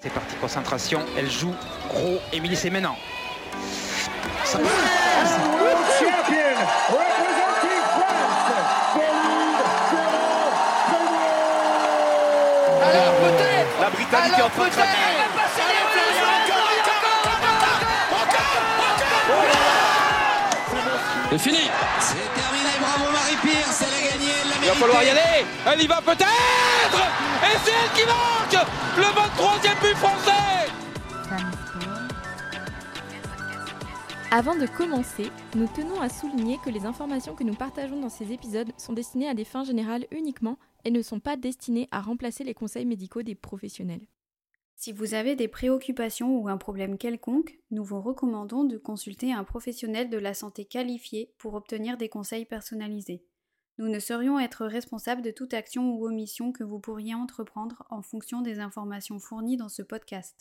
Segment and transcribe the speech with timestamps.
[0.00, 1.04] C'est parti, concentration.
[1.16, 1.52] Elle joue
[1.88, 2.20] gros.
[2.32, 2.96] Émilie, c'est maintenant.
[4.44, 4.58] Ça
[12.80, 13.80] Alors peut-être.
[13.80, 14.98] La Britannique est en train de craquer.
[21.30, 21.70] C'est fini
[24.68, 25.46] Il va falloir y aller.
[25.66, 26.98] Elle y va peut-être.
[27.40, 28.68] Et c'est elle qui marque
[28.98, 30.70] le 23e but français.
[34.30, 38.30] Avant de commencer, nous tenons à souligner que les informations que nous partageons dans ces
[38.30, 42.44] épisodes sont destinées à des fins générales uniquement et ne sont pas destinées à remplacer
[42.44, 44.06] les conseils médicaux des professionnels.
[44.76, 49.44] Si vous avez des préoccupations ou un problème quelconque, nous vous recommandons de consulter un
[49.44, 53.24] professionnel de la santé qualifié pour obtenir des conseils personnalisés.
[53.80, 58.02] Nous ne saurions être responsables de toute action ou omission que vous pourriez entreprendre en
[58.02, 60.36] fonction des informations fournies dans ce podcast.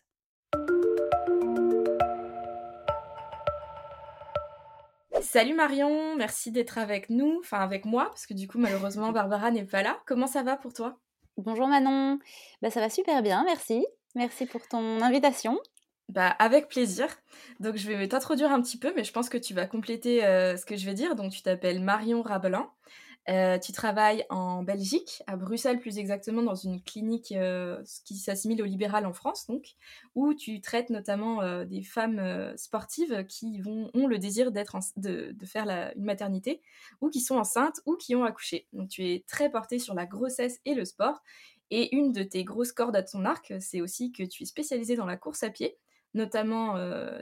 [5.21, 9.52] Salut Marion, merci d'être avec nous, enfin avec moi, parce que du coup malheureusement Barbara
[9.52, 9.99] n'est pas là.
[10.08, 10.98] Comment ça va pour toi?
[11.38, 12.18] Bonjour Manon,
[12.63, 13.85] bah, ça va super bien, merci.
[14.15, 15.60] Merci pour ton invitation.
[16.10, 17.08] Bah avec plaisir.
[17.60, 20.58] Donc je vais t'introduire un petit peu, mais je pense que tu vas compléter euh,
[20.58, 21.15] ce que je vais dire.
[21.15, 22.68] Donc tu t'appelles Marion Rabelin.
[23.30, 28.62] Euh, tu travailles en Belgique, à Bruxelles plus exactement, dans une clinique euh, qui s'assimile
[28.62, 29.76] au libéral en France, donc,
[30.16, 35.36] où tu traites notamment euh, des femmes sportives qui vont, ont le désir d'être de,
[35.46, 36.62] faire une maternité,
[37.02, 38.68] ou qui sont enceintes, ou qui ont accouché.
[38.72, 41.22] Donc tu es très portée sur la grossesse et le sport.
[41.70, 44.96] Et une de tes grosses cordes à ton arc, c'est aussi que tu es spécialisée
[44.96, 45.78] dans la course à pied.
[46.14, 46.76] Notamment,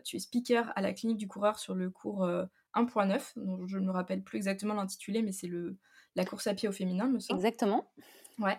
[0.03, 2.45] tu es speaker à la clinique du coureur sur le cours euh,
[2.75, 5.77] 1.9, dont je ne me rappelle plus exactement l'intitulé, mais c'est le
[6.15, 7.39] la course à pied au féminin, me semble.
[7.39, 7.85] Exactement.
[8.39, 8.57] Ouais.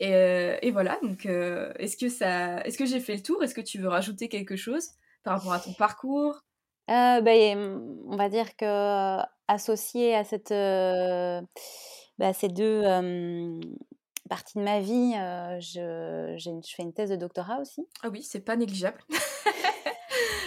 [0.00, 0.98] Et, euh, et voilà.
[1.02, 3.42] Donc, euh, est-ce que ça, est-ce que j'ai fait le tour?
[3.42, 4.90] Est-ce que tu veux rajouter quelque chose
[5.24, 6.42] par rapport à ton parcours?
[6.88, 9.18] Euh, hum, on va dire que
[9.48, 10.50] associé à cette,
[12.18, 12.82] bah, ces deux
[14.28, 15.12] parties de ma vie,
[15.60, 17.86] je, je fais une thèse de doctorat aussi.
[18.02, 19.00] Ah oui, c'est pas négligeable.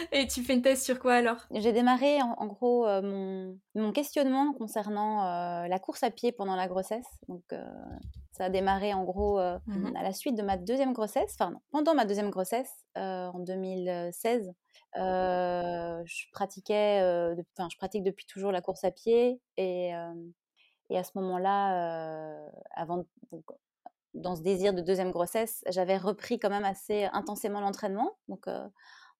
[0.11, 1.47] et tu fais une thèse sur quoi alors?
[1.51, 6.31] J'ai démarré en, en gros euh, mon, mon questionnement concernant euh, la course à pied
[6.31, 7.07] pendant la grossesse.
[7.27, 7.65] Donc euh,
[8.31, 9.93] ça a démarré en gros Mhm.
[9.95, 14.53] à la suite de ma deuxième grossesse, enfin non, pendant ma deuxième grossesse en 2016.
[14.97, 17.01] euh, je pratiquais,
[17.35, 19.91] de- enfin je pratique depuis toujours la course à pied et,
[20.89, 23.43] et à ce moment-là, avant donc,
[24.13, 28.17] dans ce désir de deuxième grossesse, j'avais repris quand même assez intensément l'entraînement.
[28.27, 28.67] Donc, euh,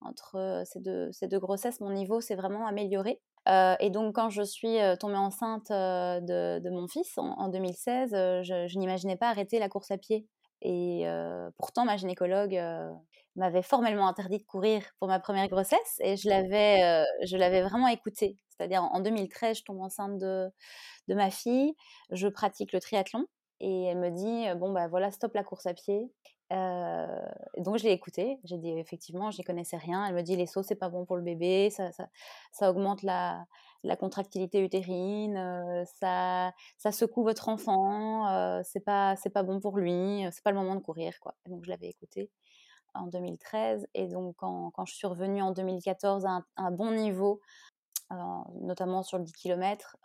[0.02, 3.20] entre ces deux, ces deux grossesses, mon niveau s'est vraiment amélioré.
[3.48, 8.14] Euh, et donc, quand je suis tombée enceinte de, de mon fils en, en 2016,
[8.14, 10.26] euh, je, je n'imaginais pas arrêter la course à pied.
[10.62, 12.90] Et euh, pourtant, ma gynécologue euh,
[13.36, 17.62] m'avait formellement interdit de courir pour ma première grossesse et je l'avais, euh, je l'avais
[17.62, 18.36] vraiment écoutée.
[18.50, 20.50] C'est-à-dire, en 2013, je tombe enceinte de,
[21.08, 21.74] de ma fille,
[22.10, 23.24] je pratique le triathlon
[23.60, 26.10] et elle me dit bon bah voilà stop la course à pied
[26.52, 27.06] Euh,
[27.58, 28.38] donc je l'ai écoutée.
[28.44, 30.04] J'ai dit effectivement je n'y connaissais rien.
[30.06, 31.70] Elle me dit les sauts c'est pas bon pour le bébé.
[31.70, 31.90] Ça,
[32.52, 33.44] ça, augmente la,
[33.84, 35.36] la contractilité utérine.
[35.36, 38.28] Euh, ça, ça secoue votre enfant.
[38.28, 40.24] Euh, c'est pas c'est pas bon pour lui.
[40.32, 41.34] C'est pas le moment de courir quoi.
[41.46, 42.30] Donc je l'avais écoutée
[42.94, 47.40] en 2013 et donc quand, quand je suis revenue en 2014 à un, bon niveau
[48.60, 49.96] notamment sur le 10 km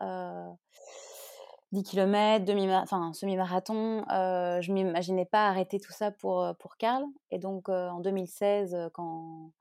[1.75, 4.06] 10 km, demi enfin, semi-marathon.
[4.09, 7.03] Euh, je m'imaginais pas arrêter tout ça pour, euh, pour Karl.
[7.31, 9.52] Et donc, euh, en 2016, euh, quand,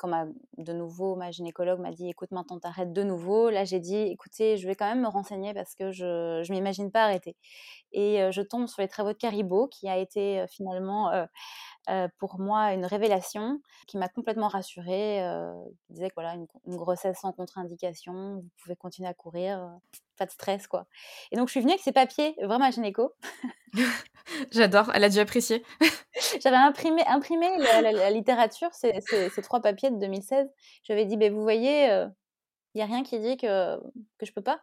[0.00, 0.26] quand ma,
[0.58, 4.56] de nouveau ma gynécologue m'a dit écoute, maintenant t'arrêtes de nouveau, là j'ai dit écoutez,
[4.56, 7.36] je vais quand même me renseigner parce que je ne m'imagine pas arrêter.
[7.92, 11.10] Et je tombe sur les travaux de Caribou, qui a été finalement
[11.88, 15.22] euh, euh, pour moi une révélation qui m'a complètement rassurée.
[15.24, 15.52] Euh,
[15.86, 19.68] qui disait que voilà, une, une grossesse sans contre-indication, vous pouvez continuer à courir, euh,
[20.18, 20.86] pas de stress quoi.
[21.32, 23.12] Et donc je suis venue avec ces papiers, vraiment à gynéco.
[24.52, 25.64] J'adore, elle a dû apprécier.
[26.42, 30.48] J'avais imprimé, imprimé la, la- la littérature, ces, ces- ces trois papiers de 2016.
[30.84, 32.12] J'avais dit, ben vous voyez, il
[32.76, 33.76] n'y a rien qui dit que,
[34.18, 34.60] que je peux pas.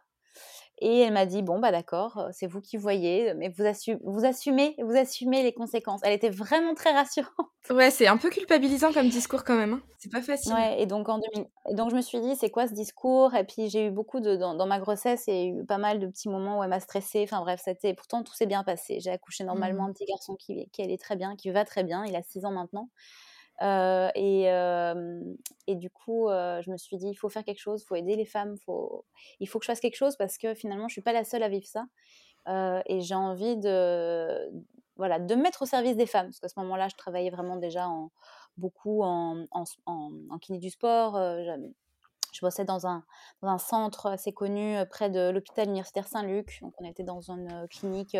[0.78, 3.98] Et elle m'a dit, bon, bah d'accord, euh, c'est vous qui voyez, mais vous, assu-
[4.04, 6.00] vous, assumez, vous assumez les conséquences.
[6.04, 7.32] Elle était vraiment très rassurante.
[7.70, 9.72] Ouais, c'est un peu culpabilisant comme discours quand même.
[9.72, 9.82] hein.
[9.98, 10.52] C'est pas facile.
[10.52, 13.34] Ouais, et donc en 2000 et donc je me suis dit c'est quoi ce discours?
[13.34, 15.78] Et puis j'ai eu beaucoup de dans, dans ma grossesse il y a eu pas
[15.78, 18.62] mal de petits moments où elle m'a stressée enfin bref c'était pourtant tout s'est bien
[18.62, 19.88] passé j'ai accouché normalement Mhm.
[19.88, 22.44] un petit garçon qui, qui allait très bien qui va très bien il a 6
[22.44, 22.90] ans maintenant
[23.62, 25.20] Euh, et, euh,
[25.66, 27.94] et du coup euh, je me suis dit il faut faire quelque chose il faut
[27.94, 28.54] aider les femmes
[29.40, 31.42] il faut que je fasse quelque chose parce que finalement je suis pas la seule
[31.42, 31.86] à vivre ça
[32.86, 34.52] et j'ai envie de
[34.96, 36.26] voilà, de me mettre au service des femmes.
[36.26, 37.86] Parce qu'à ce moment-là, je travaillais vraiment déjà
[38.56, 41.18] beaucoup en, en, en, kiné du sport.
[42.36, 43.04] Je bossais dans un,
[43.42, 46.58] dans un centre assez connu près de l'hôpital universitaire Saint-Luc.
[46.60, 48.16] Donc, on était dans une clinique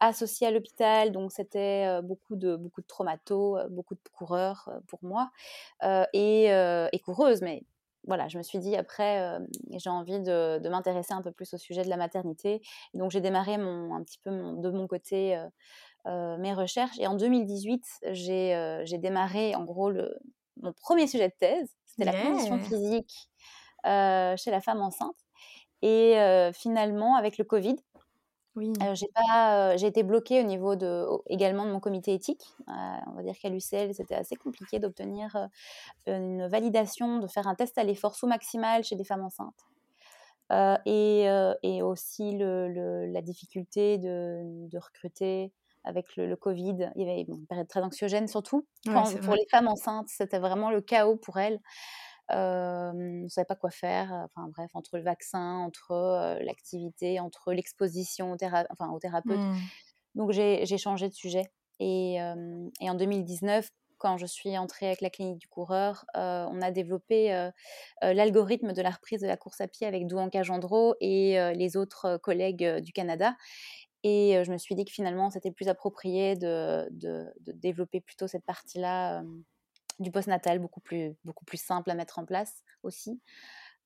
[0.00, 1.12] associée à l'hôpital.
[1.12, 5.30] Donc, c'était beaucoup, de, beaucoup de traumatos, beaucoup de coureurs pour moi
[6.12, 7.42] et, et coureuses.
[7.42, 7.62] Mais
[8.04, 9.38] voilà, je me suis dit après,
[9.70, 12.62] j'ai envie de, de m'intéresser un peu plus au sujet de la maternité.
[12.94, 15.40] donc j'ai démarré mon, un petit peu de mon côté
[16.04, 16.98] mes recherches.
[16.98, 17.82] Et en 2018,
[18.12, 20.18] j'ai démarré en gros le,
[20.60, 21.68] mon premier sujet de thèse.
[21.84, 23.28] C'était la condition physique
[24.36, 25.16] chez la femme enceinte.
[25.82, 26.16] Et
[26.54, 27.76] finalement, avec le Covid,
[28.56, 28.72] oui.
[28.94, 32.54] j'ai pas, j'ai été bloquée au niveau de, également de mon comité éthique.
[32.66, 35.48] on va dire qu'à l'UCL, c'était assez compliqué d'obtenir
[36.06, 39.66] une validation, de faire un test à l'effort sous maximal chez des femmes enceintes.
[40.86, 41.26] et,
[41.62, 45.52] et, aussi le, la difficulté de, de recruter
[45.86, 46.90] avec le, Covid.
[46.96, 50.08] Il y avait une période très anxiogène, surtout pour les femmes enceintes.
[50.08, 51.60] C'était vraiment le chaos pour elles
[52.28, 54.12] on ne savait pas quoi faire.
[54.24, 58.36] Enfin bref, entre le vaccin, entre l'activité, entre l'exposition au,
[58.70, 59.38] enfin, au thérapeute.
[59.38, 59.56] Mmh.
[60.14, 61.44] Donc j'ai changé de sujet.
[61.78, 66.70] Et, et, en 2019, quand je suis entrée avec la clinique du coureur, on a
[66.70, 67.50] développé
[68.00, 72.16] l'algorithme de la reprise de la course à pied avec Douanca Gendreau et les autres
[72.18, 73.36] collègues du Canada.
[74.02, 78.28] Et je me suis dit que finalement, c'était plus approprié de, de, de, développer plutôt
[78.28, 79.22] cette partie-là
[79.98, 83.20] du postnatal beaucoup plus, beaucoup plus simple à mettre en place aussi.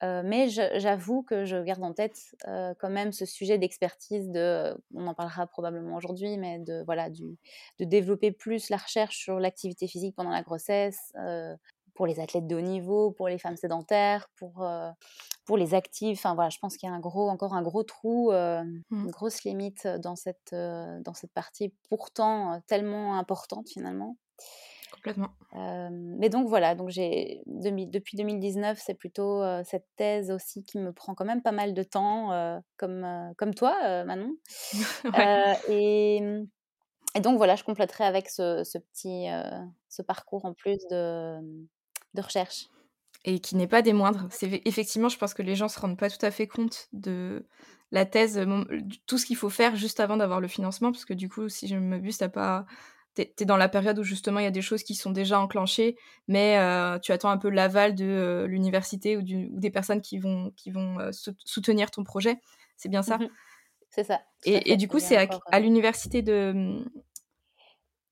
[0.03, 5.15] mais j'avoue que je garde en tête quand même ce sujet d'expertise de, on en
[5.15, 7.39] parlera probablement aujourd'hui, mais de voilà du,
[7.79, 11.13] de développer plus la recherche sur l'activité physique pendant la grossesse,
[11.95, 14.67] pour les athlètes de haut niveau, pour les femmes sédentaires, pour
[15.45, 16.19] pour les actifs.
[16.19, 18.83] Enfin voilà, je pense qu'il y a un gros, encore un gros trou, mmh.
[18.91, 24.17] une grosse limite dans cette dans cette partie pourtant tellement importante finalement.
[25.03, 25.31] Complètement.
[25.91, 31.15] mais donc voilà, donc j'ai depuis 2019, c'est plutôt cette thèse aussi qui me prend
[31.15, 34.37] quand même pas mal de temps, comme, comme toi, Manon.
[35.69, 36.21] et,
[37.15, 39.27] et, donc voilà, je compléterai avec ce, ce petit
[39.89, 41.41] ce parcours en plus de,
[42.15, 42.69] de recherche.
[43.25, 44.27] Et qui n'est pas des moindres.
[44.31, 47.47] C'est effectivement, je pense que les gens se rendent pas tout à fait compte de
[47.93, 48.41] la thèse,
[49.07, 51.67] tout ce qu'il faut faire juste avant d'avoir le financement, parce que du coup, si
[51.67, 52.65] je me m'abuse, t'as pas
[53.15, 55.41] tu es, dans la période où justement il y a des choses qui sont déjà
[55.41, 55.97] enclenchées,
[56.29, 60.19] mais euh, tu attends un peu l'aval de euh, l'université ou, ou, des personnes qui
[60.19, 61.11] vont, qui vont euh,
[61.45, 62.37] soutenir ton projet.
[62.77, 63.19] C'est bien ça?
[63.19, 63.29] Mmh
[63.91, 64.21] C'est ça.
[64.45, 66.83] Et, et, du coup, c'est à, l'université de,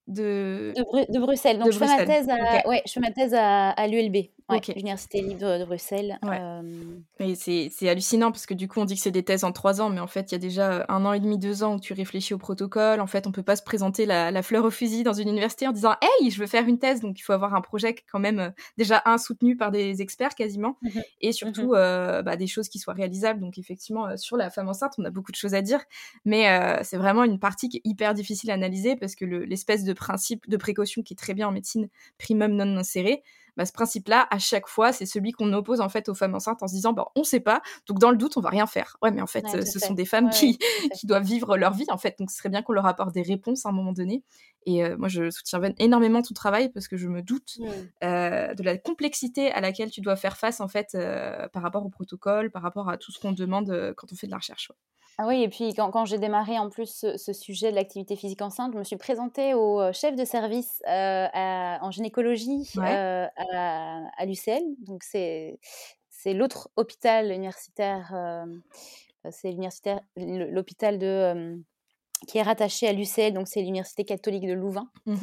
[0.07, 0.73] de...
[0.77, 1.59] De, Bruxelles.
[1.59, 4.29] Donc, je, fais ma thèse à, ouais, je fais ma thèse à, à l'ULB.
[4.49, 6.19] Ouais, L'Université libre de Bruxelles.
[6.23, 7.35] Ouais.
[7.35, 9.91] c'est hallucinant parce que du coup, on dit que c'est des thèses en trois ans,
[9.91, 11.93] mais en fait, il y a déjà un an et demi, deux ans où tu
[11.93, 13.01] réfléchis au protocole.
[13.01, 15.67] En fait, on peut pas se présenter la, la, fleur au fusil dans une université
[15.67, 17.01] en disant Hey, je veux faire une thèse.
[17.01, 20.79] Donc, il faut avoir un projet quand même déjà un soutenu par des experts quasiment
[20.83, 20.89] mmh
[21.21, 23.41] et mmh surtout bah, des choses qui soient réalisables.
[23.41, 25.81] Donc, effectivement, sur la femme enceinte, on a beaucoup de choses à dire,
[26.25, 26.47] mais
[26.85, 30.49] c'est vraiment une partie qui est hyper difficile à analyser parce que l'espèce de principe
[30.49, 33.23] de précaution qui est très bien en médecine primum non inséré,
[33.59, 36.63] bah, ce principe-là, à chaque fois, c'est celui qu'on oppose en fait aux femmes enceintes
[36.63, 38.97] en se disant, bah, on sait pas, donc dans le doute, on va rien faire.
[39.03, 40.59] Ouais, mais en fait, ce sont des femmes qui,
[40.95, 43.23] qui doivent vivre leur vie, en fait, donc ce serait bien qu'on leur apporte des
[43.23, 44.23] réponses à un moment donné.
[44.65, 47.67] Et euh, moi, je soutiens énormément ton travail parce que je me doute mmh.
[48.05, 51.85] euh, de la complexité à laquelle tu dois faire face, en fait, euh, par rapport
[51.85, 54.71] au protocole, par rapport à tout ce qu'on demande quand on fait de la recherche.
[55.21, 58.41] Ah oui, et puis quand, quand j'ai démarré en plus ce, sujet de l'activité physique
[58.41, 64.01] enceinte, je me suis présentée au euh, chef de service euh, en gynécologie euh, à,
[64.17, 64.63] à l'UCL.
[64.87, 65.59] Donc c'est
[66.09, 68.13] c'est l'autre hôpital universitaire,
[69.31, 71.61] c'est l'universitaire l'hôpital de
[72.27, 74.89] qui est rattaché à l'UCL, donc c'est l'université catholique de Louvain.
[75.07, 75.17] Mmh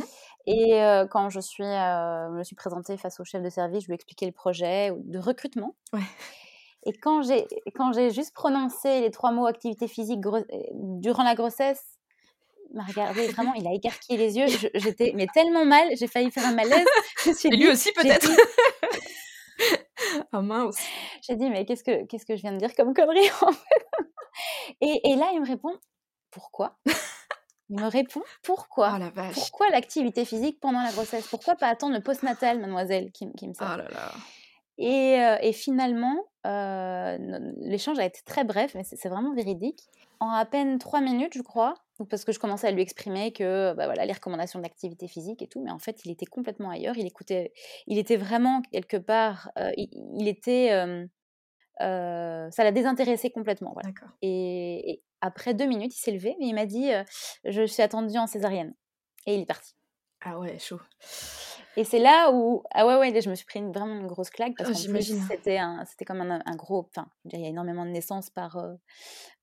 [0.48, 3.96] et quand je suis, me suis présentée face au chef de service, je lui ai
[3.96, 5.76] expliqué le projet de recrutement.
[5.92, 6.02] Ouais.
[6.86, 11.34] Et quand j'ai, quand j'ai juste prononcé les trois mots activité physique euh, durant la
[11.34, 11.84] grossesse,
[12.70, 14.46] il m'a regardé vraiment, il a écarquillé les yeux.
[14.76, 16.86] j'étais mais tellement mal, j'ai failli faire un malaise.
[17.46, 18.30] Et lui aussi peut-être.
[20.32, 20.78] ah mince.
[21.28, 23.86] J'ai dit mais qu'est-ce que qu'est-ce que je viens de dire comme connerie en fait?
[24.82, 25.74] Et, et, là il me répond
[26.30, 26.78] pourquoi?
[27.70, 28.92] Il me répond pourquoi?
[28.96, 29.34] Oh, la vache.
[29.34, 31.28] Pourquoi l'activité physique pendant la grossesse?
[31.28, 33.72] Pourquoi pas attendre le postnatal, mademoiselle, qui, qui me sert.
[33.74, 34.12] Oh là là.
[34.78, 37.18] Et, euh, et finalement, euh,
[37.58, 39.82] l'échange a été très bref, mais c'est vraiment véridique.
[40.20, 41.76] En à peine trois minutes, je crois,
[42.10, 45.48] parce que je commençais à lui exprimer que bah voilà, les recommandations d'activité physique et
[45.48, 46.98] tout, mais en fait, il était complètement ailleurs.
[46.98, 47.54] Il écoutait,
[47.88, 50.70] il était vraiment quelque part, euh, il, était,
[51.80, 53.74] ça l'a désintéressé complètement.
[53.74, 53.90] Voilà.
[54.22, 56.92] Et, et, après deux minutes, il s'est levé, mais il m'a dit
[57.44, 58.74] Je suis attendue en césarienne.
[59.26, 59.74] Et il est parti.
[60.22, 60.80] Ah ouais, chaud.
[61.78, 64.54] Et c'est là où, ah ouais, ouais, je me suis pris vraiment une grosse claque
[64.58, 65.22] parce Oh, j'imagine.
[65.30, 68.56] c'était un, c'était comme un, un gros, enfin, il y a énormément de naissances par,
[68.58, 68.76] euh,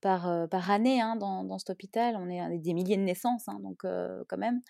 [0.00, 2.16] par, euh, par année hein, dans, dans cet hôpital.
[2.16, 4.62] On est à des milliers de naissances, hein, donc euh, quand même.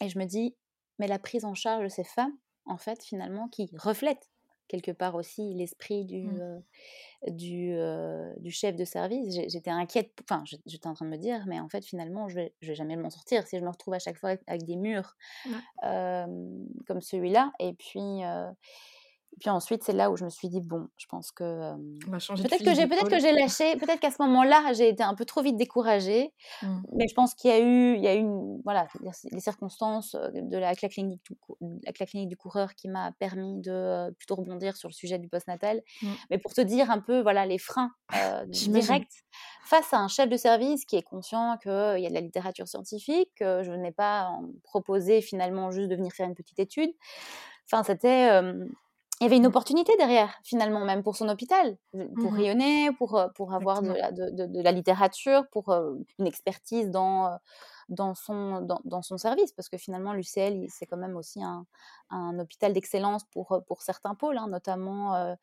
[0.00, 0.56] Et je me dis,
[0.98, 4.31] mais la prise en charge de ces femmes, en fait, finalement, qui reflètent
[4.72, 6.40] quelque part aussi l'esprit du, Mmh.
[6.40, 6.58] euh,
[7.28, 9.34] du, euh, du chef de service.
[9.48, 12.54] J'étais inquiète, enfin, j'étais en train de me dire, mais en fait, finalement, je vais,
[12.60, 14.76] je vais jamais m'en sortir si je me retrouve à chaque fois avec, avec des
[14.76, 15.16] murs
[15.84, 16.26] euh,
[16.86, 17.52] comme celui-là.
[17.60, 18.22] Et puis,
[19.40, 21.74] puis ensuite, c'est là où je me suis dit, bon, je pense que euh,
[22.06, 25.24] peut-être que j'ai peut-être que j'ai lâché, peut-être qu'à ce moment-là, j'ai été un peu
[25.24, 26.32] trop vite découragée.
[26.62, 26.82] Mmh.
[26.96, 28.86] Mais je pense qu'il y a eu, il y a eu une- voilà,
[29.32, 31.36] les circonstances euh, de la, clinique du,
[31.98, 35.28] la clinique du coureur qui m'a permis de euh, plutôt rebondir sur le sujet du
[35.28, 35.82] postnatal.
[36.02, 36.08] Mm.
[36.30, 39.24] Mais pour te dire un peu, voilà, les freins euh, directs
[39.64, 42.68] face à un chef de service qui est conscient qu'il y a de la littérature
[42.68, 44.30] scientifique, que je n'ai pas
[44.62, 46.90] proposé finalement juste de venir faire une petite étude.
[47.66, 48.28] Enfin, c'était
[49.22, 51.76] il y avait une opportunité derrière, finalement, même pour son hôpital,
[52.18, 52.36] pour Mhm.
[52.36, 56.26] rayonner, pour, euh, pour avoir de la, de, de- de la littérature, pour euh, une
[56.26, 57.36] expertise dans, euh,
[57.88, 61.66] dans, son, dans, dans son service, parce que finalement, l'UCL, c'est quand même aussi un,
[62.10, 65.34] un hôpital d'excellence pour, pour certains pôles, hein, notamment euh,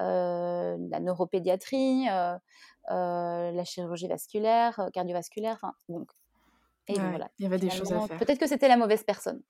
[0.00, 2.06] euh, la neuropédiatrie,
[2.88, 6.10] la chirurgie vasculaire, cardiovasculaire, donc.
[6.88, 7.30] Et donc voilà.
[7.38, 8.18] il y avait des choses à faire.
[8.18, 9.42] Peut-être que c'était la mauvaise personne.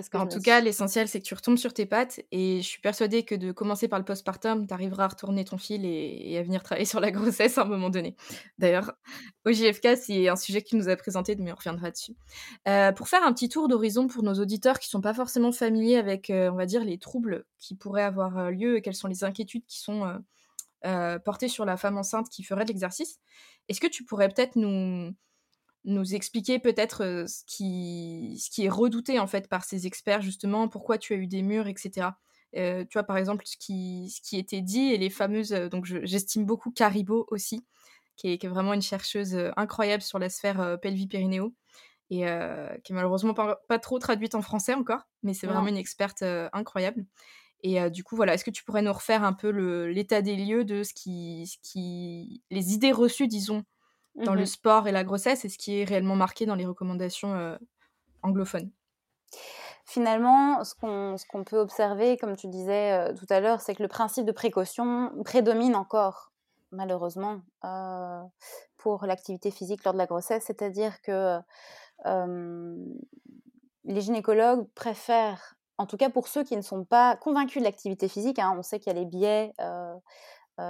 [0.00, 2.66] Ce que En tout cas, l'essentiel, c'est que tu retombes sur tes pattes et je
[2.66, 6.32] suis persuadée que de commencer par le postpartum, tu arriveras à retourner ton fil et,
[6.32, 8.14] et à venir travailler sur la grossesse à un moment donné.
[8.58, 8.92] D'ailleurs,
[9.44, 12.14] au JFK, c'est un sujet tu nous as présenté, mais on reviendra dessus.
[12.68, 15.96] Euh, pour faire un petit tour d'horizon pour nos auditeurs qui sont pas forcément familiers
[15.96, 19.08] avec, euh, on va dire, les troubles qui pourraient avoir euh, lieu et quelles sont
[19.08, 20.20] les inquiétudes qui sont
[20.84, 23.18] euh, portées sur la femme enceinte qui ferait de l'exercice,
[23.68, 25.12] est-ce que tu pourrais peut-être nous
[25.86, 30.20] nous expliquer peut-être euh, ce, qui, ce qui est redouté en fait par ces experts
[30.22, 32.18] justement, pourquoi tu as eu des murs, etc.
[32.56, 35.68] Euh, tu vois par exemple ce qui, ce qui était dit et les fameuses, euh,
[35.68, 37.64] donc je- j'estime beaucoup Caribo aussi,
[38.16, 41.54] qui est, qui est vraiment une chercheuse incroyable sur la sphère euh, pelvis-périnéo
[42.10, 45.66] et euh, qui est malheureusement pas, pas trop traduite en français encore, mais c'est vraiment
[45.68, 47.04] une experte incroyable.
[47.62, 49.48] Et euh, du coup, voilà, est-ce que tu pourrais nous refaire un peu
[49.88, 53.64] l'état des lieux de ce qui, ce qui, les idées reçues, disons,
[54.24, 54.46] dans le Mhm.
[54.46, 57.56] sport et la grossesse et ce qui est réellement marqué dans les recommandations euh,
[58.22, 58.72] anglophones.
[59.84, 63.82] Finalement, ce qu'on qu'on peut observer, comme tu disais euh, tout à l'heure, c'est que
[63.82, 66.32] le principe de précaution prédomine encore,
[66.72, 68.22] malheureusement, euh,
[68.76, 70.44] pour l'activité physique lors de la grossesse.
[70.46, 71.38] C'est-à-dire que
[73.84, 78.08] les gynécologues préfèrent, en tout cas pour ceux qui ne sont pas convaincus de l'activité
[78.08, 79.94] physique, hein, on sait qu'il y a les biais, euh,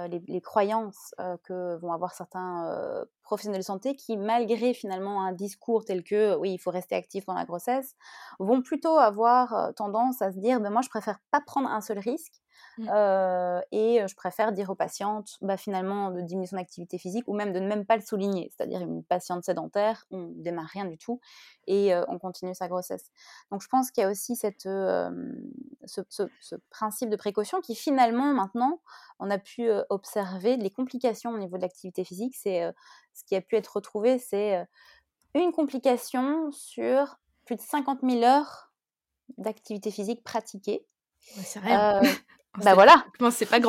[0.07, 5.23] les, les croyances euh, que vont avoir certains euh, professionnels de santé qui, malgré finalement
[5.23, 7.95] un discours tel que oui, il faut rester actif dans la grossesse,
[8.39, 11.81] vont plutôt avoir euh, tendance à se dire ben, moi, je préfère pas prendre un
[11.81, 12.41] seul risque.
[12.77, 12.89] Mm.
[12.93, 17.33] euh, et je préfère dire aux patientes bah, finalement de diminuer son activité physique ou
[17.33, 18.51] même de ne même pas le souligner.
[18.55, 21.19] C'est-à-dire une patiente sédentaire, on démarre rien du tout
[21.65, 23.11] et euh, on continue sa grossesse.
[23.51, 25.09] Donc je pense qu'il y a aussi cette, euh,
[25.85, 28.81] ce, ce- ce principe de précaution qui finalement maintenant
[29.19, 32.35] on a pu observer les complications au niveau de l'activité physique.
[32.35, 32.71] C'est
[33.13, 34.63] ce qui a pu être retrouvé, c'est
[35.33, 38.71] une complication sur plus de 50 000 heures
[39.37, 40.85] d'activité physique pratiquée.
[41.19, 42.17] c'est Euh, C'est-
[42.63, 43.59] bah voilà, c'est pas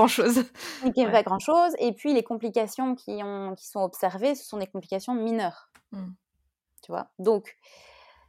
[0.96, 1.12] n'y a Ouais.
[1.12, 1.72] pas grand-chose.
[1.78, 5.70] Et puis les complications qui, ont, qui sont observées, ce sont des complications mineures.
[5.92, 6.10] Mm.
[6.82, 7.08] Tu vois?
[7.18, 7.56] Donc,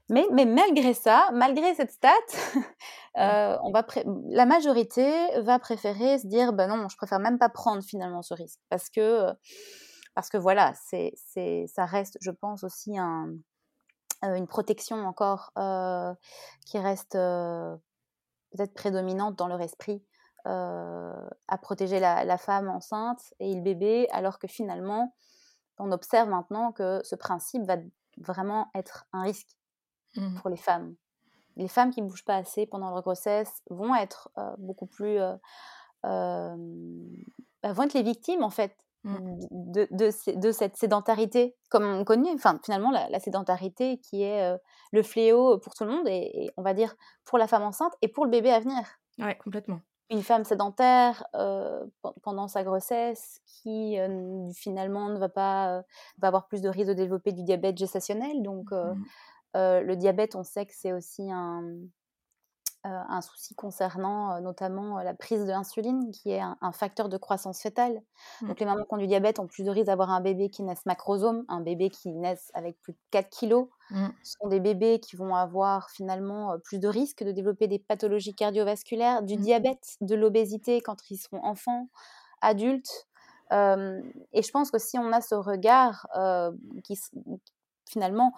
[0.10, 2.10] mais, mais malgré ça, malgré cette stat,
[3.18, 3.86] euh, on va
[4.30, 5.12] la majorité
[5.42, 8.60] va préférer se dire bah non, je préfère même pas prendre finalement ce risque.
[8.70, 9.28] Parce que,
[10.16, 13.30] parce que voilà, c'est, c'est, ça reste, je pense, aussi un,
[14.26, 16.14] euh, une protection encore euh,
[16.66, 17.76] qui reste euh,
[18.52, 20.04] peut-être prédominante dans leur esprit
[20.50, 25.16] à protéger la, la femme enceinte et le bébé, alors que finalement,
[25.78, 27.78] on observe maintenant que ce principe va
[28.18, 29.50] vraiment être un risque
[30.16, 30.40] Mm.
[30.40, 30.96] pour les femmes.
[31.56, 35.20] Les femmes qui ne bougent pas assez pendant leur grossesse vont être euh, beaucoup plus...
[35.20, 35.36] euh,
[36.06, 36.56] euh,
[37.62, 39.18] bah, vont être les victimes, en fait, Mm.
[39.52, 44.24] de, de, ces- de cette sédentarité, comme on connaît, enfin, finalement, la, la sédentarité qui
[44.24, 44.58] est
[44.92, 47.94] le fléau pour tout le monde, et, et on va dire pour la femme enceinte
[48.02, 48.82] et pour le bébé à venir
[49.20, 49.80] Ouais, complètement.
[50.10, 55.82] Une femme sédentaire euh, pen- pendant sa grossesse qui euh, finalement ne va pas euh,
[56.18, 58.42] va avoir plus de risque de développer du diabète gestationnel.
[58.44, 58.72] Donc
[59.56, 61.64] euh, le diabète on sait que c'est aussi un
[62.84, 68.02] un souci concernant notamment la prise de l'insuline, qui est un, facteur de croissance fœtale.
[68.42, 68.48] Mmh.
[68.48, 70.64] Donc les mamans qui ont du diabète ont plus de risques d'avoir un bébé qui
[70.64, 73.68] naisse macrosome, un bébé qui naisse avec plus de 4 kilos.
[73.90, 74.08] Mmh.
[74.24, 78.34] Ce sont des bébés qui vont avoir finalement plus de risques de développer des pathologies
[78.34, 79.42] cardiovasculaires, du mmh.
[79.42, 81.90] diabète, de l'obésité quand ils seront enfants,
[82.42, 83.08] adultes.
[83.52, 86.08] et je pense que si on a ce regard
[86.84, 86.98] qui
[87.90, 88.34] finalement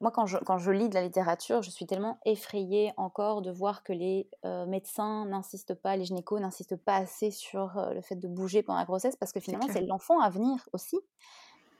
[0.00, 3.92] moi, quand je, lis de la littérature, je suis tellement effrayée encore de voir que
[3.92, 8.28] les euh, médecins n'insistent pas, les gynécos n'insistent pas assez sur euh, le fait de
[8.28, 10.98] bouger pendant la grossesse, parce que finalement, c'est l'enfant à venir aussi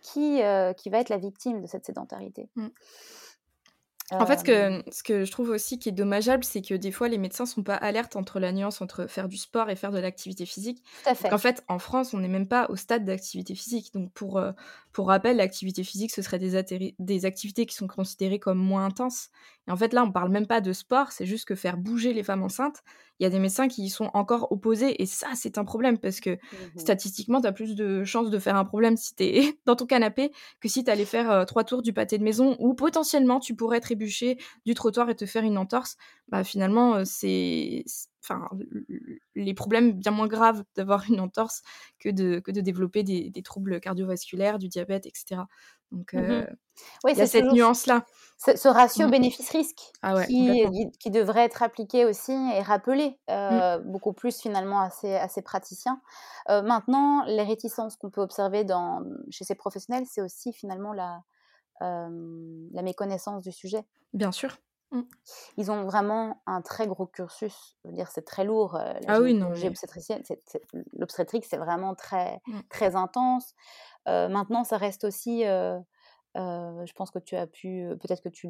[0.00, 2.48] qui, euh, qui va être la victime de cette sédentarité.
[2.56, 2.68] Mmh.
[4.10, 6.92] En fait, ce que, ce que je trouve aussi qui est dommageable, c'est que des
[6.92, 9.92] fois, les médecins sont pas alertes entre la nuance entre faire du sport et faire
[9.92, 10.82] de l'activité physique.
[11.04, 11.32] Tout à fait.
[11.32, 13.92] En fait, en France, on n'est même pas au stade d'activité physique.
[13.92, 14.40] Donc, pour,
[14.92, 19.28] pour rappel, l'activité physique, ce serait des, des activités qui sont considérées comme moins intenses.
[19.66, 22.14] Et en fait, là, on parle même pas de sport, c'est juste que faire bouger
[22.14, 22.82] les femmes enceintes,
[23.18, 25.02] il y a des médecins qui y sont encore opposés.
[25.02, 26.38] Et ça, c'est un problème parce que mmh
[26.76, 29.86] statistiquement, tu as plus de chances de faire un problème si tu es dans ton
[29.86, 33.54] canapé que si tu allais faire trois tours du pâté de maison ou potentiellement tu
[33.54, 35.96] pourrais trébucher du trottoir et te faire une entorse.
[36.28, 37.84] Bah, finalement, c'est.
[38.22, 38.48] Enfin,
[39.34, 41.62] les problèmes bien moins graves d'avoir une entorse
[41.98, 45.42] que de, que de développer des, des troubles cardiovasculaires, du diabète, etc.
[45.92, 46.46] Donc, mmh
[47.08, 48.04] il y a cette nuance-là.
[48.38, 49.10] Ce, ratio mmh.
[49.10, 53.78] bénéfice-risque ah qui, devrait être appliqué aussi et rappelé mmh.
[53.86, 56.00] beaucoup plus finalement à ces, à ces praticiens.
[56.48, 61.20] maintenant, les réticences qu'on peut observer dans, chez ces professionnels, c'est aussi finalement la,
[61.80, 63.84] la méconnaissance du sujet.
[64.12, 64.56] Bien sûr.
[65.56, 67.76] Ils ont vraiment un très gros cursus.
[67.84, 68.78] Je veux dire, c'est très lourd.
[69.06, 69.52] ah oui, non.
[70.92, 72.40] L'obstétrique, c'est vraiment très,
[72.70, 73.54] très intense.
[74.06, 75.44] maintenant, ça reste aussi
[76.84, 78.48] je pense que tu as pu, peut-être que tu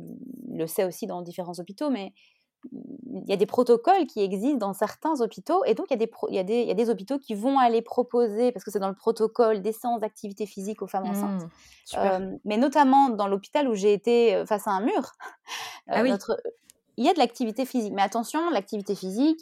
[0.49, 2.13] le sais aussi dans différents hôpitaux, mais
[2.73, 5.99] il y a des protocoles qui existent dans certains hôpitaux et donc il y, a
[5.99, 8.65] des il, y a des, il y a des hôpitaux qui vont aller proposer, parce
[8.65, 11.45] que c'est dans le protocole, des séances d'activité physique aux femmes enceintes.
[11.95, 15.13] Mmh, mais notamment dans l'hôpital où j'ai été face à un mur,
[15.89, 16.13] ah oui.
[16.97, 17.93] il y a de l'activité physique.
[17.95, 19.41] Mais attention, l'activité physique,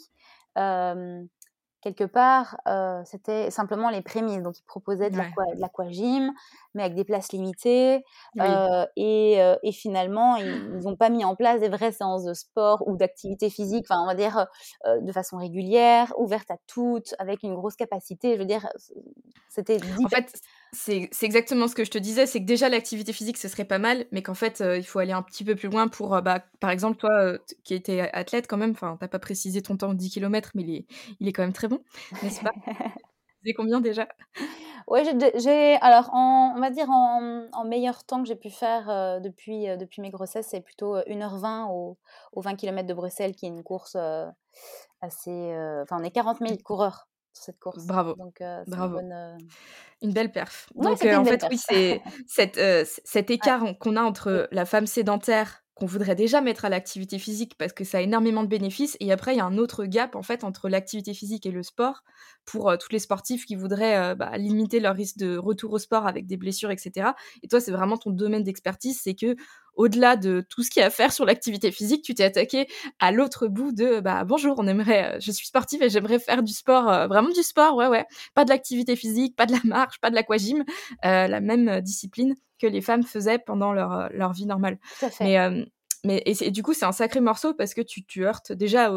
[1.81, 2.57] quelque part,
[3.05, 4.41] c'était simplement les prémices.
[4.41, 5.17] Donc, ils proposaient de
[5.59, 6.31] l'aquagym,
[6.73, 8.03] mais avec des places limitées.
[8.95, 12.97] et, et, finalement, ils n'ont pas mis en place des vraies séances de sport ou
[12.97, 14.47] d'activité physique, enfin, on va dire,
[14.85, 18.33] de façon régulière, ouverte à toutes, avec une grosse capacité.
[18.33, 18.67] Je veux dire,
[19.49, 19.79] c'était...
[20.03, 20.31] En fait,
[20.71, 23.79] c'est exactement ce que je te disais, c'est que déjà l'activité physique, ce serait pas
[23.79, 26.69] mal, mais qu'en fait, il faut aller un petit peu plus loin pour, bah, par
[26.69, 30.09] exemple, toi qui étais athlète quand même, enfin, t'as pas précisé ton temps de 10
[30.11, 30.85] km, mais il est,
[31.19, 31.81] il est quand même très bon,
[32.23, 32.51] n'est-ce pas?
[33.43, 34.07] C'est combien déjà?
[34.87, 35.01] Oui,
[35.35, 40.09] j'ai, alors, on va dire en, meilleur temps que j'ai pu faire depuis, depuis mes
[40.09, 41.97] grossesses, c'est plutôt 1h20 au,
[42.35, 43.95] 20 km de Bruxelles, qui est une course
[45.01, 45.55] assez.
[45.83, 47.07] Enfin, on est 40 000 coureurs
[47.41, 47.85] cette course.
[47.85, 48.15] Bravo.
[48.15, 48.99] Donc, Bravo.
[50.01, 50.69] Une, belle perf.
[50.75, 55.85] Donc, en fait, oui, c'est cette, cet écart qu'on a entre la femme sédentaire qu'on
[55.85, 58.97] voudrait déjà mettre à l'activité physique parce que ça a énormément de bénéfices.
[58.99, 61.63] Et après, il y a un autre gap en fait entre l'activité physique et le
[61.63, 62.03] sport
[62.47, 66.25] pour tous les sportifs qui voudraient bah, limiter leur risque de retour au sport avec
[66.25, 67.09] des blessures, etc.
[67.43, 69.35] Et toi, c'est vraiment ton domaine d'expertise, c'est que
[69.75, 72.67] au-delà de tout ce qu'il y a à faire sur l'activité physique, tu t'es attaqué
[72.99, 76.53] à l'autre bout de bah bonjour, on aimerait, je suis sportive et j'aimerais faire du
[76.53, 80.09] sport, vraiment du sport, ouais ouais, pas de l'activité physique, pas de la marche, pas
[80.09, 80.63] de l'aquagym,
[81.05, 84.79] euh, la même discipline que les femmes faisaient pendant leur, leur vie normale.
[84.99, 85.23] Tout à fait.
[85.25, 85.65] Mais
[86.03, 88.91] mais et, du coup, c'est un sacré morceau parce que tu, tu heurtes déjà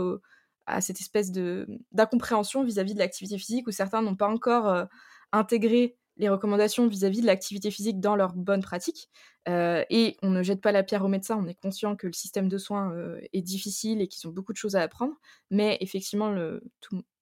[0.70, 4.86] à cette espèce de d'incompréhension vis-à-vis de l'activité physique où certains n'ont pas encore
[5.32, 9.08] intégré les recommandations vis-à-vis de l'activité physique dans leur bonne pratique.
[9.48, 12.48] et on ne jette pas la pierre aux médecins, on est conscient que le système
[12.48, 12.94] de soins
[13.32, 15.14] est difficile et qu'ils ont beaucoup de choses à apprendre.
[15.50, 16.62] Mais effectivement, le,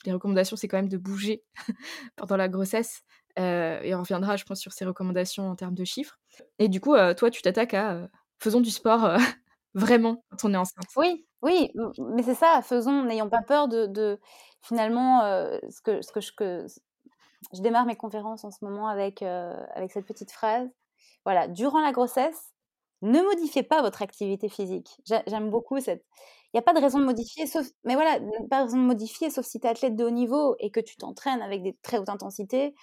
[0.05, 1.45] les recommandations, c'est quand même de bouger
[2.17, 3.03] pendant la grossesse.
[3.37, 6.19] et on reviendra, je pense, sur ces recommandations en termes de chiffres.
[6.59, 8.09] Et du coup, toi, tu t'attaques à
[8.41, 9.17] faisons du sport
[9.79, 10.87] vraiment quand on est enceinte.
[10.97, 14.21] Oui, oui, mais c'est ça, faisons, n'ayons pas peur de,
[14.63, 16.67] finalement ce que, ce que, je, que
[17.53, 20.69] je démarre mes conférences en ce moment avec, avec cette petite phrase.
[21.25, 22.53] Voilà, durant la grossesse,
[23.03, 25.01] ne modifiez pas votre activité physique.
[25.05, 26.05] J'aime beaucoup cette.
[26.53, 27.67] Il n'y a pas de raison de modifier, sauf.
[27.85, 30.57] Mais voilà, pas de raison de modifier, sauf si tu es athlète de haut niveau
[30.59, 32.75] et que tu t'entraînes avec des très hautes intensités.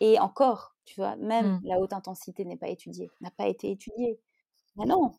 [0.00, 1.60] Et encore, tu vois, même mmh.
[1.64, 4.18] la haute intensité n'est pas étudiée, n'a pas été étudiée.
[4.76, 5.12] Mais non,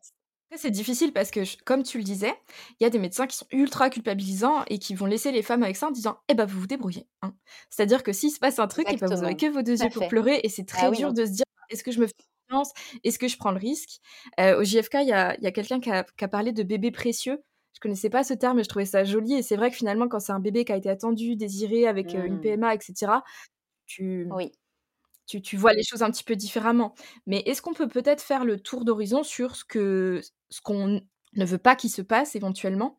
[0.58, 2.34] c'est difficile parce que, comme tu le disais,
[2.80, 5.64] il y a des médecins qui sont ultra culpabilisants et qui vont laisser les femmes
[5.64, 7.08] avec ça en disant Eh ben, vous vous débrouillez.
[7.22, 7.34] Hein.
[7.70, 9.82] C'est-à-dire que s'il se passe un truc, et eh ben, vous n'aurez que vos deux
[9.82, 12.08] yeux pour pleurer et c'est très ah dur de se dire Est-ce que je me
[12.08, 12.14] fais
[12.50, 12.72] confiance?
[13.04, 14.00] Est-ce que je prends le risque?
[14.40, 17.42] Au JFK, il y a, quelqu'un qui a, parlé de bébé précieux.
[17.74, 19.34] je connaissais pas ce terme, mais je trouvais ça joli.
[19.36, 22.14] Et c'est vrai que finalement, quand c'est un bébé qui a été attendu, désiré, avec
[22.14, 22.42] une Mmh.
[22.42, 23.12] PMA, etc.,
[23.86, 24.52] tu, Oui.
[25.39, 26.94] Tu, vois les choses un petit peu différemment.
[27.28, 29.63] Mais est-ce qu'on peut peut-être faire le tour d'horizon sur ce
[30.63, 31.02] qu'on
[31.34, 32.98] ne veut pas qu'il se passe éventuellement?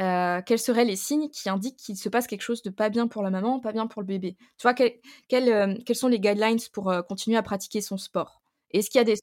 [0.00, 3.06] Euh, quels seraient les signes qui indiquent qu'il se passe quelque chose de pas bien
[3.08, 4.36] pour la maman, pas bien pour le bébé?
[4.58, 8.40] Tu vois, quel, euh, sont les guidelines pour euh, continuer à pratiquer son sport?
[8.70, 9.16] Est-ce qu'il y a des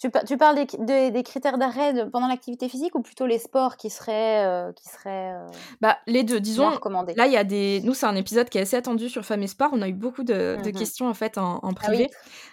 [0.00, 3.76] Tu, tu parles des, des, des critères d'arrêt pendant l'activité physique ou plutôt les sports
[3.76, 5.46] qui seraient, euh, qui seraient euh,
[5.82, 6.70] bah, les deux, disons.
[6.70, 7.12] recommandés?
[7.14, 7.82] Là, il y a des.
[7.84, 9.68] Nous, c'est un épisode qui est assez attendu sur Femmes et Sport.
[9.74, 10.62] On a eu beaucoup de, Mhm.
[10.62, 12.08] de questions en fait en, en privé,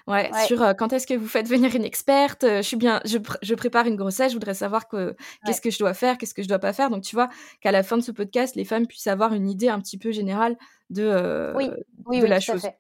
[0.08, 0.46] Ah ouais, Ouais.
[0.46, 2.44] sur euh, quand est-ce que vous faites venir une experte?
[2.44, 4.32] euh, je suis bien, je, pr- je prépare une grossesse.
[4.34, 6.90] Je voudrais savoir que qu'est-ce que je dois faire, qu'est-ce que je dois pas faire.
[6.90, 7.30] Donc, tu vois,
[7.62, 10.12] qu'à la fin de ce podcast, les femmes puissent avoir une idée un petit peu
[10.12, 10.58] générale
[10.90, 11.70] de Oui,
[12.08, 12.62] oui, de oui, la chose.
[12.62, 12.78] fait.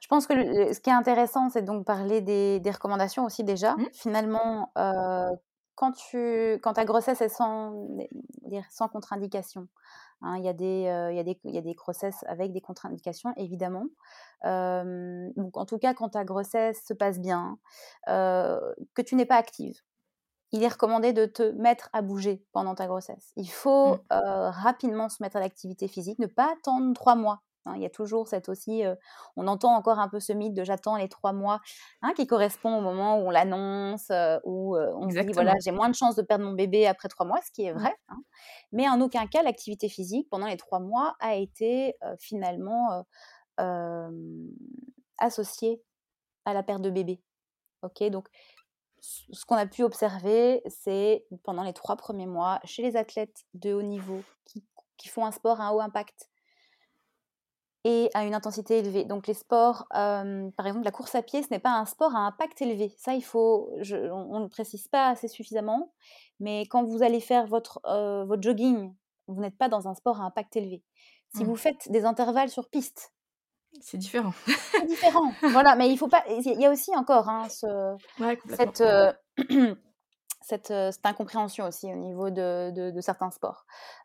[0.00, 3.44] Je pense que le- ce qui est intéressant, c'est donc parler des, des recommandations aussi
[3.44, 3.74] déjà.
[3.76, 3.88] Mhm.
[3.92, 5.28] Finalement, euh,
[5.74, 7.72] quand, tu, quand ta grossesse est sans,
[8.92, 9.68] contre-indication,
[10.22, 13.86] hein, il y, a des, euh, y, y a des grossesses avec des contre-indications, évidemment.
[14.44, 17.58] Euh, donc, en tout cas, quand ta grossesse se passe bien,
[18.08, 18.60] euh,
[18.94, 19.80] que tu n'es pas active,
[20.52, 23.32] il est recommandé de te mettre à bouger pendant ta grossesse.
[23.36, 24.00] Il faut Mm.
[24.12, 27.40] euh, rapidement se mettre à l'activité physique, ne pas attendre trois mois.
[27.66, 27.74] Hein.
[27.76, 28.94] il y a toujours cette aussi, euh,
[29.36, 31.60] on entend encore un peu ce mythe de j'attends les trois mois,
[32.02, 35.54] hein, qui correspond au moment où on l'annonce, euh, où euh, on se dit voilà
[35.64, 37.80] j'ai moins de chances de perdre mon bébé après trois mois, ce qui est Ouais.
[37.80, 37.94] vrai.
[38.08, 38.22] hein.
[38.72, 43.04] Mais en aucun cas l'activité physique pendant les trois mois a été finalement
[45.18, 45.82] associée
[46.44, 47.22] à la perte de bébé.
[47.82, 48.28] Ok, donc
[49.00, 53.74] ce qu'on a pu observer, c'est pendant les trois premiers mois, chez les athlètes de
[53.74, 54.64] haut niveau qui,
[54.96, 56.30] qui font un sport à haut impact
[57.84, 59.04] et à une intensité élevée.
[59.04, 62.14] Donc les sports, euh, par exemple la course à pied, ce n'est pas un sport
[62.14, 62.94] à impact élevé.
[62.98, 65.92] Ça, il faut, je- on ne le précise pas assez suffisamment,
[66.40, 68.94] mais quand vous allez faire votre, euh, votre jogging,
[69.26, 70.82] vous n'êtes pas dans un sport à impact élevé.
[71.34, 71.46] Si Mm.
[71.46, 73.12] vous faites des intervalles sur piste,
[73.80, 74.32] C'est différent.
[74.72, 75.32] c'est différent.
[75.64, 76.22] voilà, mais il faut pas.
[76.28, 79.12] Il y a aussi encore hein, ce, Ouais, cette, euh,
[80.40, 83.64] cette, cette incompréhension aussi au niveau de, de- de certains sports.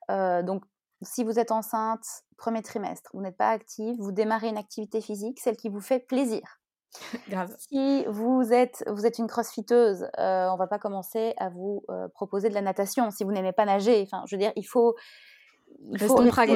[0.09, 0.63] Donc,
[1.01, 2.05] si vous êtes enceinte,
[2.37, 5.99] premier trimestre, vous n'êtes pas active, vous démarrez une activité physique, celle qui vous fait
[5.99, 6.59] plaisir.
[7.29, 7.55] Grave.
[7.57, 12.07] Si vous êtes, vous êtes une crossfiteuse, euh, on va pas commencer à vous euh,
[12.09, 13.11] proposer de la natation.
[13.11, 14.95] Si vous n'aimez pas nager, enfin, je veux dire, il faut.
[15.91, 16.47] Il faut Restons.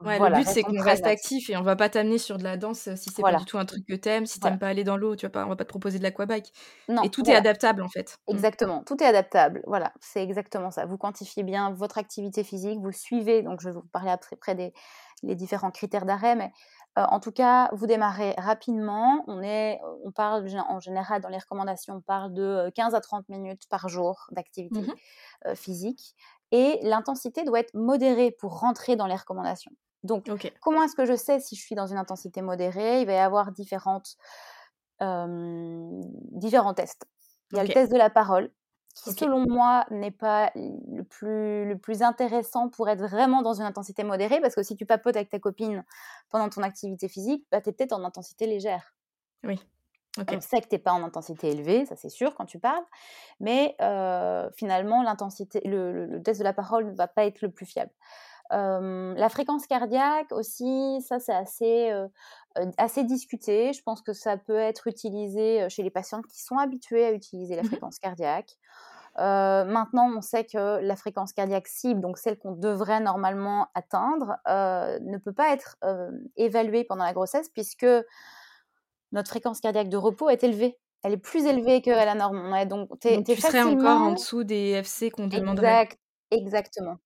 [0.00, 2.44] Ouais, Voilà, le but, c'est qu'on reste actif et on va pas t'amener sur de
[2.44, 3.38] la danse si c'est Voilà.
[3.38, 4.52] pas du tout un truc que t'aimes, si Voilà.
[4.52, 6.52] t'aimes pas aller dans l'eau, tu vois pas, on va pas te proposer de l'aquabike.
[6.88, 8.18] Non, Et tout est adaptable en fait.
[8.28, 8.32] Mm.
[8.32, 9.62] Exactement, tout est adaptable.
[9.66, 10.86] Voilà, c'est exactement ça.
[10.86, 14.72] Vous quantifiez bien votre activité physique, vous suivez, donc je vais vous parler après des
[15.22, 16.52] les différents critères d'arrêt, mais
[16.98, 19.24] euh, en tout cas, vous démarrez rapidement.
[19.26, 23.00] On, est, on parle en général dans les recommandations, on parle de euh, 15 à
[23.00, 24.94] 30 minutes par jour d'activité Mhm.
[25.46, 26.14] euh, physique.
[26.50, 29.72] Et l'intensité doit être modérée pour rentrer dans les recommandations.
[30.04, 30.26] Donc.
[30.60, 33.00] Comment est-ce que je sais si je suis dans une intensité modérée?
[33.00, 34.16] Il va y avoir différentes,
[35.02, 36.00] euh,
[36.32, 37.06] différents tests.
[37.52, 38.50] Il y a le test de la parole,
[38.94, 43.64] qui selon moi n'est pas le plus, le plus intéressant pour être vraiment dans une
[43.66, 45.84] intensité modérée, parce que si tu papotes avec ta copine
[46.30, 48.94] pendant ton activité physique, bah, tu es peut-être en intensité légère.
[50.18, 50.26] Ok.
[50.36, 52.84] On sait que tu n'es pas en intensité élevée, ça c'est sûr quand tu parles,
[53.40, 57.40] mais euh, finalement l'intensité, le, le- le test de la parole ne va pas être
[57.40, 57.92] le plus fiable.
[58.52, 62.08] Euh, la fréquence cardiaque aussi, ça c'est assez, euh,
[62.78, 63.72] assez discuté.
[63.72, 67.56] Je pense que ça peut être utilisé chez les patientes qui sont habituées à utiliser
[67.56, 67.68] la Mhm.
[67.68, 68.58] fréquence cardiaque.
[69.18, 74.36] Euh, maintenant, on sait que la fréquence cardiaque cible, donc celle qu'on devrait normalement atteindre,
[74.46, 75.76] ne peut pas être
[76.36, 77.86] évaluée pendant la grossesse puisque
[79.12, 80.78] notre fréquence cardiaque de repos est élevée.
[81.02, 82.52] Elle est plus élevée que la norme.
[82.66, 85.82] Donc, tu serais encore en dessous des FC qu'on demanderait.
[85.82, 85.98] Exact,
[86.30, 86.96] exactement.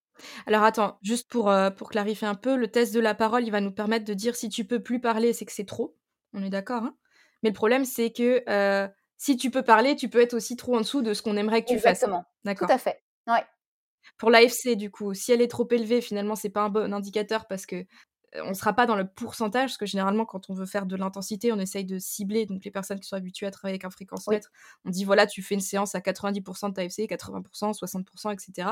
[0.46, 3.50] Alors attends, juste pour, euh, pour clarifier un peu, le test de la parole, il
[3.50, 5.96] va nous permettre de dire si tu peux plus parler, c'est que c'est trop.
[6.32, 6.96] On est d'accord, hein
[7.42, 10.76] Mais le problème, c'est que euh, si tu peux parler, tu peux être aussi trop
[10.76, 12.02] en dessous de ce qu'on aimerait que tu fasses.
[12.02, 12.22] Exactement.
[12.22, 12.70] Tout D'accord?
[12.70, 13.02] à fait.
[13.26, 13.44] Ouais.
[14.18, 17.46] Pour l'AFC, du coup, si elle est trop élevée, finalement, c'est pas un bon indicateur
[17.46, 17.84] parce que
[18.34, 21.52] on sera pas dans le pourcentage, parce que généralement, quand on veut faire de l'intensité,
[21.52, 22.46] on essaye de cibler.
[22.46, 24.50] Donc, les personnes qui sont habituées à travailler avec un fréquence-mètre,
[24.84, 28.70] on dit voilà, tu fais une séance à 90% de ta AFC, 80%, 60%, etc.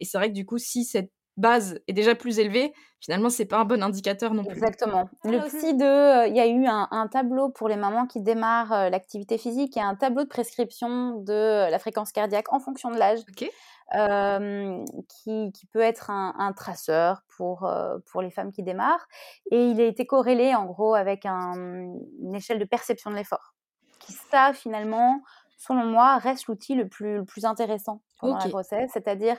[0.00, 3.44] Et c'est vrai que du coup, si cette base est déjà plus élevée, finalement, c'est
[3.44, 4.54] pas un bon indicateur non plus.
[4.54, 5.08] Exactement.
[5.24, 5.56] Le Ah, aussi.
[5.56, 8.72] aussi de, euh, il y a eu un, un tableau pour les mamans qui démarrent
[8.72, 12.90] euh, l'activité physique et un tableau de prescription de euh, la fréquence cardiaque en fonction
[12.92, 13.50] de l'âge, Ok.
[13.94, 19.06] Euh, qui, qui peut être un, un traceur pour, euh, pour les femmes qui démarrent.
[19.50, 23.54] Et il a été corrélé en gros avec un- une échelle de perception de l'effort.
[24.00, 25.22] Qui ça finalement,
[25.58, 28.50] selon moi, reste l'outil le plus, le plus intéressant pendant la Ok.
[28.50, 29.38] grossesse, c'est-à-dire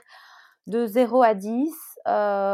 [0.68, 1.74] de 0 à 10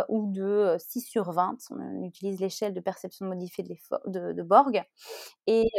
[0.10, 1.58] ou de 6 sur 20.
[1.71, 3.63] On utilise l'échelle de perception modifiée
[4.08, 4.84] de, de, Borg.
[5.47, 5.69] Et,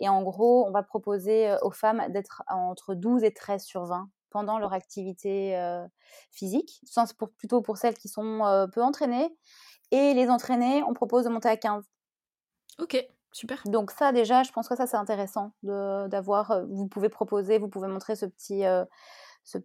[0.00, 4.08] et, en gros, on va proposer aux femmes d'être entre 12 et 13 sur 20
[4.30, 5.58] pendant leur activité
[6.30, 9.28] physique, sans pour, plutôt pour celles qui sont peu entraînées.
[9.90, 11.84] Et les entraînées, on propose de monter à 15.
[12.78, 13.62] Ok, super.
[13.66, 16.64] Donc ça déjà, je pense que ça c'est intéressant d'avoir.
[16.68, 18.62] Vous pouvez proposer, vous pouvez montrer ce petit,
[19.44, 19.58] ce,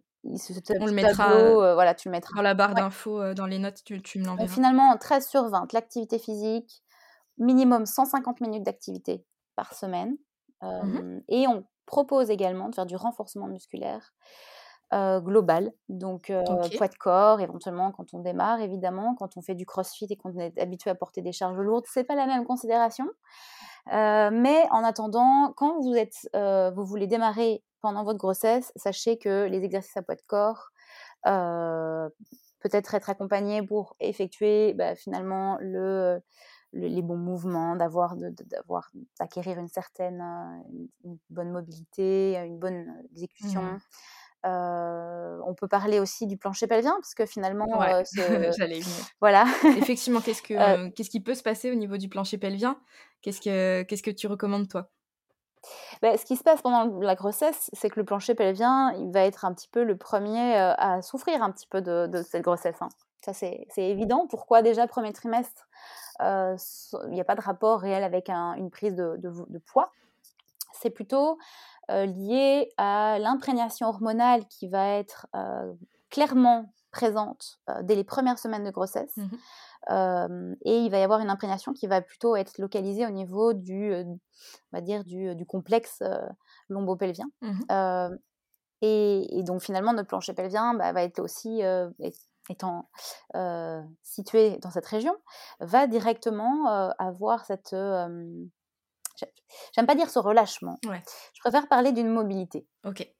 [0.80, 4.02] on le mettra voilà, tu le mettras dans la barre d'infos, dans les notes, tu,
[4.02, 4.48] tu me l'enverras.
[4.48, 6.82] finalement, 13 sur 20, l'activité physique,
[7.38, 9.24] minimum 150 minutes d'activité
[9.54, 10.16] par semaine.
[10.62, 14.14] Mmh et on propose également de faire du renforcement musculaire
[14.92, 16.32] global, donc
[16.76, 20.38] poids de corps, éventuellement quand on démarre, évidemment, quand on fait du crossfit et qu'on
[20.38, 23.06] est habitué à porter des charges lourdes, c'est pas la même considération.
[23.90, 29.64] mais en attendant, quand vous êtes, vous voulez démarrer pendant votre grossesse, sachez que les
[29.64, 30.70] exercices à poids de corps
[32.60, 36.20] peut-être être accompagnés pour effectuer bah, finalement le,
[36.72, 40.20] les bons mouvements, d'avoir, d'avoir, d'acquérir une certaine,
[41.04, 43.62] une bonne mobilité, une bonne exécution.
[43.62, 43.80] Mmh.
[44.46, 47.66] On peut parler aussi du plancher pelvien parce que finalement,
[48.58, 48.80] j'allais
[49.20, 49.44] voilà.
[49.78, 52.78] Effectivement, qu'est-ce que qu'est-ce qui peut se passer au niveau du plancher pelvien?
[53.22, 54.90] Qu'est-ce que qu'est-ce que tu recommandes toi?
[56.00, 59.22] Bah, ce qui se passe pendant la grossesse, c'est que le plancher pelvien, il va
[59.22, 62.76] être un petit peu le premier à souffrir un petit peu de, cette grossesse.
[62.80, 62.88] Hein.
[63.24, 64.28] Ça, c'est évident.
[64.28, 65.66] Pourquoi déjà, premier trimestre,
[66.20, 69.90] il n'y a pas de rapport réel avec une prise de, de poids
[70.72, 71.36] C'est plutôt
[71.88, 75.26] lié à l'imprégnation hormonale qui va être
[76.10, 79.16] clairement présente dès les premières semaines de grossesse.
[79.16, 79.26] Mmh
[79.88, 83.94] et il va y avoir une imprégnation qui va plutôt être localisée au niveau du,
[83.94, 84.18] on
[84.72, 86.02] va dire, du, complexe
[86.68, 87.26] lombopelvien.
[87.40, 88.16] Mmh
[88.82, 91.62] et, donc finalement, notre plancher pelvien bah, va être aussi,
[92.50, 92.90] étant
[94.02, 95.14] situé dans cette région,
[95.60, 96.66] va directement
[96.98, 97.76] avoir cette
[99.74, 100.76] J'aime pas dire ce relâchement.
[100.84, 102.66] Je préfère parler d'une mobilité.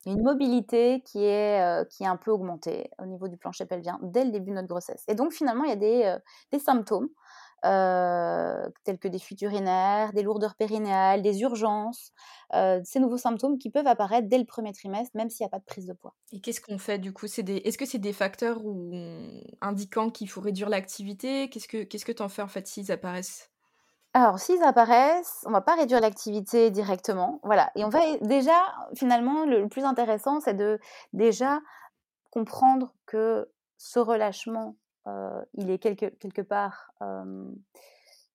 [0.06, 3.98] Une mobilité qui est, euh, qui est un peu augmentée au niveau du plancher pelvien
[4.02, 5.02] dès le début de notre grossesse.
[5.08, 6.18] Et donc finalement, il y a des, euh,
[6.52, 7.08] des symptômes
[7.64, 12.12] euh, tels que des fuites urinaires, des lourdeurs périnéales, des urgences,
[12.52, 15.58] ces nouveaux symptômes qui peuvent apparaître dès le premier trimestre, même s'il n'y a pas
[15.58, 16.14] de prise de poids.
[16.32, 17.26] Et qu'est-ce qu'on fait du coup?
[17.38, 17.56] Des...
[17.56, 18.60] Est-ce que c'est des facteurs
[19.62, 21.48] indiquant qu'il faut réduire l'activité?
[21.48, 23.50] Qu'est-ce que tu en fais en fait s'ils apparaissent?
[24.16, 27.70] Alors, s'ils apparaissent, on va pas réduire l'activité directement, voilà.
[27.74, 28.56] Et on va déjà,
[28.94, 30.80] finalement, le, plus intéressant, c'est de
[31.12, 31.60] déjà
[32.30, 34.76] comprendre que ce relâchement,
[35.06, 36.92] euh, il est quelque, quelque part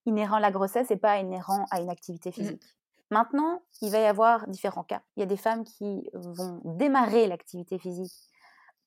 [0.06, 2.34] inhérent à la grossesse et pas inhérent à une activité mmh.
[2.34, 2.64] physique.
[3.10, 5.02] Maintenant, il va y avoir différents cas.
[5.18, 8.14] Il y a des femmes qui vont démarrer l'activité physique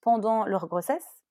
[0.00, 1.23] pendant leur grossesse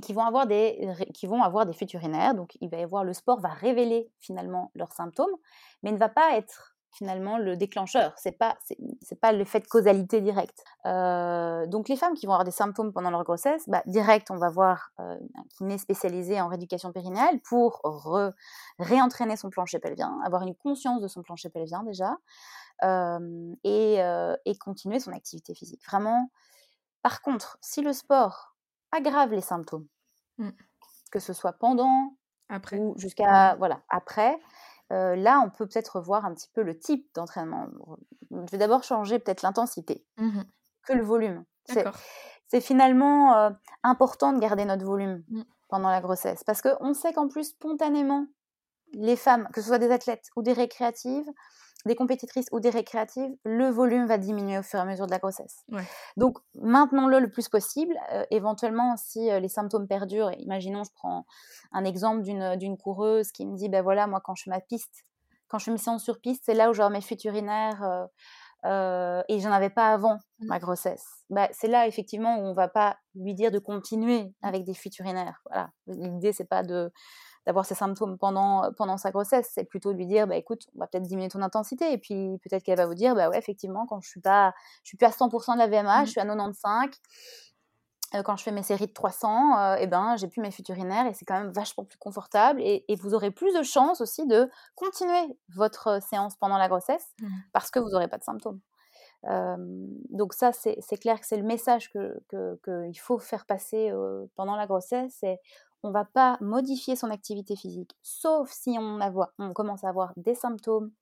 [0.00, 1.96] qui vont avoir des qui vont avoir des fuites.
[2.34, 5.34] Donc il va y avoir le sport va révéler finalement leurs symptômes,
[5.82, 8.12] mais ne va pas être finalement le déclencheur.
[8.16, 8.56] C'est pas
[9.00, 10.62] c'est pas l'effet de causalité directe.
[10.86, 14.36] Euh, donc les femmes qui vont avoir des symptômes pendant leur grossesse, bah, direct on
[14.36, 17.82] va voir euh, un kiné spécialisé en rééducation périnéale pour
[18.78, 22.16] réentraîner son plancher pelvien, avoir une conscience de son plancher pelvien déjà.
[22.84, 23.98] Euh, et,
[24.44, 25.84] et continuer son activité physique.
[25.86, 26.30] Vraiment.
[27.02, 28.51] Par contre, si le sport
[28.92, 29.86] aggrave les symptômes.
[30.38, 30.50] Mmh.
[31.10, 32.16] Que ce soit pendant
[32.48, 32.78] après.
[32.78, 34.38] ou jusqu'à voilà, après.
[34.92, 37.68] Euh, là, on peut peut-être revoir un petit peu le type d'entraînement.
[38.30, 40.42] Je vais d'abord changer peut-être l'intensité mmh
[40.84, 41.44] que le volume.
[42.48, 43.50] C'est finalement euh,
[43.84, 45.42] important de garder notre volume mmh.
[45.68, 48.26] pendant la grossesse parce qu'on sait qu'en plus, spontanément,
[48.92, 51.30] les femmes, que ce soit des athlètes ou des récréatives,
[51.86, 55.10] des compétitrices ou des récréatives, le volume va diminuer au fur et à mesure de
[55.10, 55.64] la grossesse.
[56.16, 57.94] Donc, maintenons-le le plus possible.
[58.12, 61.26] Euh, éventuellement, si euh, les symptômes perdurent, imaginons, je prends
[61.72, 65.04] un exemple d'une coureuse qui me dit, ben voilà, moi, quand je fais ma piste,
[65.48, 68.08] quand je fais mes séances sur piste, c'est là où j'aurai mes fuites urinaires
[68.64, 70.46] euh, et j'en avais pas avant mmh.
[70.46, 71.04] ma grossesse.
[71.30, 74.98] Ben, c'est là, effectivement, où on va pas lui dire de continuer avec des fuites
[74.98, 75.42] urinaires.
[75.46, 75.70] Voilà.
[75.86, 76.92] L'idée, c'est pas de
[77.46, 79.50] d'avoir ces symptômes pendant, pendant sa grossesse.
[79.52, 81.92] C'est plutôt de lui dire, bah, écoute, on va peut-être diminuer ton intensité.
[81.92, 84.88] Et puis peut-être qu'elle va vous dire, bah ouais, effectivement, quand je suis pas, je
[84.88, 86.06] suis plus à 100% de la VMA, mmh.
[86.06, 86.90] je suis à 95.
[88.14, 91.06] Euh, quand je fais mes séries de 300, euh, eh ben, j'ai plus mes futurinaires
[91.06, 92.60] et c'est quand même vachement plus confortable.
[92.62, 97.26] Et, vous aurez plus de chances aussi de continuer votre séance pendant la grossesse mmh.
[97.52, 98.60] parce que vous n'aurez pas de symptômes.
[100.10, 104.26] donc ça, c'est clair que c'est le message qu'il que, que faut faire passer euh,
[104.36, 105.16] pendant la grossesse.
[105.18, 105.38] C'est
[105.82, 108.98] on va pas modifier son activité physique, sauf si on,
[109.38, 110.92] on commence à avoir des symptômes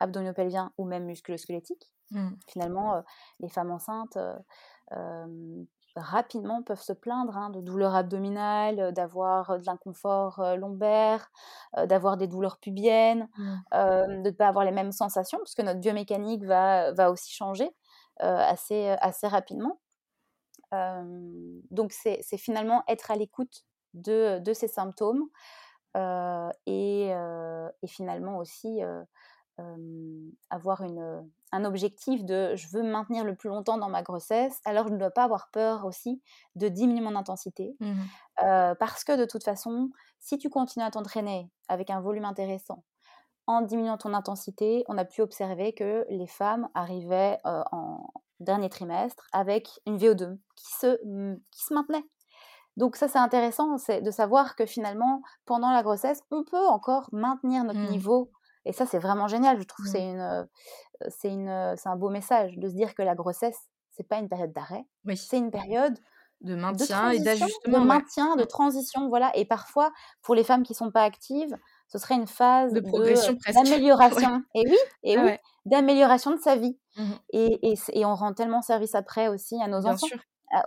[0.00, 1.90] abdominopelviens ou même musculosquelettiques.
[2.10, 2.28] Mmh.
[2.46, 3.00] Finalement, euh,
[3.40, 4.18] les femmes enceintes,
[4.92, 5.64] euh,
[5.96, 11.30] rapidement peuvent se plaindre hein, de douleurs abdominales, d'avoir de l'inconfort lombaire,
[11.86, 13.54] d'avoir des douleurs pubiennes, mmh.
[13.72, 17.70] de ne pas avoir les mêmes sensations, puisque notre biomécanique va, va aussi changer
[18.20, 19.80] assez, assez rapidement.
[20.70, 23.64] donc c'est finalement être à l'écoute
[23.96, 25.28] de, de, ces symptômes
[26.66, 28.80] et, et, finalement aussi
[30.50, 34.60] avoir une, un objectif de je veux me maintenir le plus longtemps dans ma grossesse,
[34.64, 36.20] alors je ne dois pas avoir peur aussi
[36.54, 37.76] de diminuer mon intensité.
[37.80, 37.94] Mmh
[38.78, 42.84] parce que de toute façon, si tu continues à t'entraîner avec un volume intéressant,
[43.46, 48.06] en diminuant ton intensité, on a pu observer que les femmes arrivaient en
[48.40, 50.96] dernier trimestre avec une VO2 qui se,
[51.50, 52.04] qui se maintenait.
[52.76, 57.08] Donc ça c'est intéressant, c'est de savoir que finalement pendant la grossesse, on peut encore
[57.12, 57.90] maintenir notre mmh.
[57.90, 58.30] niveau
[58.66, 59.58] et ça, c'est vraiment génial.
[59.58, 60.18] Je trouve que c'est mmh.
[60.18, 60.48] une,
[61.08, 63.58] c'est une, c'est un beau message de se dire que la grossesse,
[63.92, 64.84] c'est pas une période d'arrêt.
[65.04, 65.16] Oui.
[65.16, 65.96] C'est une période
[66.42, 67.80] de maintien et d'ajustement.
[67.80, 69.34] De maintien, de transition, voilà.
[69.36, 71.56] Et parfois, pour les femmes qui sont pas actives,
[71.88, 74.42] ce serait une phase de progression d'amélioration.
[74.54, 75.32] Et oui, et oui,
[75.64, 76.76] d'amélioration de sa vie.
[76.96, 80.06] Mmh et, et, et, on rend tellement service après aussi à nos Bien enfants.
[80.06, 80.18] Sûr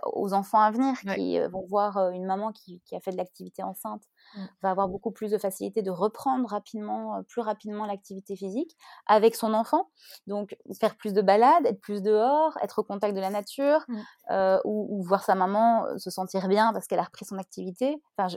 [0.04, 4.02] aux enfants à venir qui vont voir une maman qui, a fait de l'activité enceinte
[4.36, 4.40] mmh.
[4.62, 9.54] va avoir beaucoup plus de facilité de reprendre rapidement, plus rapidement l'activité physique avec son
[9.54, 9.90] enfant.
[10.26, 14.58] Donc faire plus de balades, être plus dehors, être au contact de la nature mmh.
[14.64, 18.02] ou, voir sa maman se sentir bien parce qu'elle a repris son activité.
[18.16, 18.36] Enfin, je,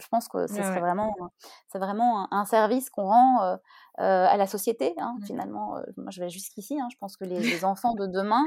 [0.00, 1.14] je pense que c'est vraiment,
[1.68, 3.56] c'est vraiment un, service qu'on rend euh,
[4.00, 4.94] euh, à la société.
[4.98, 5.24] Hein, mmh.
[5.26, 6.80] Finalement, euh, moi je vais jusqu'ici.
[6.80, 8.44] Hein, je pense que les, enfants de demain,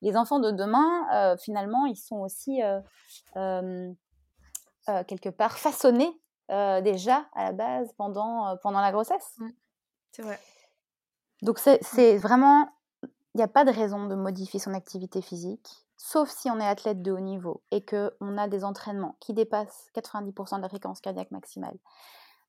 [0.00, 2.60] les enfants de demain, finalement, ils sont aussi
[4.86, 6.12] quelque part façonnés
[6.48, 9.34] déjà à la base pendant pendant la grossesse.
[9.38, 9.48] Mmh.
[10.12, 10.38] C'est vrai.
[11.42, 12.68] Donc c'est vraiment,
[13.02, 15.68] il n'y a pas de raison de modifier son activité physique
[16.04, 19.88] sauf si on est athlète de haut niveau et qu'on a des entraînements qui dépassent
[19.94, 21.78] 90% de la fréquence cardiaque maximale,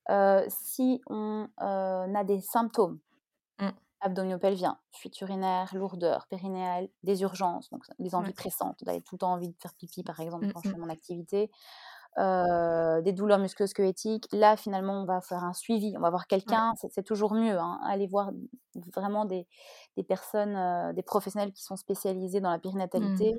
[0.09, 2.97] euh, si on euh, a des symptômes
[3.59, 3.67] mmh.
[4.01, 9.33] abdominopelviens, fuite urinaire, lourdeur périnéale, des urgences, donc des envies pressantes, d'aller tout le temps
[9.33, 10.81] envie de faire pipi par exemple quand je fais mmh.
[10.81, 11.51] mon activité,
[12.19, 14.27] euh, des douleurs musculo-squelettiques.
[14.31, 17.57] Là, finalement, on va faire un suivi, on va voir quelqu'un, c'est toujours mieux.
[17.57, 18.31] Hein, aller voir
[18.93, 19.47] vraiment des,
[19.97, 23.33] des personnes, euh, des professionnels qui sont spécialisés dans la périnatalité.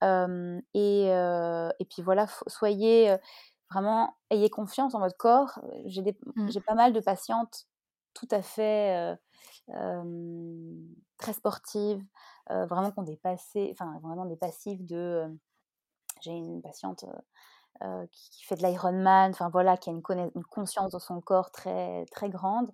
[0.00, 0.60] Mmh.
[0.74, 3.16] et, et, puis voilà, soyez
[3.68, 5.58] vraiment, ayez confiance en votre corps.
[5.86, 6.60] J'ai mmh.
[6.64, 7.66] pas mal de patientes
[8.14, 9.18] tout à fait
[9.66, 12.00] très sportives,
[12.48, 15.26] vraiment qui ont des passés, enfin vraiment des passifs de.
[16.20, 17.04] J'ai une patiente
[17.82, 20.02] euh, qui, fait de l'Ironman, enfin voilà, qui a une,
[20.34, 22.70] une, conscience de son corps très, très grande.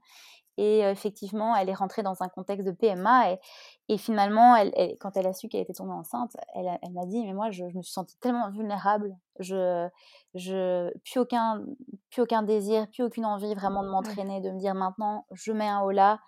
[0.56, 3.40] Et euh, effectivement, elle est rentrée dans un contexte de PMA et,
[3.88, 7.24] et finalement, elle, quand elle a su qu'elle était tombée enceinte, elle, elle m'a dit,
[7.24, 9.88] mais moi, je, me suis sentie tellement vulnérable, je,
[10.34, 11.64] je, plus, aucun,
[12.10, 15.68] plus aucun désir, plus aucune envie vraiment de m'entraîner, de me dire maintenant, je mets
[15.68, 16.20] un haut là,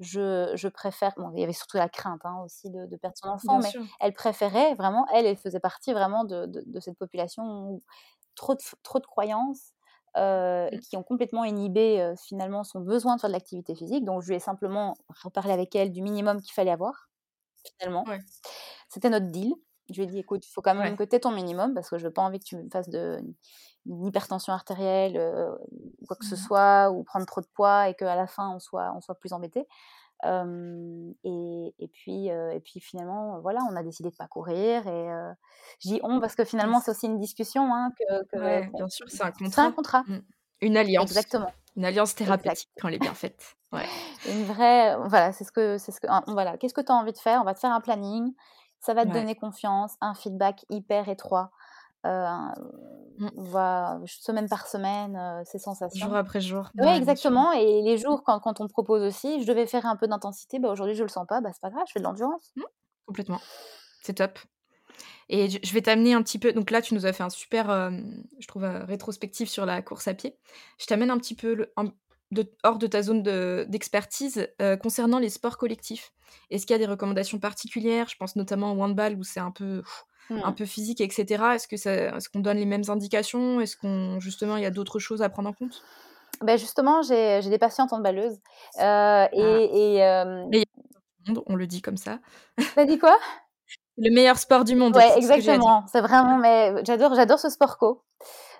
[0.00, 1.12] je, je, préfère.
[1.16, 4.12] Bon, il y avait surtout la crainte hein, aussi de, perdre son enfant, mais elle
[4.12, 7.82] préférait vraiment, elle, elle faisait partie vraiment de, de, de cette population où
[8.34, 9.72] trop de, trop de croyances
[10.16, 10.80] euh, mmh.
[10.80, 14.04] qui ont complètement inhibé euh, finalement son besoin de faire de l'activité physique.
[14.04, 17.10] Donc je lui ai simplement reparlé avec elle du minimum qu'il fallait avoir,
[17.78, 18.04] finalement.
[18.88, 19.54] C'était notre deal.
[19.90, 21.90] Je lui ai dit, écoute, il faut quand même que tu aies ton minimum parce
[21.90, 23.22] que je veux pas envie que tu me fasses de,
[23.86, 25.54] une hypertension artérielle, euh,
[26.06, 28.58] quoi que ce mmh soit, ou prendre trop de poids et qu'à la fin on
[28.58, 29.66] soit, on soit plus embêté
[30.24, 34.86] et, et, puis, et puis finalement, voilà, on a décidé de pas courir.
[34.86, 35.08] Et
[35.80, 37.74] je dis on parce que finalement, c'est aussi une discussion.
[37.74, 39.50] Hein, que, bien sûr, c'est un contrat.
[39.50, 40.02] C'est un contrat.
[40.06, 40.20] Mmh.
[40.62, 41.10] Une alliance.
[41.10, 41.50] Exactement.
[41.76, 43.56] Une alliance thérapeutique quand elle est bien faite.
[43.72, 43.86] Ouais.
[44.28, 44.96] Une vraie.
[45.06, 45.78] Voilà, c'est ce que.
[45.78, 46.58] C'est ce que voilà.
[46.58, 47.40] Qu'est-ce que tu as envie de faire?
[47.40, 48.34] On va te faire un planning.
[48.80, 51.50] Ça va te donner confiance, un feedback hyper étroit.
[52.02, 53.28] Mmh.
[53.36, 56.06] va semaine par semaine, ces sensations.
[56.06, 56.70] Jour après jour.
[56.78, 57.52] Oui, exactement.
[57.52, 60.58] Et les jours, quand, quand on me propose aussi, je devais faire un peu d'intensité,
[60.58, 62.52] bah, aujourd'hui je le sens pas, bah, c'est pas grave, je fais de l'endurance.
[62.56, 62.62] Mmh,
[63.06, 63.40] complètement.
[64.02, 64.38] C'est top.
[65.28, 66.52] Et je vais t'amener un petit peu.
[66.52, 67.66] Donc là, tu nous as fait un super,
[68.40, 70.36] je trouve, rétrospectif sur la course à pied.
[70.78, 71.72] Je t'amène un petit peu le,
[72.30, 73.22] de, hors de ta zone
[73.68, 74.48] d'expertise
[74.82, 76.12] concernant les sports collectifs.
[76.50, 78.08] Est-ce qu'il y a des recommandations particulières?
[78.08, 79.82] Je pense notamment au handball où c'est un peu
[80.30, 80.54] un mmh.
[80.54, 81.24] peu physique, etc.
[81.54, 83.60] Est-ce que est qu'on donne les mêmes indications?
[83.60, 85.82] Est-ce qu'on justement il y a d'autres choses à prendre en compte?
[86.40, 88.38] Ben justement, j'ai des patientes handballeuses.
[88.78, 89.28] Euh, ah.
[89.32, 90.46] et, et euh...
[91.46, 92.20] on le dit comme ça.
[92.74, 93.18] T'as dit quoi?
[93.98, 94.96] Le meilleur sport du monde.
[94.96, 95.84] Ouais, exactement.
[95.92, 98.02] C'est vraiment, mais j'adore, j'adore ce sport co.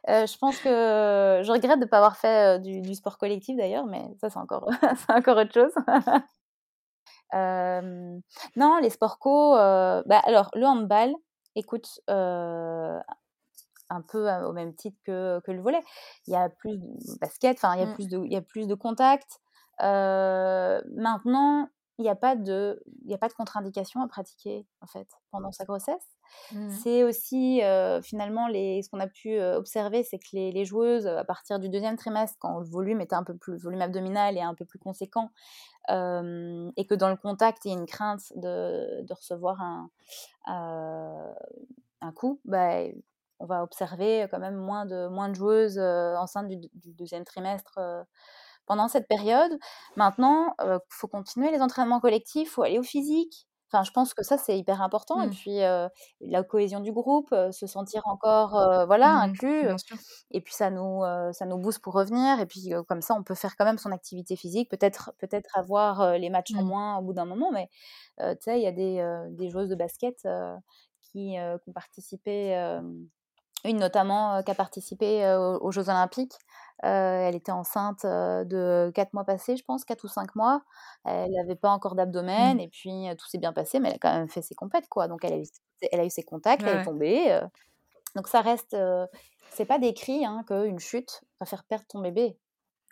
[0.08, 0.68] Euh, je pense que
[1.44, 4.30] je regrette de ne pas avoir fait euh, du, du, sport collectif d'ailleurs, mais ça
[4.30, 5.72] c'est encore, c'est encore autre chose.
[8.56, 9.54] non, les sports co.
[9.54, 11.14] bah, alors le handball,
[11.54, 13.02] écoute, un
[14.08, 15.82] peu au même titre que, que, le volet.
[16.26, 17.94] Il y a plus de basket, enfin, il, y a mmh.
[17.94, 19.40] plus de, il y a plus de contact.
[19.80, 21.68] maintenant,
[22.00, 25.52] il n'y a pas de, il a pas de contre-indication à pratiquer en fait pendant
[25.52, 26.16] sa grossesse.
[26.52, 26.70] Mmh.
[26.70, 27.60] C'est aussi
[28.02, 31.68] finalement les, ce qu'on a pu observer, c'est que les, les, joueuses à partir du
[31.68, 34.78] deuxième trimestre, quand le volume était un peu plus, volume abdominal est un peu plus
[34.78, 35.30] conséquent,
[35.88, 39.90] et que dans le contact il y a une crainte de, de recevoir un,
[40.46, 42.84] un coup, bah,
[43.40, 47.78] on va observer quand même moins de, moins de joueuses enceintes du, du, deuxième trimestre
[48.70, 49.58] pendant cette période.
[49.96, 53.48] Maintenant, il faut continuer les entraînements collectifs, il faut aller au physique.
[53.66, 55.20] Enfin, je pense que ça, c'est hyper important.
[55.20, 55.30] Et mmh.
[55.30, 55.58] puis,
[56.20, 58.52] la cohésion du groupe, se sentir encore
[58.86, 59.68] voilà, mmh inclus.
[60.30, 61.02] Et puis, ça nous,
[61.32, 62.38] ça nous booste pour revenir.
[62.38, 64.70] Et puis, comme ça, on peut faire quand même son activité physique.
[64.70, 66.66] Peut-être peut avoir les matchs en mmh.
[66.68, 67.50] moins au bout d'un moment.
[67.50, 67.68] Mais
[68.18, 70.28] tu sais, il y a des, des, joueuses de basket
[71.10, 72.54] qui, qui, ont participé
[73.64, 75.26] une notamment qui a participé
[75.60, 76.34] aux, Jeux Olympiques.
[76.82, 80.62] elle était enceinte de 4 mois passés, je pense, 4 ou 5 mois.
[81.04, 82.60] Elle n'avait pas encore d'abdomen mmh.
[82.60, 85.08] et puis tout s'est bien passé, mais elle a quand même fait ses compètes, quoi.
[85.08, 85.46] Donc elle a eu,
[85.92, 87.40] elle a eu ses contacts, elle est tombée.
[88.16, 88.76] donc ça reste,
[89.50, 92.38] c'est pas décrit hein, qu'une chute va faire perdre ton bébé.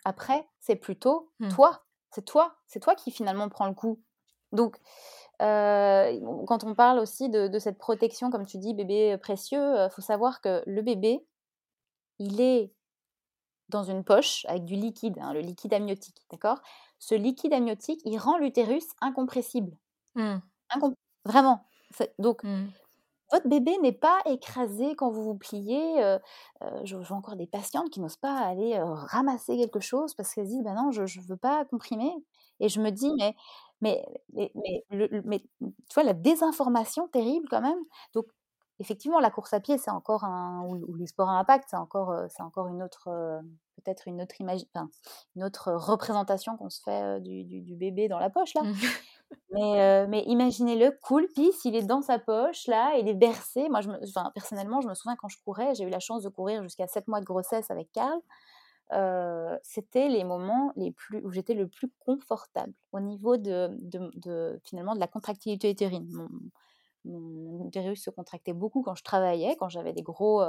[0.05, 1.49] Après, c'est plutôt mmh.
[1.49, 4.01] toi, c'est toi, c'est toi qui finalement prends le coup.
[4.51, 4.79] Donc
[5.39, 10.41] quand on parle aussi de, cette protection, comme tu dis, bébé précieux, il faut savoir
[10.41, 11.25] que le bébé,
[12.19, 12.73] il est
[13.69, 16.59] dans une poche avec du liquide, hein, le liquide amniotique, d'accord?
[16.97, 19.77] Ce liquide amniotique, il rend l'utérus incompressible.
[20.15, 20.37] Mmh.
[21.23, 21.63] Vraiment.
[22.17, 22.65] Donc, mmh.
[23.31, 26.17] votre bébé n'est pas écrasé quand vous vous pliez.
[26.83, 30.63] je, vois encore des patientes qui n'osent pas aller ramasser quelque chose parce qu'elles disent,
[30.63, 32.11] ben non, je ne veux pas comprimer.
[32.59, 33.35] Et je me dis, mais
[33.81, 34.51] mais, mais,
[35.25, 37.79] mais, tu vois, la désinformation terrible quand même.
[38.13, 38.25] Donc,
[38.79, 42.13] effectivement, la course à pied, c'est encore un, ou, les sports à impact, c'est encore,
[42.29, 43.09] c'est encore une autre,
[43.77, 44.89] peut-être une autre image, enfin,
[45.35, 48.63] une autre représentation qu'on se fait du, du, bébé dans la poche là.
[48.63, 48.73] Mmh.
[49.51, 53.69] mais, mais imaginez-le, cool, pisse, il est dans sa poche là, il est bercé.
[53.69, 56.23] Moi, je me, enfin, personnellement, je me souviens quand je courais, j'ai eu la chance
[56.23, 58.19] de courir jusqu'à 7 mois de grossesse avec Karl
[59.63, 64.95] c'était les moments les plus, où j'étais le plus confortable au niveau de, de, finalement
[64.95, 66.07] de la contractilité utérine.
[66.11, 66.29] Mon,
[67.05, 70.43] mon, utérus se contractait beaucoup quand je travaillais, quand j'avais des, gros,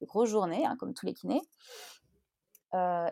[0.00, 1.42] des grosses journées, hein, comme tous les kinés.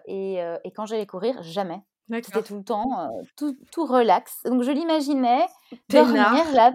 [0.06, 1.82] et, et, quand j'allais courir, jamais.
[2.10, 4.42] C'était tout le temps, tout, tout, relax.
[4.44, 5.46] Donc je l'imaginais
[5.88, 6.72] dormir là.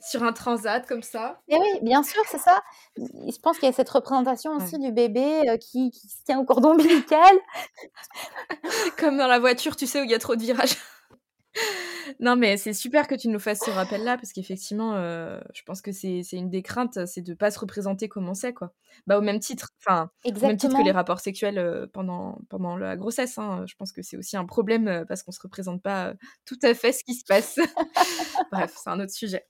[0.00, 1.38] sur un transat comme ça.
[1.48, 2.62] Et oui, bien sûr, c'est ça.
[2.96, 6.44] Je pense qu'il y a cette représentation aussi du bébé qui, qui, se tient au
[6.44, 7.36] cordon ombilical.
[8.98, 10.76] comme dans la voiture, tu sais, où il y a trop de virages
[12.20, 15.82] non, mais c'est super que tu nous fasses ce rappel-là, parce qu'effectivement, euh, je pense
[15.82, 18.72] que c'est une des craintes, c'est de ne pas se représenter comme on sait, quoi.
[19.06, 22.76] Bah, au même titre, enfin, au même titre que les rapports sexuels euh, pendant, pendant
[22.76, 23.38] la grossesse.
[23.38, 26.14] Hein, je pense que c'est aussi un problème euh, parce qu'on ne se représente pas
[26.46, 27.58] tout à fait ce qui se passe.
[28.52, 29.46] Bref, c'est un autre sujet.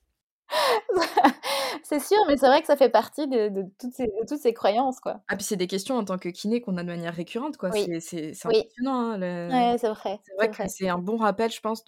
[1.83, 3.49] c'est sûr, mais c'est vrai que ça fait partie de,
[3.79, 5.21] toutes, ces, toutes, ces, croyances, quoi.
[5.27, 7.71] Ah, puis c'est des questions en tant que kiné qu'on a de manière récurrente, quoi.
[7.71, 9.11] C'est impressionnant.
[9.21, 10.19] Hein, c'est vrai.
[10.23, 11.83] C'est vrai que c'est un bon rappel, je pense,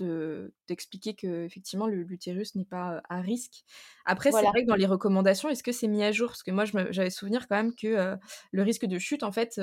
[0.68, 3.64] d'expliquer que effectivement l'utérus n'est pas à risque.
[4.06, 6.30] Après, c'est vrai que dans les recommandations, est-ce que c'est mis à jour?
[6.30, 8.18] Parce que moi, j'avais souvenir quand même que
[8.52, 9.60] le risque de chute, en fait,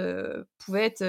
[0.58, 1.04] pouvait être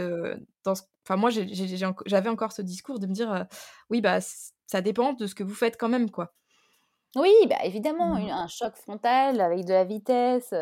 [0.64, 0.74] dans.
[1.06, 3.46] Enfin, moi, j'avais encore ce discours de me dire,
[3.90, 4.20] oui, bah,
[4.68, 6.34] ça dépend de ce que vous faites quand même, quoi.
[7.16, 8.30] Oui, bah, évidemment, mmh.
[8.30, 10.54] un choc frontal avec de la vitesse,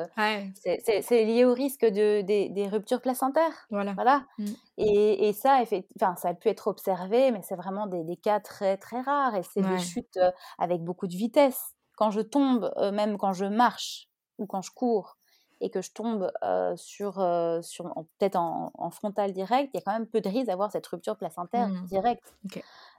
[0.56, 3.68] c'est lié au risque de, des, ruptures placentaires.
[3.70, 3.94] Voilà.
[3.94, 4.24] voilà.
[4.40, 4.46] Mmh.
[4.78, 5.62] Et, et, ça,
[5.96, 9.36] enfin, ça a pu être observé, mais c'est vraiment des, des, cas très, très rares.
[9.36, 10.20] Et c'est des chutes
[10.58, 11.76] avec beaucoup de vitesse.
[11.96, 15.18] Quand je tombe, même quand je marche ou quand je cours,
[15.62, 16.32] et que je tombe
[16.78, 17.14] sur,
[17.62, 20.72] sur peut-être en, en, frontal direct, il y a quand même peu de risque d'avoir
[20.72, 21.86] cette rupture placentaire mmh.
[21.86, 22.34] directe.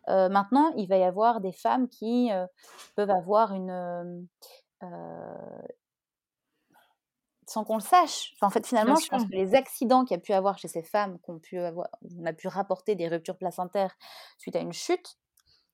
[0.07, 2.30] Maintenant, il va y avoir des femmes qui
[2.96, 4.26] peuvent avoir une
[7.51, 8.32] sans qu'on le sache.
[8.42, 10.84] en fait, finalement, je pense que les accidents qu'il y a pu avoir chez ces
[10.84, 13.96] femmes, qu'on pu avoir, on a pu rapporter des ruptures placentaires
[14.38, 15.18] suite à une chute,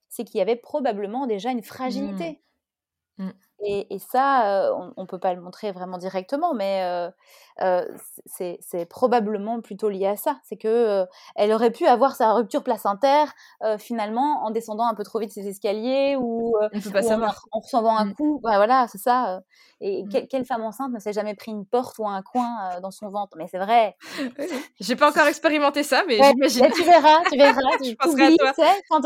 [0.08, 1.64] c'est qu'il y avait probablement déjà une mmh.
[1.64, 2.42] fragilité.
[3.18, 3.30] Mmh.
[3.64, 7.08] Et, ça, on ne peut pas le montrer vraiment directement, mais
[8.26, 10.38] c'est probablement plutôt lié à ça.
[10.44, 13.32] C'est que elle aurait pu avoir sa rupture placentaire
[13.78, 16.54] finalement en descendant un peu trop vite ses escaliers ou,
[17.50, 18.14] En, recevant un mmh.
[18.14, 18.40] coup.
[18.42, 19.40] Bah, voilà, c'est ça.
[19.80, 20.26] Et mmh.
[20.28, 23.36] quelle, femme enceinte ne s'est jamais pris une porte ou un coin dans son ventre?
[23.38, 23.96] Mais c'est vrai.
[24.80, 26.68] J'ai pas encore expérimenté ça, mais j'imagine.
[26.74, 27.60] tu verras, tu verras.
[27.82, 28.52] je penserai à toi.
[28.90, 29.00] Quand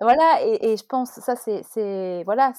[0.00, 2.22] voilà, et, je pense, ça, c'est.
[2.24, 2.52] Voilà,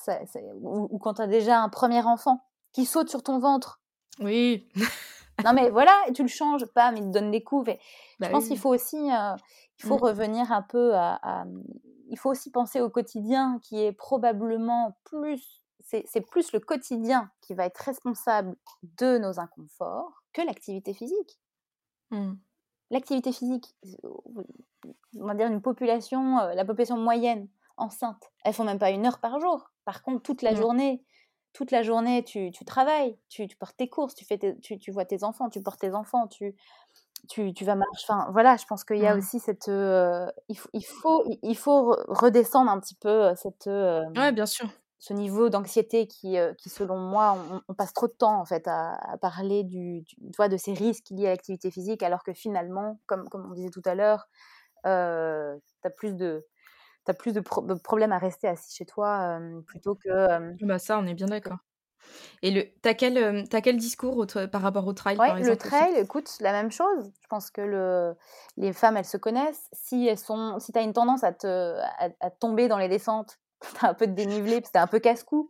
[0.64, 3.82] ou, quand tu as déjà un premier enfant qui saute sur ton ventre.
[4.20, 4.68] Oui.
[5.46, 7.70] non mais voilà, tu le changes, pas, mais il te donne des coups.
[8.20, 8.50] Bah je pense oui.
[8.50, 9.36] qu'il faut aussi, euh,
[9.80, 10.04] il faut Mm.
[10.04, 11.46] revenir un peu à, à-
[12.10, 17.54] il faut aussi penser au quotidien qui est probablement plus, c'est plus le quotidien qui
[17.54, 21.40] va être responsable de nos inconforts que l'activité physique.
[22.12, 22.34] Mm.
[22.90, 23.76] L'activité physique,
[24.06, 24.10] euh,
[25.20, 29.06] on va dire une population, euh, la population moyenne enceinte, elles font même pas une
[29.06, 29.72] heure par jour.
[29.86, 30.56] Par contre, toute la Non.
[30.56, 31.04] journée,
[31.54, 34.80] toute la journée, tu, tu travailles, tu, tu portes tes courses, tu, fais tes- tu,
[34.80, 36.56] tu vois tes enfants, tu portes tes enfants, tu,
[37.30, 38.06] tu, tu vas marcher.
[38.10, 39.18] Enfin, voilà, je pense qu'il y a Mm.
[39.18, 39.70] aussi cette.
[39.70, 44.32] euh, il, faut, il, faut, il faut re- redescendre un petit peu cette, euh, Ouais,
[44.34, 44.70] bien sûr.
[45.00, 48.46] Ce niveau d'anxiété qui, euh, qui, selon moi, on, on passe trop de temps en
[48.46, 52.24] fait à, à parler du, du- vois, de ces risques liés à l'activité physique, alors
[52.24, 54.28] que finalement, comme, comme on disait tout à l'heure,
[54.88, 56.48] euh, tu as plus de
[57.06, 60.10] t'as plus de, pro- de problèmes à rester assis chez toi euh, plutôt que
[60.62, 61.58] Bah ça, on est bien d'accord.
[62.44, 65.56] Et le, t'as quel, t'as quel discours au par rapport au trail, Ouais, par le
[65.56, 67.12] exemple trail, écoute, la même chose.
[67.22, 68.16] Je pense que le,
[68.56, 69.68] les femmes, elles se connaissent.
[69.74, 71.48] Si elles sont, si tu as une tendance à te,
[71.80, 73.40] à, à tomber dans les descentes,
[73.80, 75.48] tu as un peu de dénivelé, que t'es un peu casse-cou,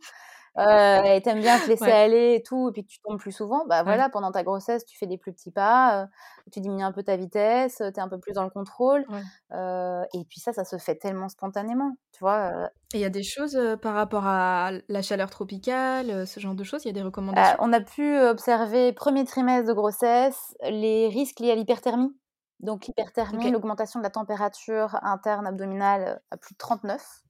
[0.58, 1.92] euh, et t'aimes bien te laisser Ouais.
[1.92, 3.84] aller et tout, et puis que tu tombes plus souvent, bah Ouais.
[3.84, 6.06] voilà, pendant ta grossesse, tu fais des plus petits pas, euh,
[6.52, 9.06] tu diminues un peu ta vitesse, tu es un peu plus dans le contrôle.
[9.06, 9.24] Ouais.
[9.52, 12.50] euh, et puis ça, ça se fait tellement spontanément, tu vois.
[12.64, 16.26] euh, Et il y a des choses euh, par rapport à la chaleur tropicale, euh,
[16.26, 17.02] ce genre de choses, il y a des
[17.36, 17.58] Euh, recommandations?
[17.58, 22.16] on a pu observer, premier trimestre de grossesse, les risques liés à l'hyperthermie.
[22.60, 27.22] Donc l'hyperthermie, l'augmentation de la température interne abdominale à plus de 39.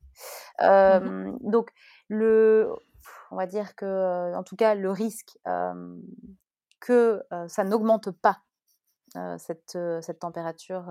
[0.62, 1.70] Euh, Donc
[2.08, 2.72] le,
[3.30, 5.96] on va dire que, en tout cas, le risque euh,
[6.80, 8.42] que euh, ça n'augmente pas
[9.38, 10.84] cette, cette température,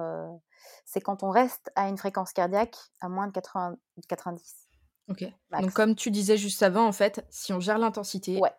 [0.85, 3.77] c'est quand on reste à une fréquence cardiaque à moins de 80,
[4.09, 4.55] 90.
[5.09, 5.23] Ok.
[5.51, 5.63] max.
[5.63, 8.51] Donc comme tu disais juste avant, en fait, si on gère l'intensité, Ouais.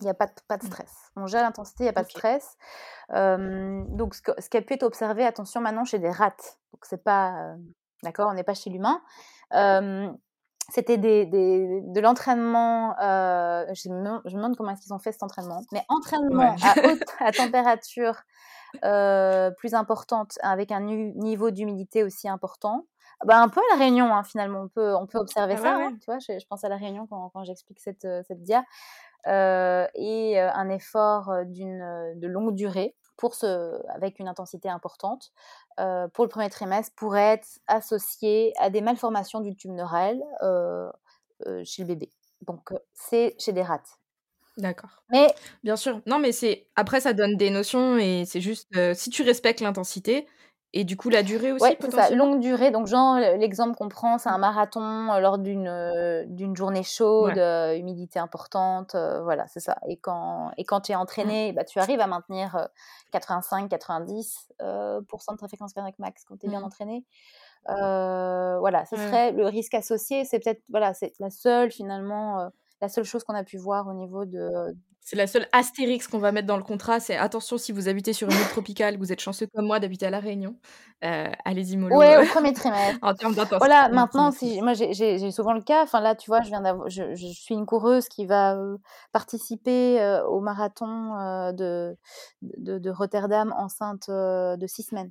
[0.00, 0.66] Il n'y a pas de, pas de Mm.
[0.66, 0.90] stress.
[1.14, 2.56] On gère l'intensité, il n'y a pas de stress.
[3.12, 6.34] Euh, donc, ce, que- ce qui a pu être observé, attention maintenant, chez des rats.
[6.72, 7.52] Donc, c'est pas.
[7.52, 7.56] euh,
[8.02, 9.00] D'accord On n'est pas chez l'humain.
[10.70, 12.98] C'était des, des- de l'entraînement.
[12.98, 15.60] euh, je, me, demande- je me demande comment est-ce qu'ils ont fait cet entraînement.
[15.72, 16.56] Mais entraînement Ouais.
[16.62, 18.22] à haute à température
[18.84, 22.86] euh, plus importante, avec un nu- niveau d'humidité aussi important.
[23.26, 24.62] Bah, un peu à la Réunion, hein, finalement.
[24.62, 25.76] On peut, on peut observer Ah ça.
[25.76, 25.98] ouais, hein, ouais.
[25.98, 28.64] tu vois, je, je pense à la Réunion quand, quand j'explique cette, cette dia
[29.26, 35.32] euh, et un effort d'une de longue durée pour ce, avec une intensité importante
[35.80, 40.90] euh, pour le premier trimestre pourrait être associé à des malformations du tube neural euh,
[41.46, 42.10] euh, chez le bébé.
[42.42, 43.82] Donc c'est chez des rats.
[44.56, 45.02] D'accord.
[45.10, 45.34] Mais
[45.64, 46.00] Bien sûr.
[46.06, 50.28] Non, mais c'est après ça donne des notions et c'est juste si tu respectes l'intensité
[50.76, 52.70] et du coup la durée aussi c'est ça, longue durée.
[52.70, 57.34] Donc genre l'exemple qu'on prend, c'est un marathon euh, lors d'une euh, d'une journée chaude,
[57.36, 57.40] Ouais.
[57.40, 59.76] euh, humidité importante, euh, voilà, c'est ça.
[59.88, 62.66] Et quand et quand tu es entraîné, bah, tu arrives à maintenir euh,
[63.12, 66.64] 85-90% euh, pourcent de ta fréquence cardiaque max quand tu es bien Mm.
[66.64, 67.04] entraîné.
[67.66, 69.06] Voilà, ce Ouais.
[69.06, 70.24] serait le risque associé.
[70.24, 72.50] C'est peut-être voilà, c'est la seule finalement,
[72.80, 74.74] la seule chose qu'on a pu voir au niveau de.
[75.06, 78.14] C'est la seule astérix qu'on va mettre dans le contrat, c'est attention si vous habitez
[78.14, 80.56] sur une île tropicale, vous êtes chanceux comme moi d'habiter à la Réunion,
[81.04, 82.98] euh, allez-y mollo Ouais, au premier trimestre.
[83.02, 83.34] en termes.
[83.58, 85.82] Voilà, au maintenant, si moi j'ai- souvent le cas.
[85.82, 88.78] Enfin là, tu vois, je viens je, je suis une coureuse qui va euh,
[89.12, 91.96] participer euh, au marathon de,
[92.40, 95.10] de de Rotterdam enceinte de six semaines.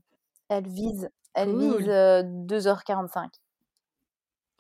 [0.50, 1.90] Elle vise, elle vise Cool.
[1.90, 3.30] euh, 2h45.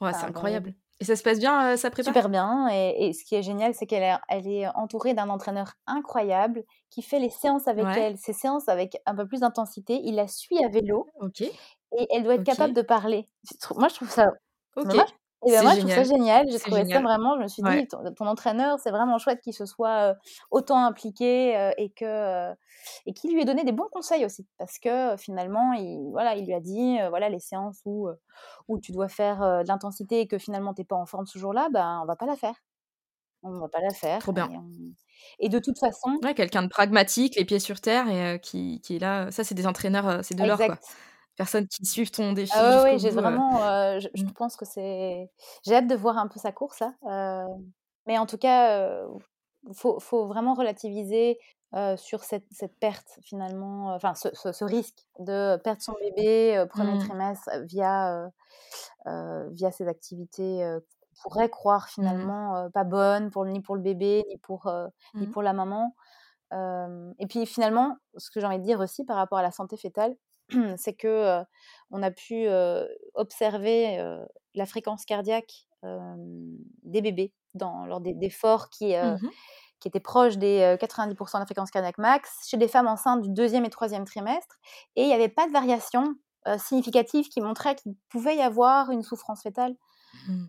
[0.01, 0.75] Ouais, c'est Enfin, incroyable.
[1.04, 2.12] Et ça se passe bien euh, sa prépa?
[2.12, 2.70] Super bien.
[2.72, 6.64] Et, et ce qui est génial, c'est qu'elle est, elle est entourée d'un entraîneur incroyable
[6.89, 7.99] qui fait les séances avec Ouais.
[7.99, 9.99] elle, ces séances avec un peu plus d'intensité.
[10.01, 11.41] Il la suit à vélo Ok.
[11.41, 11.51] et
[12.10, 13.28] elle doit être capable de parler.
[13.76, 14.28] Moi, je trouve ça
[14.78, 14.93] Ok.
[14.93, 15.06] Moi,
[15.45, 16.47] et ben moi, je trouve ça génial.
[16.49, 17.81] J'ai trouvé ça vraiment, je me suis Ouais.
[17.81, 20.15] dit, ton, ton entraîneur, c'est vraiment chouette qu'il se soit
[20.51, 22.51] autant impliqué et que
[23.05, 24.47] et qu'il lui ait donné des bons conseils aussi.
[24.57, 28.09] Parce que finalement, il, voilà, il lui a dit, voilà, les séances où,
[28.67, 31.37] où tu dois faire de l'intensité et que finalement, tu n'es pas en forme ce
[31.39, 32.55] jour-là, ben, on va pas la faire.
[33.43, 34.19] On va pas la faire.
[34.19, 34.49] Trop bien.
[34.51, 34.69] Et, on-
[35.39, 38.81] et de toute façon, Ouais, quelqu'un de pragmatique, les pieds sur terre et euh, qui,
[38.81, 39.31] qui est là.
[39.31, 40.59] Ça, c'est des entraîneurs, c'est de l'or.
[41.36, 44.34] Personnes qui suivent ton défi Ah ouais, j'ai vraiment, euh, je, je Mm.
[44.34, 45.31] pense que c'est,
[45.65, 46.84] j'ai hâte de voir un peu sa course.
[47.07, 47.45] Euh,
[48.05, 49.07] mais en tout cas, euh,
[49.73, 51.39] faut, faut vraiment relativiser
[51.97, 56.93] sur cette, cette perte finalement, enfin ce, ce- ce risque de perdre son bébé premier
[56.93, 56.99] Mm.
[56.99, 58.29] trimestre via,
[59.05, 60.63] via ces activités
[61.23, 64.71] qu'on pourrait croire finalement euh, pas bonnes pour, ni pour le bébé, ni pour,
[65.15, 65.95] ni pour la maman.
[66.51, 69.75] Et puis finalement, ce que j'ai envie de dire aussi par rapport à la santé
[69.77, 70.15] fétale,
[70.77, 71.43] c'est que euh,
[71.91, 74.23] on a pu euh, observer euh,
[74.55, 75.67] la fréquence cardiaque
[76.83, 79.29] des bébés dans, lors des, des forts qui, Mhm.
[79.81, 83.27] qui était proche des 90% de la fréquence cardiaque max chez des femmes enceintes du
[83.27, 84.55] deuxième et troisième trimestre.
[84.95, 86.15] Et il n'y avait pas de variation
[86.57, 89.75] significative qui montrait qu'il pouvait y avoir une souffrance fétale
[90.28, 90.45] Mmh.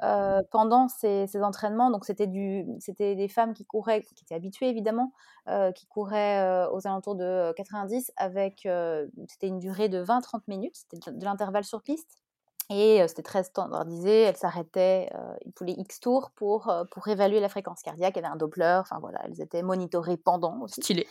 [0.50, 1.90] pendant ces, entraînements.
[1.90, 5.12] Donc, c'était des femmes qui couraient, qui étaient habituées évidemment,
[5.74, 8.68] qui couraient aux alentours de 90 avec,
[9.28, 12.18] c'était une durée de 20-30 minutes, c'était de, l'intervalle sur piste.
[12.70, 15.10] Et c'était très standardisé, elles s'arrêtaient,
[15.44, 18.78] il fallait X tours pour, pour évaluer la fréquence cardiaque, il y avait un Doppler,
[18.80, 20.80] enfin voilà, elles étaient monitorées pendant aussi.
[20.80, 21.06] Stylé.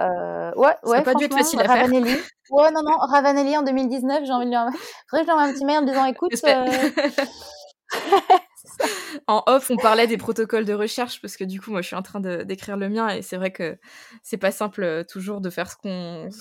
[0.00, 2.10] Euh, ouais, ouais, pas dû être facile à Ravanelli.
[2.10, 2.24] faire.
[2.50, 4.56] Ouais, non, non, Ravanelli en 2019, j'ai envie de lui
[5.12, 6.32] je envoie un petit mail en disant écoute,
[9.26, 11.96] en off, on parlait des protocoles de recherche parce que du coup, moi, je suis
[11.96, 13.78] en train d'écrire le mien et c'est vrai que
[14.22, 15.76] c'est pas simple euh, toujours de faire ce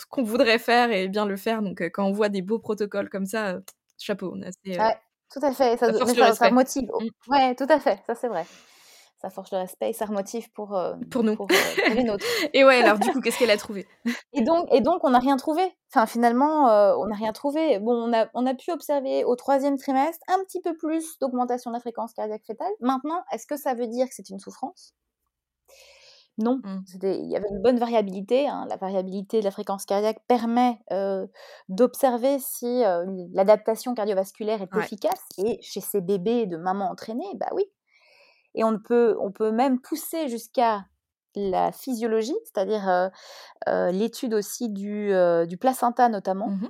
[0.09, 1.61] qu'on voudrait faire et bien le faire.
[1.61, 3.59] Donc, euh, quand on voit des beaux protocoles comme ça, euh,
[3.97, 4.33] chapeau.
[4.35, 4.97] On assez, ouais,
[5.31, 5.77] tout à fait.
[5.77, 6.89] Ça, ça, motive.
[6.99, 7.31] Mm.
[7.31, 7.99] Ouais, tout à fait.
[8.07, 8.45] Ça, c'est vrai
[9.21, 12.25] ça force le respect et ça remotive pour, euh, pour nous, pour, euh, les nôtres.
[12.53, 13.87] et ouais, alors du coup, qu'est-ce qu'elle a trouvé?
[14.33, 15.61] Et donc, et donc, on n'a rien trouvé.
[15.93, 17.79] Enfin, finalement, euh, on n'a rien trouvé.
[17.79, 21.69] Bon, on a, on a pu observer au troisième trimestre un petit peu plus d'augmentation
[21.69, 22.71] de la fréquence cardiaque fétale.
[22.79, 24.93] Maintenant, est-ce que ça veut dire que c'est une souffrance?
[26.37, 26.83] Non, mmh.
[27.03, 28.47] il y avait une bonne variabilité.
[28.47, 28.65] Hein.
[28.69, 30.79] La variabilité de la fréquence cardiaque permet
[31.67, 32.83] d'observer si
[33.33, 35.21] l'adaptation cardiovasculaire est efficace.
[35.37, 37.65] Et chez ces bébés de maman entraînée, bah oui,
[38.55, 40.85] et on peut, on peut même pousser jusqu'à
[41.35, 43.09] la physiologie, c'est-à-dire
[43.67, 45.13] l'étude aussi du,
[45.47, 46.49] du, placenta notamment.
[46.49, 46.69] Mmh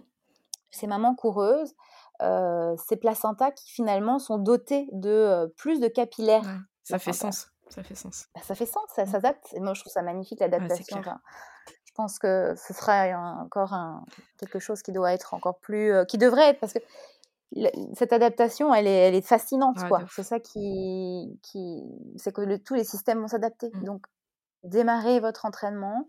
[0.74, 1.76] ces mamans coureuses,
[2.20, 6.46] ces placentas qui finalement sont dotés de plus de capillaires.
[6.84, 7.52] ça fait sens.
[7.70, 8.28] Ça fait sens.
[8.36, 9.08] Bah, ça fait sens, ça mmh.
[9.08, 9.54] s'adapte.
[9.54, 11.02] Et moi, je trouve ça magnifique l'adaptation.
[11.04, 13.06] je pense que ce sera
[13.42, 14.06] encore un,
[14.38, 16.80] quelque chose qui doit être encore plus, qui devrait être, parce que
[17.93, 20.02] cette adaptation, elle est, elle est fascinante, quoi.
[20.10, 21.84] C'est ça qui, qui
[22.16, 23.70] c'est que tous les systèmes vont s'adapter.
[23.74, 23.84] Mmh.
[23.84, 24.06] Donc,
[24.64, 26.08] démarrez votre entraînement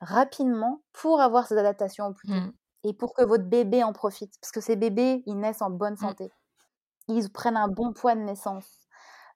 [0.00, 2.52] rapidement pour avoir cette adaptation au plus tôt mmh.
[2.84, 5.94] et pour que votre bébé en profite, parce que ces bébés, ils naissent en bonne
[5.94, 6.08] mmh.
[6.08, 6.30] santé,
[7.08, 8.86] ils prennent un bon poids de naissance.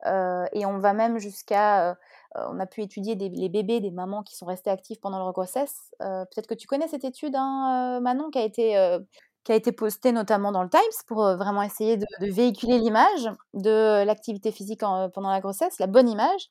[0.07, 1.95] Euh, et on va même jusqu'à, euh,
[2.35, 5.91] on a pu étudier les bébés des mamans qui sont restées actives pendant leur grossesse.
[6.03, 8.99] Euh, peut-être que tu connais cette étude, hein, Manon, qui a été
[9.45, 14.03] qui a été posté notamment dans le Times pour vraiment essayer de, véhiculer l'image de
[14.05, 16.51] l'activité physique pendant la grossesse, la bonne image,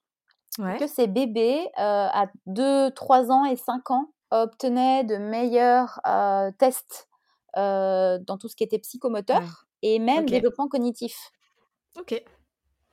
[0.57, 5.99] que ces bébés à 2, 3 ans et 5 ans obtenaient de meilleurs
[6.59, 7.09] tests
[7.55, 11.31] dans tout ce qui était psychomoteur et même développement cognitif.
[11.97, 12.23] Ok.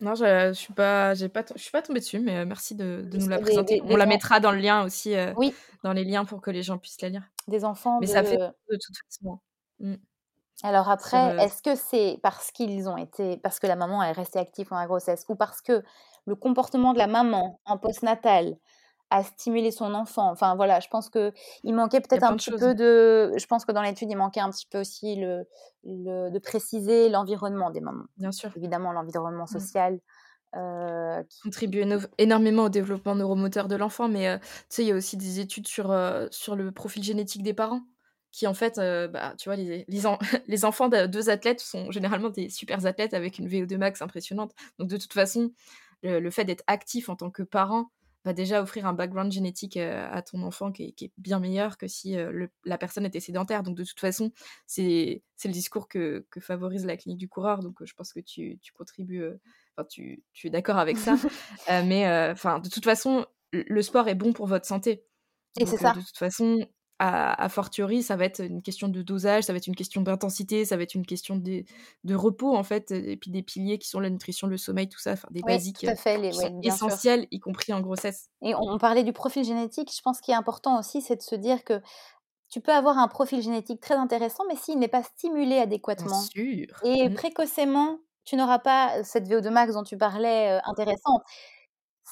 [0.00, 3.38] Non, je, je suis pas, je suis pas tombée dessus, mais merci de, nous la
[3.38, 3.82] présenter.
[3.84, 5.54] On la mettra dans le lien aussi, oui.
[5.84, 7.28] dans les liens pour que les gens puissent la lire.
[7.48, 7.98] Des enfants.
[8.00, 9.38] Mais ça fait de toute façon.
[9.80, 9.94] Mmh.
[10.62, 14.38] Alors après, est-ce que c'est parce qu'ils ont été, parce que la maman est restée
[14.38, 15.82] active pendant la grossesse, ou parce que
[16.26, 18.56] le comportement de la maman en postnatal
[19.08, 20.30] a stimulé son enfant?
[20.30, 21.32] Enfin voilà, je pense que
[21.64, 24.50] il manquait peut-être un petit peu de, je pense que dans l'étude il manquait un
[24.50, 25.46] petit peu aussi le,
[25.84, 28.04] de préciser l'environnement des mamans.
[28.18, 28.50] Bien sûr.
[28.54, 29.58] Évidemment l'environnement mmh.
[29.58, 29.98] social.
[31.26, 31.84] qui contribue
[32.18, 35.68] énormément au développement neuromoteur de l'enfant, mais tu sais, il y a aussi des études
[35.68, 35.96] sur,
[36.30, 37.80] sur le profil génétique des parents
[38.32, 39.84] qui en fait, bah, tu vois, les,
[40.46, 44.52] les, enfants de deux athlètes sont généralement des super athlètes avec une VO2 max impressionnante.
[44.78, 45.52] Donc de toute façon,
[46.02, 47.90] le, fait d'être actif en tant que parent
[48.24, 52.16] va déjà offrir un background génétique à ton enfant qui est, bien meilleur que si
[52.64, 53.62] la personne était sédentaire.
[53.62, 54.30] Donc de toute façon,
[54.66, 57.60] c'est le discours que, que, favorise la clinique du coureur.
[57.60, 59.24] Donc je pense que tu, tu contribues,
[59.74, 61.16] enfin tu, tu, es d'accord avec ça.
[61.86, 65.04] mais enfin, de toute façon, le sport est bon pour votre santé.
[65.58, 65.92] Et c'est ça.
[65.92, 66.66] De toute façon,
[67.02, 70.66] a, fortiori, ça va être une question de dosage, ça va être une question d'intensité,
[70.66, 71.64] ça va être une question de,
[72.04, 74.98] de, repos, en fait, et puis des piliers qui sont la nutrition, le sommeil, tout
[74.98, 75.86] ça, enfin, des basiques
[76.62, 78.28] essentiels, y compris en grossesse.
[78.42, 81.34] Et on, parlait du profil génétique, je pense qu'il est important aussi, c'est de se
[81.34, 81.80] dire que
[82.50, 86.22] tu peux avoir un profil génétique très intéressant, mais s'il n'est pas stimulé adéquatement
[86.84, 87.14] et mmh.
[87.14, 91.22] précocement, tu n'auras pas cette VO2 max dont tu parlais euh, intéressante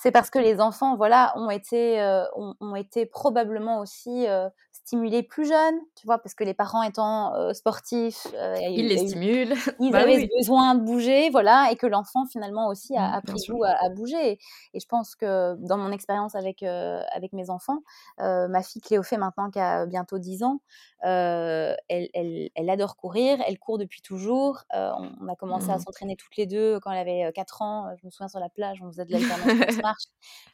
[0.00, 2.24] c'est parce que les enfants, voilà, ont été, euh,
[2.60, 4.48] ont, été probablement aussi euh,
[4.88, 8.26] stimulés plus jeunes, tu vois, parce que les parents étant euh, sportifs,
[8.58, 9.52] ils les stimulent.
[9.80, 13.40] Ils bah avaient besoin de bouger, voilà, et que l'enfant finalement aussi a, mmh, pris
[13.48, 14.38] goût à, bouger.
[14.72, 17.80] Et, je pense que dans mon expérience avec avec mes enfants,
[18.18, 20.60] ma fille Cléo fait maintenant qui a bientôt 10 ans,
[21.02, 24.64] elle, elle, elle, adore courir, elle court depuis toujours.
[24.72, 25.80] On, a commencé à mmh.
[25.80, 27.90] s'entraîner toutes les deux quand elle avait 4 ans.
[28.00, 30.04] Je me souviens sur la plage, on faisait de l'alternance marche.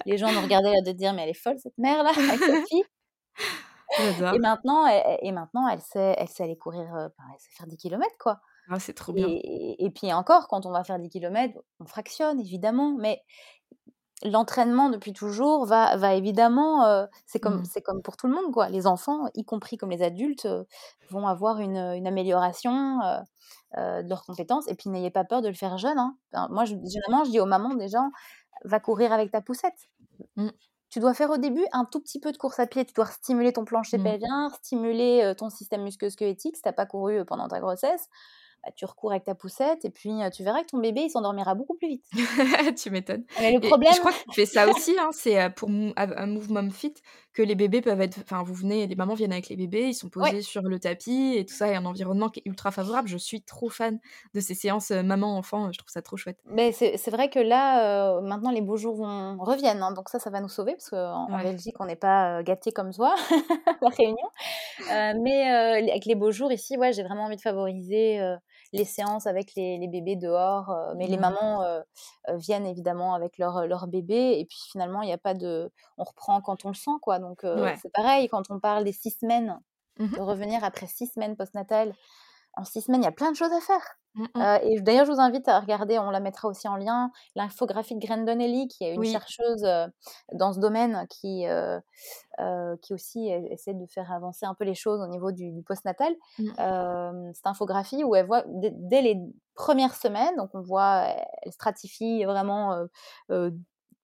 [0.07, 2.65] Les gens nous regardaient de dire mais elle est folle cette mère là avec sa
[2.67, 2.85] fille.
[4.33, 7.77] Et maintenant, elle, et maintenant, elle sait, elle sait aller courir, elle sait faire 10
[7.77, 8.41] km quoi.
[8.71, 9.27] Ah, c'est trop bien.
[9.29, 13.23] Et, et, puis encore, quand on va faire 10 km, on fractionne évidemment, mais
[14.23, 17.65] l'entraînement depuis toujours va, va évidemment, euh, c'est comme, Mmh.
[17.67, 18.69] c'est comme pour tout le monde, quoi.
[18.71, 20.65] Les enfants, y compris comme les adultes, euh,
[21.11, 23.19] vont avoir une, une amélioration euh,
[23.79, 24.67] euh, de leurs compétences.
[24.69, 25.99] Et puis n'ayez pas peur de le faire jeune.
[25.99, 26.17] hein.
[26.33, 28.01] Enfin, moi, je, généralement, je dis aux mamans déjà,
[28.65, 29.75] va courir avec ta poussette.
[30.37, 30.49] Mmh.
[30.95, 32.85] Tu dois faire au début un tout petit peu de course à pied.
[32.85, 34.05] Tu dois stimuler ton plancher Mmh.
[34.05, 38.09] pelvien, stimuler ton système musculo-squelettique si tu n'as pas couru pendant ta grossesse.
[38.65, 41.55] Bah, tu recours avec ta poussette et puis tu verras que ton bébé il s'endormira
[41.55, 42.05] beaucoup plus vite.
[42.79, 43.25] tu m'étonnes.
[43.39, 46.71] Le Et problème, je crois que tu fais ça aussi, hein, c'est pour un Move
[46.71, 46.95] Fit
[47.33, 48.19] que les bébés peuvent être.
[48.23, 50.41] Enfin, vous venez, les mamans viennent avec les bébés, ils sont posés Ouais.
[50.43, 53.09] sur le tapis et tout ça, et un environnement qui est ultra favorable.
[53.09, 53.99] Je suis trop fan
[54.35, 56.39] de ces séances maman-enfant, je trouve ça trop chouette.
[56.47, 59.83] Mais c'est vrai que là, euh, maintenant, les beaux jours vont, reviennent.
[59.83, 61.43] hein, donc ça, ça va nous sauver parce qu'en Ouais.
[61.43, 63.15] Belgique, on n'est pas gâtés comme toi,
[63.83, 64.17] la Réunion.
[64.93, 68.21] Euh, mais euh, avec les beaux jours ici, ouais, j'ai vraiment envie de favoriser
[68.75, 70.71] les séances avec les, les bébés dehors.
[70.71, 71.19] euh, mais les Mhm.
[71.19, 71.81] mamans euh,
[72.29, 74.39] euh, viennent évidemment avec leur, leur bébé.
[74.41, 75.71] Et puis finalement, il n'y a pas de...
[75.99, 77.19] On reprend quand on le sent, quoi.
[77.21, 77.81] Donc Ouais.
[77.81, 79.61] c'est pareil, quand on parle des six semaines,
[79.99, 80.17] Mhm.
[80.17, 81.95] de revenir après six semaines postnatales.
[82.57, 83.83] En six semaines, il y a plein de choses à faire.
[84.15, 84.41] Mm, mm.
[84.41, 87.97] Euh, et d'ailleurs, je vous invite à regarder, on la mettra aussi en lien, l'infographie
[87.97, 89.11] de Grendon Ellie, qui est une Oui.
[89.11, 89.87] chercheuse euh,
[90.33, 91.81] dans ce domaine qui, euh,
[92.83, 95.63] qui aussi e- essaie de faire avancer un peu les choses au niveau du, du
[95.63, 96.15] postnatal.
[96.39, 96.51] Mm.
[96.61, 99.21] Euh, cette infographie où elle voit dès, les
[99.55, 101.07] premières semaines, donc on voit,
[101.43, 102.87] elle stratifie vraiment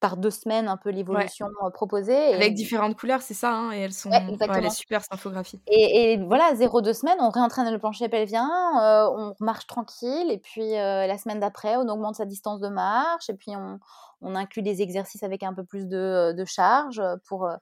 [0.00, 2.30] par deux semaines un peu l'évolution euh, proposée.
[2.30, 4.08] et Avec différentes couleurs, c'est ça, hein, et elles sont.
[4.10, 4.66] Ouais, ouais, elle exactement.
[4.66, 5.60] est super cette infographie.
[5.66, 8.48] Et, et voilà, 0-2 semaines, on réentraîne le plancher pelvien,
[8.82, 12.68] euh, on marche tranquille, et puis euh, la semaine d'après, on augmente sa distance de
[12.68, 13.78] marche, et puis on,
[14.22, 17.46] on inclut des exercices avec un peu plus de, de charge pour...
[17.46, 17.56] euh,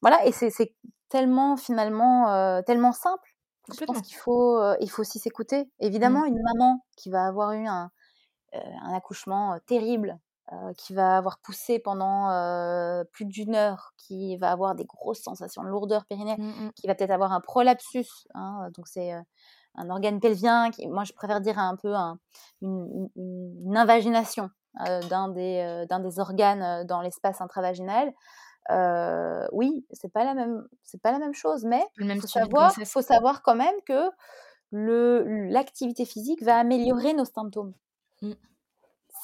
[0.00, 0.74] Voilà, et c'est
[1.08, 3.28] tellement finalement, tellement simple.
[3.72, 5.70] Je pense qu'il faut, il faut aussi s'écouter.
[5.78, 7.90] Évidemment, une maman qui va avoir eu un,
[8.52, 10.18] un accouchement terrible,
[10.52, 15.22] euh, qui va avoir poussé pendant euh, plus d'une heure, qui va avoir des grosses
[15.22, 16.72] sensations de lourdeur périnéale, Mm, mm.
[16.74, 19.20] qui va peut-être avoir un prolapsus, hein, donc c'est euh,
[19.76, 22.18] un organe pelvien, qui, moi je préfère dire un peu un-
[22.60, 24.50] une, une- une invagination
[25.10, 25.86] d'un des,
[26.18, 28.12] organes dans l'espace intravaginal.
[29.52, 33.02] Oui, c'est pas la même, c'est pas la même chose, mais même faut savoir, faut
[33.02, 34.10] savoir quand même que
[34.72, 37.74] l'activité physique va améliorer nos symptômes.
[38.22, 38.32] Mm.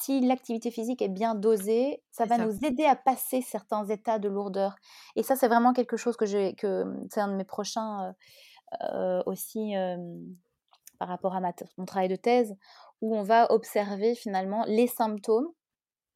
[0.01, 2.45] Si l'activité physique est bien dosée, ça va ça.
[2.45, 4.75] nous aider à passer certains états de lourdeur.
[5.15, 8.13] Et ça, c'est vraiment quelque chose que j'ai, que c'est un de mes prochains euh,
[8.93, 9.97] euh, aussi euh,
[10.99, 12.55] par rapport à ma mon travail de thèse,
[13.01, 15.49] où on va observer finalement les symptômes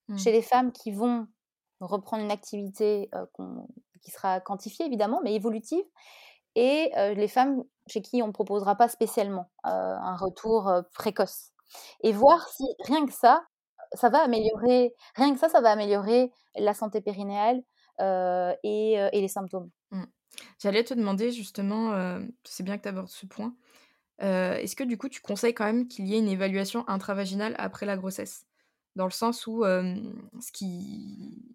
[0.10, 0.18] Mm.
[0.18, 1.28] chez les femmes qui vont
[1.80, 3.26] reprendre une activité euh,
[4.02, 5.84] qui sera quantifiée évidemment, mais évolutive,
[6.56, 11.52] et les femmes chez qui on ne proposera pas spécialement un retour précoce.
[12.02, 13.44] Et voir si rien que ça,
[13.94, 17.62] ça va améliorer, rien que ça, ça va améliorer la santé périnéale
[18.02, 19.70] euh, et, euh, et les symptômes.
[20.60, 23.56] J'allais te demander justement, euh, c'est bien que tu abordes ce point.
[24.24, 27.56] euh, Est-ce que du coup tu conseilles quand même qu'il y ait une évaluation intravaginale
[27.60, 28.46] après la grossesse?
[28.96, 31.46] Dans le sens où ce qui...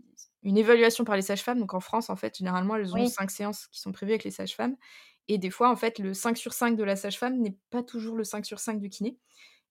[0.43, 3.09] une évaluation par les sages-femmes, donc en France en fait, généralement elles ont Oui.
[3.09, 4.77] cinq séances qui sont prévues avec les sages-femmes.
[5.29, 8.17] Et des fois en fait le 5 sur 5 de la sage-femme n'est pas toujours
[8.17, 9.19] le 5 sur 5 du kiné.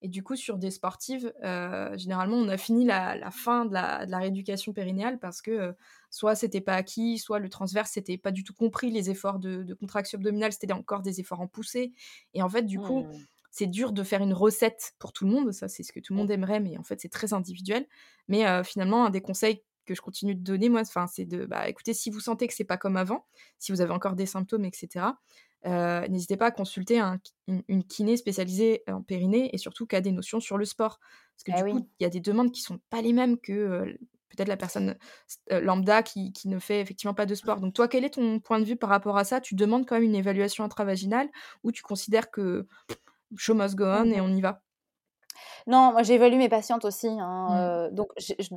[0.01, 3.73] Et du coup, sur des sportives, euh, généralement, on a fini la, la fin de
[3.73, 5.73] la, de la rééducation périnéale parce que euh,
[6.11, 9.63] soit c'était pas acquis, soit le transverse c'était pas du tout compris, les efforts de,
[9.63, 11.93] de contraction abdominale c'était encore des efforts en poussée.
[12.35, 13.25] Et en fait, du coup, Mmh.
[13.51, 16.13] c'est dur de faire une recette pour tout le monde, ça c'est ce que tout
[16.13, 17.87] le monde aimerait, mais en fait c'est très individuel.
[18.27, 21.45] Mais euh, finalement, un des conseils que je continue de donner, moi, enfin, c'est de,
[21.45, 23.25] bah, écoutez, si vous sentez que c'est pas comme avant,
[23.59, 25.19] si vous avez encore des symptômes, etc.,
[25.65, 29.95] euh, n'hésitez pas à consulter un- une, une kiné spécialisée en périnée et surtout qui
[29.95, 30.99] a des notions sur le sport.
[31.35, 31.71] Parce que Eh du oui.
[31.71, 33.85] coup, il y a des demandes qui sont pas les mêmes que euh,
[34.29, 34.97] peut-être la personne
[35.51, 37.59] euh, lambda qui, qui ne fait effectivement pas de sport.
[37.59, 39.41] Donc toi, quel est ton point de vue par rapport à ça?
[39.41, 41.29] Tu demandes quand même une évaluation intravaginale
[41.63, 42.67] ou tu considères que
[43.37, 44.21] show must go on et Mhm.
[44.21, 44.63] on y va?
[45.67, 47.07] Non, moi j'évalue mes patientes aussi.
[47.07, 47.53] hein, Mm.
[47.53, 48.49] euh, donc je- je-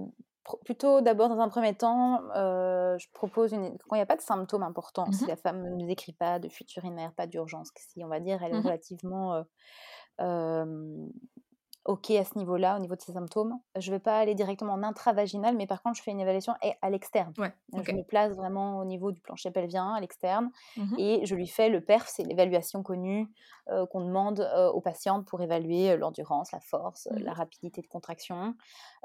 [0.45, 4.07] pr- plutôt d'abord dans un premier temps, euh, je propose une quand il n'y a
[4.07, 5.29] pas de symptômes importants, si Mhm.
[5.29, 8.43] la femme ne nous écrit pas de fuite urinaire, pas d'urgence, si on va dire
[8.43, 8.65] elle est Mhm.
[8.65, 9.45] relativement
[10.21, 11.07] euh,
[11.87, 14.75] ok à ce niveau-là, au niveau de ses symptômes, je ne vais pas aller directement
[14.75, 17.33] en intravaginal, mais par contre je fais une évaluation à- à l'externe.
[17.39, 17.53] Ouais.
[17.73, 20.95] Je me place vraiment au niveau du plancher pelvien, à l'externe, Mhm.
[20.99, 23.29] et je lui fais le PERF, c'est l'évaluation connue
[23.69, 27.81] euh, qu'on demande euh, aux patientes pour évaluer euh, l'endurance, la force, euh, la rapidité
[27.83, 28.55] de contraction.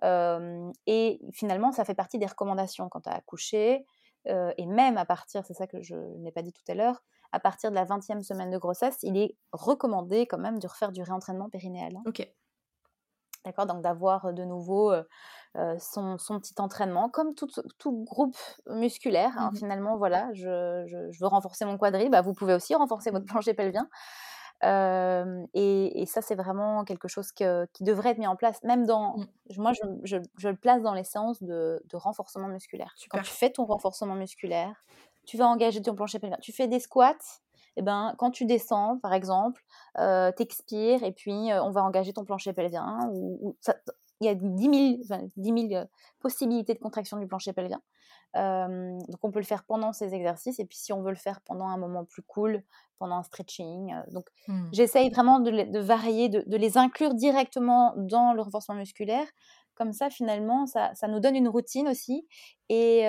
[0.03, 3.85] Euh, et finalement, ça fait partie des recommandations quand accouché,
[4.27, 7.03] euh, et même à partir, c'est ça que je n'ai pas dit tout à l'heure,
[7.31, 10.91] à partir de la 20e semaine de grossesse, il est recommandé quand même de refaire
[10.91, 11.95] du réentraînement périnéal.
[11.97, 12.03] hein.
[12.07, 12.27] Ok.
[13.45, 14.93] D'accord Donc d'avoir de nouveau
[15.79, 18.37] son, son, petit entraînement, comme tout, tout groupe
[18.67, 19.31] musculaire.
[19.37, 23.11] Hein, mmh finalement, voilà, je, je, veux renforcer mon quadri, bah, vous pouvez aussi renforcer
[23.11, 23.87] votre plancher pelvien.
[24.63, 28.61] Et, et, ça, c'est vraiment quelque chose que, qui devrait être mis en place.
[28.63, 29.25] Même dans, mmh.
[29.57, 32.95] moi, je, je, le place dans les séances de, de renforcement musculaire.
[33.09, 34.83] Quand tu fais ton renforcement musculaire,
[35.25, 36.37] tu vas engager ton plancher pelvien.
[36.41, 37.15] Tu fais des squats,
[37.77, 39.63] et ben, quand tu descends, par exemple,
[39.99, 43.09] euh, t'expires et puis on va engager ton plancher pelvien.
[43.11, 43.55] Ou,
[44.21, 45.01] il y a 10
[45.69, 45.83] 000,
[46.19, 47.81] possibilités de contraction du plancher pelvien.
[48.33, 51.41] donc on peut le faire pendant ces exercices et puis si on veut le faire
[51.41, 52.63] pendant un moment plus cool,
[52.97, 53.93] pendant un stretching.
[54.11, 54.69] donc mmh.
[54.71, 59.27] j'essaye vraiment de, varier, de, de, les inclure directement dans le renforcement musculaire
[59.75, 62.27] comme ça, finalement, ça, nous donne une routine aussi.
[62.69, 63.05] Et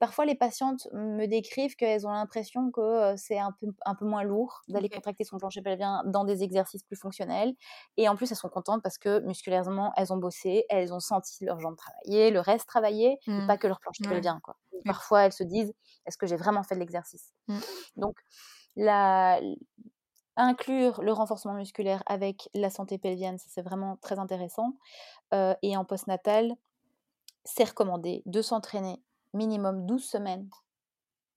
[0.00, 4.22] parfois, les patientes me décrivent qu'elles ont l'impression que c'est un peu, un peu moins
[4.22, 7.54] lourd d'aller contracter son plancher pelvien dans des exercices plus fonctionnels.
[7.96, 11.44] Et en plus, elles sont contentes parce que musculairement, elles ont bossé, elles ont senti
[11.44, 13.58] leurs jambes travailler, le reste travailler, et pas mmh.
[13.58, 14.40] que leur plancher pelvien.
[14.42, 14.56] Quoi.
[14.84, 15.72] Parfois, elles se disent
[16.06, 17.32] est-ce que j'ai vraiment fait de l'exercice?
[17.48, 17.58] Mmh.
[17.96, 18.16] Donc,
[18.76, 19.40] la,
[20.38, 24.74] inclure le renforcement musculaire avec la santé pelvienne, c'est vraiment très intéressant.
[25.32, 26.52] Et en postnatal,
[27.44, 29.02] c'est recommandé de s'entraîner
[29.34, 30.48] minimum 12 semaines.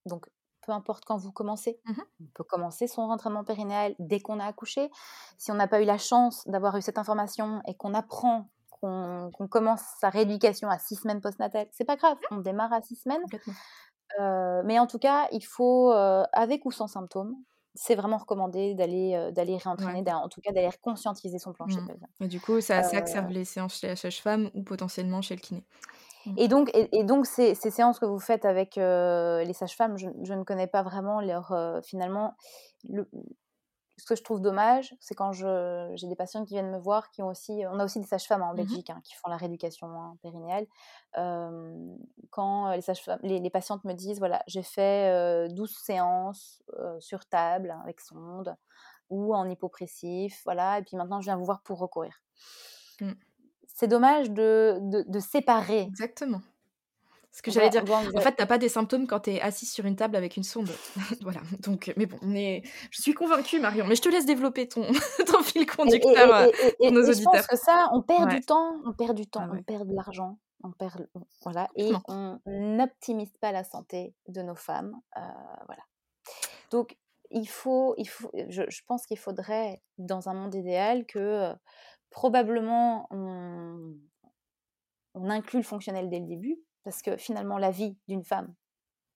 [0.06, 0.26] Donc,
[0.62, 1.80] peu importe quand vous commencez.
[1.84, 4.90] Mmh on peut commencer son entraînement périnéal dès qu'on a accouché.
[5.36, 9.48] Si on n'a pas eu la chance d'avoir eu cette information et qu'on apprend qu'on
[9.48, 13.22] commence sa rééducation à 6 semaines postnatales, c'est pas grave, on démarre à 6 semaines.
[14.64, 17.36] mais en tout cas, il faut, avec ou sans symptômes,
[17.74, 22.24] c'est vraiment recommandé d'aller d'aller réentraîner, en tout cas d'aller conscientiser son plancher mmh.
[22.24, 25.40] Et du coup, ça, ça servent les séances chez la sage-femme ou potentiellement chez le
[25.40, 25.64] kiné?
[26.26, 26.34] Mmh.
[26.36, 30.34] Et donc, et, donc ces, ces, séances que vous faites avec les sages-femmes, je, je,
[30.34, 31.54] ne connais pas vraiment leur
[31.84, 32.34] finalement
[32.88, 33.08] le,
[34.02, 37.22] ce que je trouve dommage, c'est quand j'ai des patients qui viennent me voir, qui
[37.22, 39.86] ont aussi, on a aussi des sages-femmes en mmh Belgique hein, qui font la rééducation
[39.86, 40.66] hein, périnéale.
[42.30, 42.82] quand les,
[43.22, 46.64] les, les, patientes me disent, voilà, j'ai fait 12 séances
[46.98, 48.56] sur table hein, avec sonde
[49.08, 52.20] ou en hypopressif, voilà, et puis maintenant je viens vous voir pour recourir.
[53.00, 53.12] Mmh.
[53.68, 55.82] C'est dommage de, de, de séparer.
[55.82, 56.40] Exactement.
[57.32, 57.84] Ce que j'allais dire.
[57.90, 60.42] En fait, t'as pas des symptômes quand tu es assis sur une table avec une
[60.42, 60.70] sonde.
[61.22, 61.40] voilà.
[61.60, 63.86] Donc, mais bon, mais je suis convaincue, Marion.
[63.86, 64.82] Mais je te laisse développer ton,
[65.26, 67.32] ton fil conducteur et, pour nos auditeurs.
[67.32, 69.88] Je pense que ça, on perd du temps, on perd du temps, ah on perd
[69.88, 71.08] de l'argent, on perd,
[71.42, 75.20] voilà, et on n'optimise pas la santé de nos femmes, euh,
[75.66, 75.82] voilà.
[76.70, 76.98] Donc,
[77.30, 81.54] il faut, il faut, je, je pense qu'il faudrait, dans un monde idéal, que euh,
[82.10, 83.94] probablement on,
[85.14, 88.54] on inclut le fonctionnel dès le début, parce que finalement, la vie d'une femme,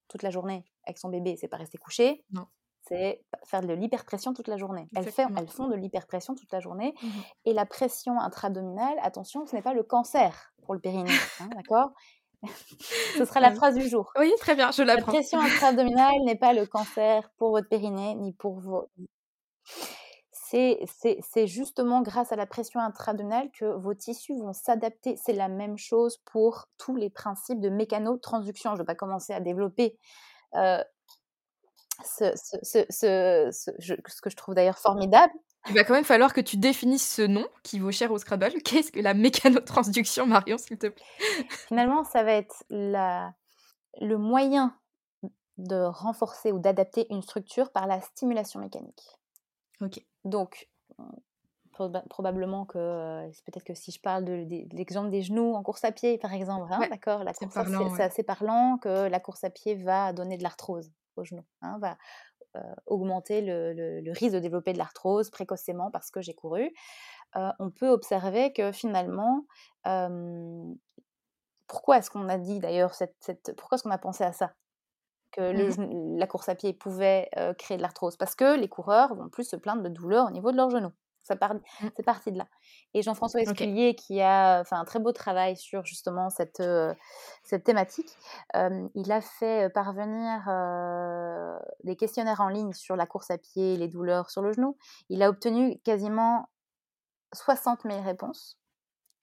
[0.09, 2.25] toute la journée, avec son bébé, c'est pas rester couché.
[2.31, 2.47] Non.
[2.89, 4.89] C'est faire de l'hyperpression toute la journée.
[4.95, 6.95] Elles, elles, font de l'hyperpression toute la journée.
[7.03, 7.09] Mmh
[7.47, 11.11] Et la pression intra-abdominale, attention, ce n'est pas le cancer pour le périnée.
[11.41, 11.91] Hein, d'accord?
[13.17, 14.13] Ce sera la phrase du jour.
[14.19, 18.33] Oui, très bien, je La pression intra-abdominale n'est pas le cancer pour votre périnée ni
[18.33, 18.89] pour vos
[20.49, 25.17] c'est justement grâce à la pression intra-abdominale que vos tissus vont s'adapter.
[25.17, 28.71] C'est la même chose pour tous les principes de mécanotransduction.
[28.71, 29.99] Je ne vais pas commencer à développer
[30.55, 30.83] euh,
[32.05, 32.31] ce,
[34.21, 35.33] que je trouve d'ailleurs formidable.
[35.69, 38.53] Il va quand même falloir que tu définisses ce nom qui vaut cher au Scrabble.
[38.65, 41.05] Qu'est-ce que la mécanotransduction, Marion, s'il te plaît?
[41.67, 43.35] Finalement, ça va être la,
[44.01, 44.77] le moyen
[45.59, 49.03] de renforcer ou d'adapter une structure par la stimulation mécanique.
[49.81, 50.01] Ok.
[50.25, 50.69] Donc,
[52.09, 55.93] probablement que c'est peut-être que si je parle de, l'exemple des genoux en course à
[55.93, 57.59] pied, par exemple, hein, d'accord, la course
[57.97, 61.79] c'est assez parlant que la course à pied va donner de l'arthrose aux genoux, hein,
[61.81, 61.99] va
[62.87, 66.73] augmenter le, risque de développer de l'arthrose précocement parce que j'ai couru.
[67.35, 69.45] on peut observer que finalement,
[71.67, 74.55] pourquoi est-ce qu'on a dit d'ailleurs cette, pourquoi est-ce qu'on a pensé à ça?
[75.33, 79.29] Que mmh la course à pied pouvait créer de l'arthrose parce que les coureurs vont
[79.29, 80.93] plus se plaindre de douleurs au niveau de leurs genoux.
[81.23, 81.61] Ça mmh.
[81.97, 82.47] C'est parti de là.
[82.95, 86.63] Et Jean-François Esculier, qui a fait un très beau travail sur justement cette,
[87.43, 88.17] cette thématique,
[88.55, 90.49] il a fait parvenir
[91.83, 94.77] des questionnaires en ligne sur la course à pied et les douleurs sur le genou.
[95.09, 96.49] Il a obtenu quasiment
[97.33, 98.59] 60 000 réponses.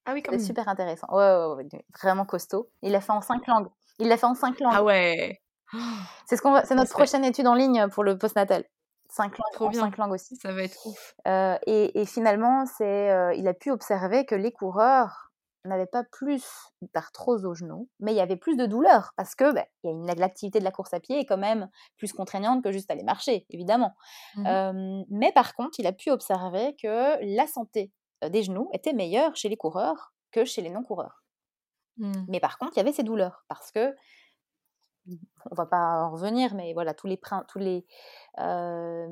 [0.06, 1.08] Ah oui, C'est super intéressant.
[1.12, 1.66] Ouais,
[2.02, 2.70] vraiment costaud.
[2.82, 3.70] Il l'a fait en cinq langues.
[4.00, 4.74] Il l'a fait en cinq langues.
[4.76, 5.42] Ah ouais.
[6.28, 8.64] C'est ce qu'on c'est notre prochaine étude en ligne pour le postnatal.
[9.10, 10.36] Cinq langues, cinq langues aussi.
[10.38, 11.14] Ça va être ouf.
[11.28, 15.32] Euh, et, finalement, c'est, euh, il a pu observer que les coureurs
[15.66, 16.44] n'avaient pas plus
[16.94, 19.66] d'arthrose au genou, mais il y avait plus de douleur parce que bah,
[20.18, 23.46] l'activité de la course à pied est quand même plus contraignante que juste aller marcher,
[23.50, 23.94] évidemment.
[24.36, 27.92] Mmh mais par contre, il a pu observer que la santé
[28.30, 31.24] des genoux était meilleur chez les coureurs que chez les non-coureurs.
[31.98, 32.12] Mmh.
[32.28, 33.94] Mais par contre, il y avait ces douleurs parce que
[35.52, 37.86] on va pas en revenir, mais voilà, tous les tous les,
[38.40, 39.08] euh,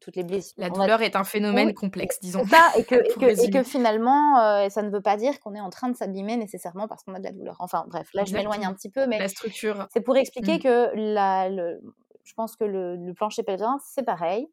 [0.00, 0.54] toutes les blessures.
[0.58, 2.44] La va- douleur est un phénomène Oui, complexe, disons.
[2.46, 3.64] ça, et que, et Pour que, et que résumer.
[3.64, 7.02] finalement, euh, ça ne veut pas dire qu'on est en train de s'abîmer nécessairement parce
[7.04, 7.56] qu'on a de la douleur.
[7.60, 9.86] Enfin bref, là je m'éloigne un petit peu, mais La structure.
[9.92, 10.62] c'est pour expliquer Mm.
[10.62, 11.80] que la, le,
[12.24, 14.48] je pense que le, le plancher pelvien, c'est pareil.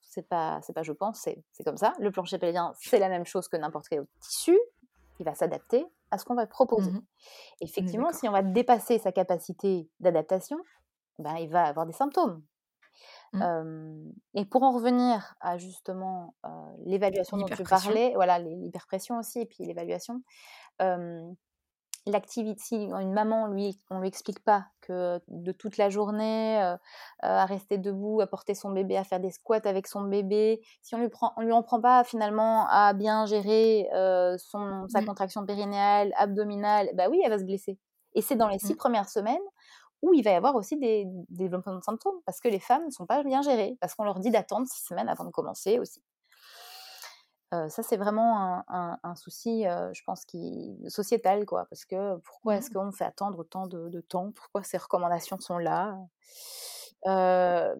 [0.00, 1.94] C'est pas, c'est pas je pense, c'est, c'est comme ça.
[1.98, 4.58] Le plancher pelvien, c'est la même chose que n'importe quel autre tissu.
[5.20, 6.90] Il va s'adapter à ce qu'on va proposer.
[6.90, 7.02] Mhm.
[7.62, 10.58] Effectivement, si on va dépasser sa capacité d'adaptation,
[11.18, 12.42] ben, il va avoir des symptômes.
[13.32, 13.42] Mm.
[13.42, 16.48] Euh, et pour en revenir à justement euh,
[16.84, 20.22] l'évaluation dont tu parlais, voilà, l'hyperpression aussi, et puis l'évaluation,
[20.82, 21.26] euh,
[22.06, 26.74] l'activité, si une maman, lui, on lui explique pas que de toute la journée, euh,
[26.74, 26.76] euh,
[27.22, 30.94] à rester debout, à porter son bébé, à faire des squats avec son bébé, si
[30.94, 35.00] on lui prend, on lui en prend pas finalement à bien gérer euh, son, sa
[35.00, 35.02] Mm.
[35.02, 37.78] contraction périnéale, abdominale, bah oui, elle va se blesser.
[38.14, 38.76] Et c'est dans les six Mm.
[38.76, 39.38] premières semaines
[40.02, 42.86] où il va y avoir aussi des des développements de symptômes, parce que les femmes
[42.86, 45.78] ne sont pas bien gérées, parce qu'on leur dit d'attendre six semaines avant de commencer
[45.78, 46.02] aussi.
[47.52, 51.66] Euh, ça, c'est vraiment un, un- un souci, euh, je pense, qui sociétal, quoi.
[51.66, 54.32] Parce que pourquoi est-ce qu'on fait attendre autant de, de temps?
[54.32, 55.98] Pourquoi ces recommandations sont là?
[57.06, 57.74] Euh,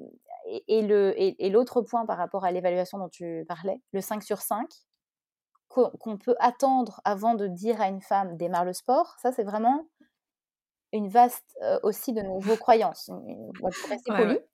[0.47, 4.01] et, et le, et, et l'autre point par rapport à l'évaluation dont tu parlais, le
[4.01, 4.68] 5 sur 5,
[5.68, 9.87] qu'on, peut attendre avant de dire à une femme démarre le sport, ça, c'est vraiment
[10.93, 13.09] une vaste aussi de nouveaux croyances.
[13.09, 13.53] Une- une-
[14.11, 14.47] Ouais, ouais.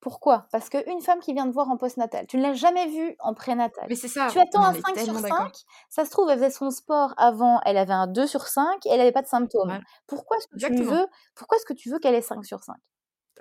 [0.00, 0.46] Pourquoi?
[0.50, 3.34] Parce qu'une femme qui vient te voir en postnatal, tu ne l'as jamais vue en
[3.34, 3.84] prénatal.
[3.88, 4.28] Mais c'est ça.
[4.32, 5.52] Tu attends un mais 5 sur tellement 5, d'accord.
[5.90, 8.90] ça se trouve, elle faisait son sport avant, elle avait un 2 sur 5 et
[8.90, 9.68] elle n'avait pas de symptômes.
[9.68, 9.80] Ouais.
[10.06, 12.74] Pourquoi est-ce que tu veux Pourquoi est-ce que tu veux qu'elle ait 5 sur 5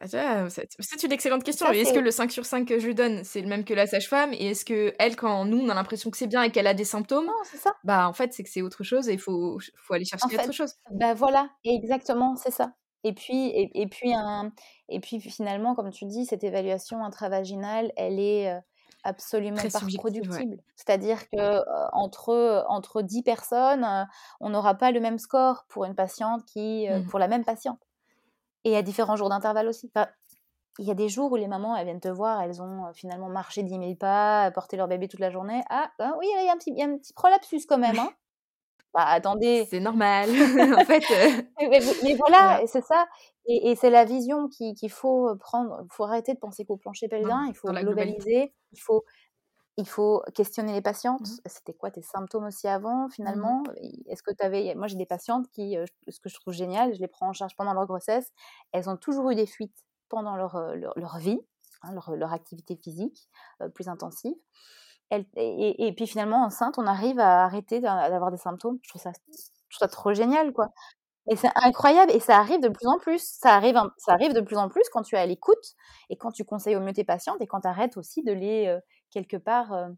[0.01, 1.65] Ah, C'est une excellente question.
[1.65, 3.73] Ça, est-ce que le 5 sur 5 que je lui donne, c'est le même que
[3.73, 4.33] la sage-femme?
[4.33, 6.73] Et est-ce que elle, quand nous, on a l'impression que c'est bien et qu'elle a
[6.73, 7.73] des symptômes, Non, c'est ça.
[7.85, 10.29] bah en fait, c'est que c'est autre chose et il faut, faut aller chercher En
[10.29, 10.73] fait, autre chose.
[10.91, 12.73] Bah voilà, exactement, c'est ça.
[13.03, 14.51] Et puis, et, et puis un,
[14.89, 18.59] et puis finalement, comme tu dis, cette évaluation intravaginale, elle est
[19.03, 20.19] absolument Très pas subjective, ouais.
[20.19, 20.63] reproductible.
[20.75, 24.03] C'est-à-dire que euh, entre entre 10 personnes, euh,
[24.41, 27.07] on n'aura pas le même score pour une patiente qui, euh, Mhm.
[27.07, 27.79] pour la même patiente.
[28.65, 29.89] Et à différents jours d'intervalle aussi.
[29.95, 30.09] Enfin,
[30.79, 33.29] il y a des jours où les mamans, elles viennent te voir, elles ont finalement
[33.29, 35.63] marché 10 000 pas, porté leur bébé toute la journée.
[35.69, 37.77] Ah, ah oui, il y a un petit, il y a un petit prolapsus quand
[37.77, 37.97] même.
[37.99, 38.09] Hein.
[38.93, 40.29] Bah attendez, C'est normal.
[40.81, 43.05] en fait, euh, mais, mais- mais voilà, c'est ça.
[43.45, 45.81] Et, et c'est la vision qui- qu'il faut prendre.
[45.83, 49.03] Il faut arrêter de penser qu'au plancher pelvien, il faut globaliser, il faut,
[49.77, 51.21] il faut questionner les patientes.
[51.21, 51.37] Mhm.
[51.45, 53.63] C'était quoi tes symptômes aussi avant, finalement?
[54.07, 54.75] Est-ce que tu avais.
[54.75, 57.33] Moi, j'ai des patientes qui, euh, ce que je trouve génial, je les prends en
[57.33, 58.31] charge pendant leur grossesse,
[58.71, 59.75] elles ont toujours eu des fuites
[60.09, 61.39] pendant leur, euh, leur, leur vie,
[61.83, 63.29] hein, leur, leur activité physique
[63.61, 64.35] euh, plus intensive.
[65.11, 68.77] Et, puis finalement, enceinte, on arrive à arrêter d'a- d'avoir des symptômes.
[68.83, 70.69] Je trouve ça, je trouve ça trop génial, quoi.
[71.31, 73.21] Et c'est incroyable, et ça arrive de plus en plus.
[73.23, 75.75] Ça arrive, ça arrive de plus en plus quand tu es à l'écoute
[76.09, 78.67] et quand tu conseilles au mieux tes patientes et quand tu arrêtes aussi de les,
[78.67, 78.79] euh,
[79.11, 79.89] quelque part, euh,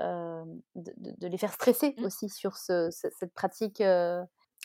[0.00, 0.44] euh,
[0.76, 2.04] de, les faire stresser Mmh.
[2.04, 3.78] aussi sur ce- ce- cette pratique,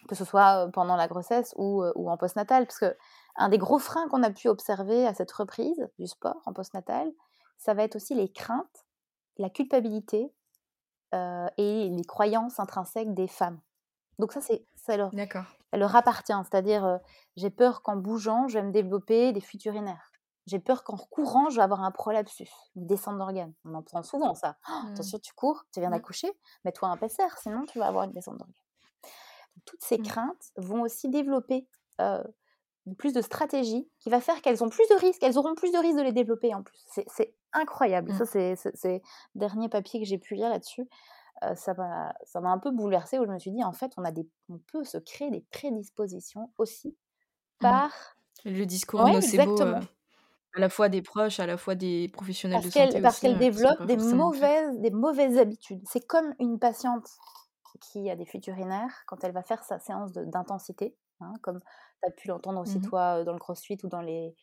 [0.08, 2.66] que ce soit pendant la grossesse ou, ou en postnatal.
[2.68, 2.96] Parce que
[3.38, 7.12] un des gros freins qu'on a pu observer à cette reprise du sport en postnatal,
[7.58, 8.86] ça va être aussi les craintes,
[9.38, 10.34] la culpabilité
[11.14, 13.60] euh, et les croyances intrinsèques des femmes.
[14.20, 15.12] Donc ça, c'est ça leur,
[15.72, 16.34] ça leur appartient.
[16.44, 16.98] C'est-à-dire, euh,
[17.36, 20.12] j'ai peur qu'en bougeant, je vais me développer des fuites urinaires.
[20.48, 23.54] J'ai peur qu'en courant, je vais avoir un prolapsus, une descente d'organes.
[23.66, 24.58] On en prend souvent ça.
[24.70, 24.92] Oh, Mm.
[24.94, 25.94] Attention, tu cours, tu viens Mm.
[25.94, 26.32] d'accoucher,
[26.66, 28.56] mets-toi un PCR, sinon tu vas avoir une descente d'organes.
[29.66, 30.04] Toutes ces Mm.
[30.04, 31.68] craintes vont aussi développer
[32.00, 32.24] euh,
[32.96, 35.78] plus de stratégies qui va faire qu'elles ont plus de risques, elles auront plus de
[35.78, 36.80] risques de les développer en plus.
[37.08, 38.12] C'est- incroyable.
[38.12, 38.18] Mm.
[38.18, 39.00] Ça, c'est le
[39.40, 40.88] dernier papier que j'ai pu lire là-dessus.
[41.44, 44.12] Euh, ça m'a un peu bouleversée où je me suis dit, en fait, on, a
[44.12, 47.62] des, on peut se créer des prédispositions aussi Mm.
[47.62, 47.92] par...
[48.46, 49.78] Le discours Ouais, nocebo, exactement.
[49.78, 49.82] euh,
[50.56, 53.32] à la fois des proches, à la fois des professionnels Parce de santé parce qu'elle
[53.32, 55.82] euh, sont développe des mauvaises, des mauvaises habitudes.
[55.90, 57.08] C'est comme une patiente
[57.82, 62.08] qui a des fuites urinaires quand elle va faire sa séance d'intensité, hein, comme tu
[62.10, 62.82] as pu l'entendre aussi Mhm.
[62.82, 64.36] toi dans le crossfit ou dans les,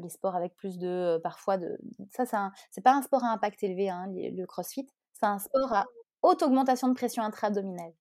[0.00, 1.78] les sports avec plus de, parfois, de...
[2.10, 2.24] ça
[2.70, 5.86] c'est pas un sport à impact élevé, hein, le crossfit, c'est un sport à
[6.22, 7.92] haute augmentation de pression intra-abdominale.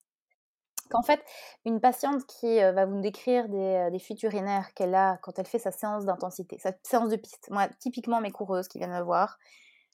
[0.90, 1.22] Qu'en fait,
[1.66, 5.60] une patiente qui va vous décrire des, des fuites urinaires qu'elle a quand elle fait
[5.60, 7.50] sa séance d'intensité, sa séance de piste.
[7.52, 9.38] Moi, typiquement, mes coureuses qui viennent me voir,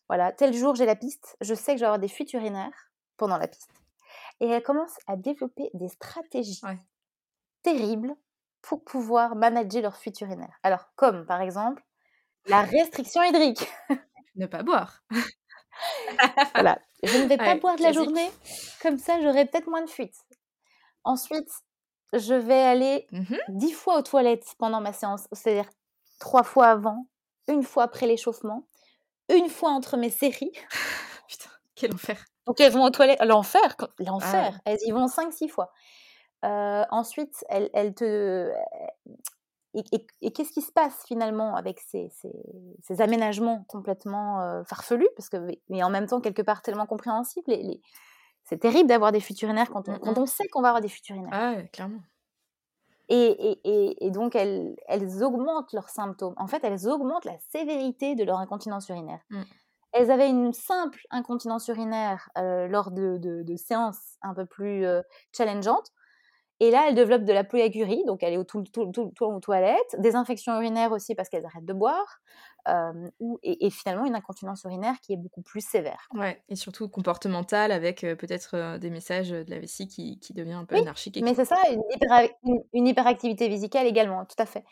[0.08, 2.92] voilà, tel jour j'ai la piste, je sais que je vais avoir des fuites urinaires
[3.18, 3.72] pendant la piste.
[4.40, 6.78] Et elle commence à développer des stratégies Ouais.
[7.64, 8.16] terribles
[8.64, 10.58] pour pouvoir manager leurs fuites urinaires.
[10.64, 11.84] Alors, comme par exemple
[12.48, 13.68] la restriction hydrique.
[14.36, 15.04] Ne pas boire.
[16.56, 16.80] voilà.
[17.04, 18.32] Je ne vais pas Ouais, boire de la journée,
[18.82, 20.18] comme ça j'aurai peut-être moins de fuites.
[21.04, 21.50] Ensuite,
[22.14, 23.38] je vais aller Mhm.
[23.50, 25.70] 10 fois aux toilettes pendant ma séance, c'est-à-dire
[26.20, 27.08] 3 fois avant,
[27.48, 28.68] une fois après l'échauffement,
[29.30, 30.52] une fois entre mes séries.
[31.28, 32.26] Putain, quel enfer.
[32.48, 34.60] Donc elles vont aux toilettes, l'enfer, Ah l'enfer.
[34.66, 35.72] Elles y vont 5-6 fois.
[36.44, 38.52] Euh, ensuite, elles, elles te...
[39.76, 42.32] Et, et- et qu'est-ce qui se passe finalement avec ces, ces-
[42.84, 45.08] ces aménagements complètement euh, farfelus?
[45.16, 45.38] Parce que,
[45.70, 47.46] Mais en même temps, quelque part, tellement compréhensibles.
[47.50, 47.82] les- les-
[48.44, 50.22] C'est terrible d'avoir des fuites urinaires quand on, Mm, quand mm.
[50.22, 51.32] on sait qu'on va avoir des fuites urinaires.
[51.34, 52.02] Ah, ouais, clairement.
[53.10, 56.34] Et, et- et- donc, elles, elles augmentent leurs symptômes.
[56.38, 59.22] En fait, elles augmentent la sévérité de leur incontinence urinaire.
[59.30, 59.42] Mm.
[59.92, 64.86] Elles avaient une simple incontinence urinaire euh, lors de, de- de séances un peu plus
[64.86, 65.02] euh,
[65.36, 65.90] challengeantes.
[66.64, 69.26] Et là, elles développent de la polyagurie, donc elle est au tout, tout, tout, tout
[69.26, 72.20] aux toilettes, des infections urinaires aussi parce qu'elles arrêtent de boire,
[72.70, 73.10] euh,
[73.44, 76.08] et, et finalement une incontinence urinaire qui est beaucoup plus sévère.
[76.14, 80.34] Ouais, et surtout comportemental avec euh, peut-être euh, des messages de la vessie qui, qui
[80.34, 81.18] devient un peu Oui, anarchique.
[81.18, 84.64] et Mais c'est ça, une, hypera- une- une hyperactivité vésicale également, tout à fait.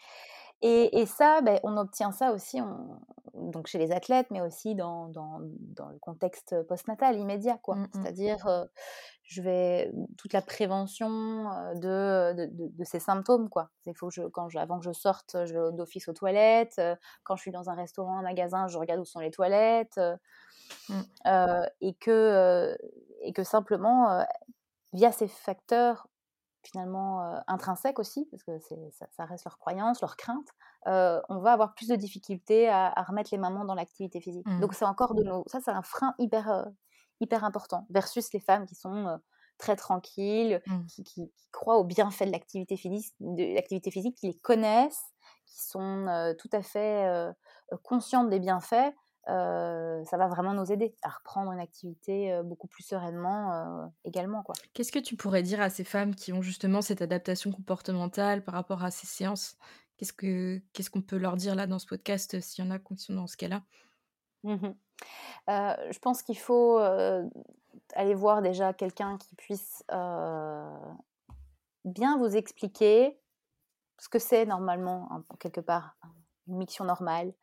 [0.62, 3.00] Et, et ça, ben, on obtient ça aussi on-
[3.34, 7.58] donc chez les athlètes, mais aussi dans, dans, dans le contexte postnatal immédiat.
[7.64, 7.76] quoi.
[7.76, 7.90] Mm, mm.
[7.94, 8.66] C'est-à-dire, euh,
[9.24, 11.10] je vais toute la prévention
[11.52, 13.50] euh, de, de, de- de ces symptômes.
[13.50, 13.70] Quoi.
[13.86, 16.76] Il faut que je, quand je- avant que je sorte, je vais d'office aux toilettes.
[16.80, 19.98] euh, Quand je suis dans un restaurant, un magasin, je regarde où sont les toilettes.
[19.98, 20.16] euh,
[20.90, 21.02] Mm.
[21.28, 22.78] euh, et, que,
[23.22, 24.24] et que simplement,
[24.94, 26.08] via ces facteurs
[26.64, 28.60] finalement euh, intrinsèques aussi, parce que
[28.92, 30.48] ça, ça reste leur croyance, leur crainte,
[30.88, 34.48] euh, on va avoir plus de difficultés à, à remettre les mamans dans l'activité physique.
[34.48, 34.60] Mhm.
[34.60, 36.66] Donc c'est encore de nos, ça c'est un frein hyper, euh,
[37.20, 39.18] hyper important, versus les femmes qui sont euh,
[39.58, 40.88] très tranquilles, Mhm.
[40.88, 45.04] qui, qui- qui croient aux bienfaits de l'activité physique, de l'activité physique, qui les connaissent,
[45.46, 47.08] qui sont euh, tout à fait
[47.84, 48.94] conscientes des bienfaits.
[49.30, 53.86] Euh, ça va vraiment nous aider à reprendre une activité euh, beaucoup plus sereinement euh,
[54.04, 54.42] également.
[54.42, 54.56] Quoi.
[54.74, 58.56] Qu'est-ce que tu pourrais dire à ces femmes qui ont justement cette adaptation comportementale par
[58.56, 59.58] rapport à ces séances?
[59.98, 62.80] Qu'est-ce que qu'est-ce qu'on peut leur dire là dans ce podcast s'il y en a
[62.80, 63.62] qui sont dans ce cas-là?
[64.44, 64.56] Euh,
[65.92, 69.84] je pense qu'il faut aller voir déjà quelqu'un qui puisse
[71.86, 73.20] bien vous expliquer
[74.00, 75.96] ce que c'est normalement, hein, quelque part,
[76.48, 77.34] une miction normale,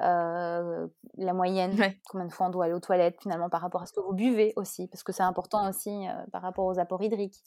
[0.00, 0.86] euh,
[1.16, 2.00] la moyenne, Ouais.
[2.08, 4.12] combien de fois on doit aller aux toilettes finalement par rapport à ce que vous
[4.14, 7.42] buvez aussi, parce que c'est important aussi euh, par rapport aux apports hydriques.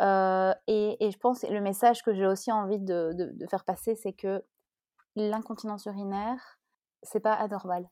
[0.00, 3.46] Euh, et, et je pense que le message que j'ai aussi envie de, de- de
[3.46, 4.42] faire passer, c'est que
[5.16, 6.58] l'incontinence urinaire,
[7.02, 7.88] c'est pas anormal.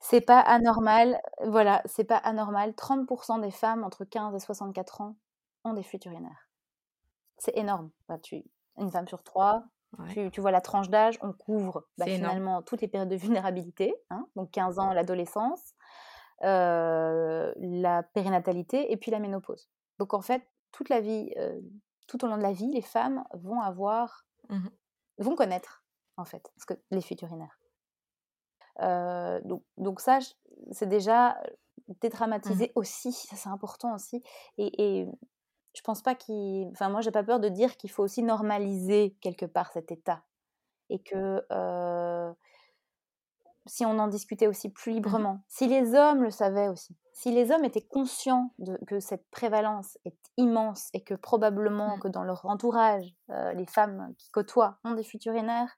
[0.00, 2.74] C'est pas anormal, voilà, c'est pas anormal.
[2.74, 5.16] 30% des femmes entre 15 et 64 ans
[5.64, 6.50] ont des fuites urinaires.
[7.38, 7.90] C'est énorme.
[8.22, 8.44] Tu,
[8.76, 9.64] une femme sur trois,
[9.98, 10.12] Ouais.
[10.12, 12.16] tu, tu vois la tranche d'âge, on couvre bah, énorme.
[12.30, 15.74] finalement toutes les périodes de vulnérabilité, hein, donc 15 ans, l'adolescence,
[16.42, 19.70] euh, la périnatalité et puis la ménopause.
[19.98, 20.42] Donc en fait,
[20.72, 21.60] toute la vie, euh,
[22.08, 24.70] tout au long de la vie, les femmes vont avoir, Mhm.
[25.18, 25.84] vont connaître
[26.16, 27.58] en fait ce que, les fuites urinaires.
[28.80, 30.18] Euh, donc, donc ça,
[30.72, 31.40] c'est déjà
[32.00, 34.22] dédramatiser aussi, ça c'est important aussi.
[34.58, 35.08] Et, et
[35.74, 36.68] je pense pas qu'il.
[36.72, 40.22] Enfin, moi, j'ai pas peur de dire qu'il faut aussi normaliser quelque part cet état.
[40.90, 42.32] Et que euh,
[43.66, 47.50] si on en discutait aussi plus librement, si les hommes le savaient aussi, si les
[47.50, 52.00] hommes étaient conscients de, que cette prévalence est immense et que probablement Mm.
[52.00, 55.74] que dans leur entourage, euh, les femmes qui côtoient ont des fuites urinaires,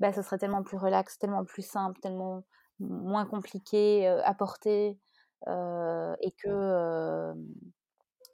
[0.00, 2.42] bah, ce serait tellement plus relax, tellement plus simple, tellement
[2.80, 4.98] moins compliqué euh, à porter.
[6.22, 7.34] et que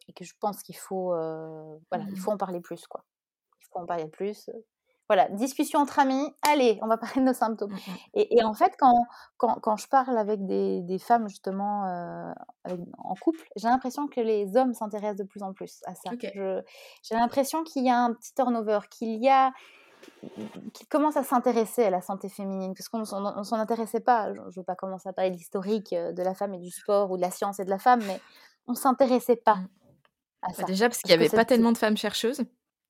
[0.08, 2.16] et que je pense qu'il faut euh, voilà il Mhm.
[2.16, 3.04] faut en parler plus quoi
[3.60, 4.48] il faut en parler plus
[5.08, 7.96] voilà discussion entre amis allez on va parler de nos symptômes Mm, mm.
[8.14, 9.04] et, et en fait quand,
[9.36, 12.32] quand, quand je parle avec des, des femmes justement euh,
[12.64, 16.10] avec- en couple j'ai l'impression que les hommes s'intéressent de plus en plus à ça
[17.02, 19.52] j'ai l'impression qu'il y a un petit turnover qu'il y a
[20.74, 24.32] qui commence à s'intéresser à la santé féminine, parce qu'on on s'en intéressait pas.
[24.34, 27.10] Je ne veux pas commencer à parler de l'historique de la femme et du sport
[27.10, 28.20] ou de la science et de la femme, mais
[28.68, 29.58] on s'intéressait pas
[30.48, 30.52] Mm.
[30.52, 32.42] à Bah, déjà parce qu'il n'y avait pas tellement de femmes chercheuses.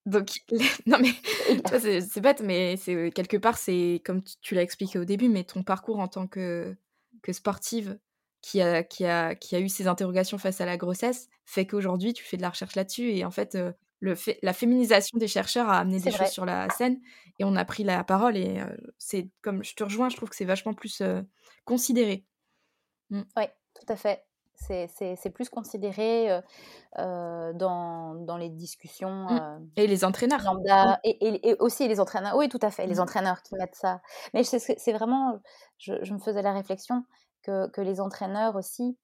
[0.05, 0.29] Donc,
[0.87, 1.11] non mais
[2.01, 5.45] c'est bête, mais c'est quelque part, c'est comme tu, tu l'as expliqué au début, mais
[5.45, 6.77] ton parcours en tant que,
[7.23, 7.99] que sportive
[8.47, 12.13] qui a, qui, a, qui a eu ces interrogations face à la grossesse fait qu'aujourd'hui,
[12.13, 13.11] tu fais de la recherche là-dessus.
[13.11, 16.25] Et en fait, euh, le fait, la féminisation des chercheurs a amené des vrai.
[16.25, 17.01] choses sur la scène
[17.41, 18.37] et on a pris la parole.
[18.37, 18.67] Et euh,
[18.99, 21.23] c'est comme je te rejoins, je trouve que c'est vachement plus euh,
[21.65, 22.25] considéré.
[23.11, 24.25] Oui, tout à fait.
[24.57, 26.41] C'est- plus considéré euh,
[26.99, 29.39] euh, dans, dans les discussions Mm.
[29.41, 30.43] euh, Et les entraîneurs.
[30.43, 32.37] lambda et, et- et aussi les entraîneurs.
[32.37, 33.01] Oui, tout à fait, les Mhm.
[33.03, 34.01] entraîneurs qui mettent ça.
[34.35, 35.39] Mais c'est vraiment,
[35.79, 37.05] je, je me faisais la réflexion
[37.43, 38.99] que, que les entraîneurs aussi,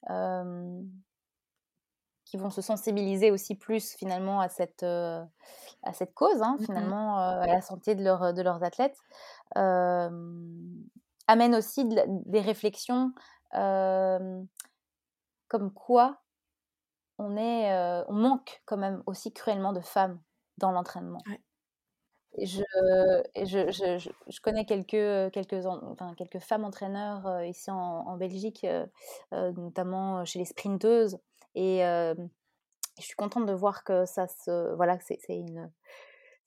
[2.25, 7.19] qui vont se sensibiliser aussi plus finalement à cette, à cette cause, hein, Mmh finalement,
[7.19, 8.97] à la santé de, leur, de leurs athlètes,
[9.55, 13.13] amènent aussi des réflexions
[15.53, 16.17] comme quoi
[17.19, 17.71] on, est,
[18.09, 20.19] on manque quand même aussi cruellement de femmes
[20.57, 21.21] dans l'entraînement.
[22.39, 22.63] Je,
[23.37, 28.67] je, je, je, connais quelques, quelques, enfin, quelques femmes entraîneurs ici en, en Belgique,
[29.31, 31.19] notamment chez les sprinteuses.
[31.55, 35.71] Et je suis contente de voir que ça se, voilà, c'est, une,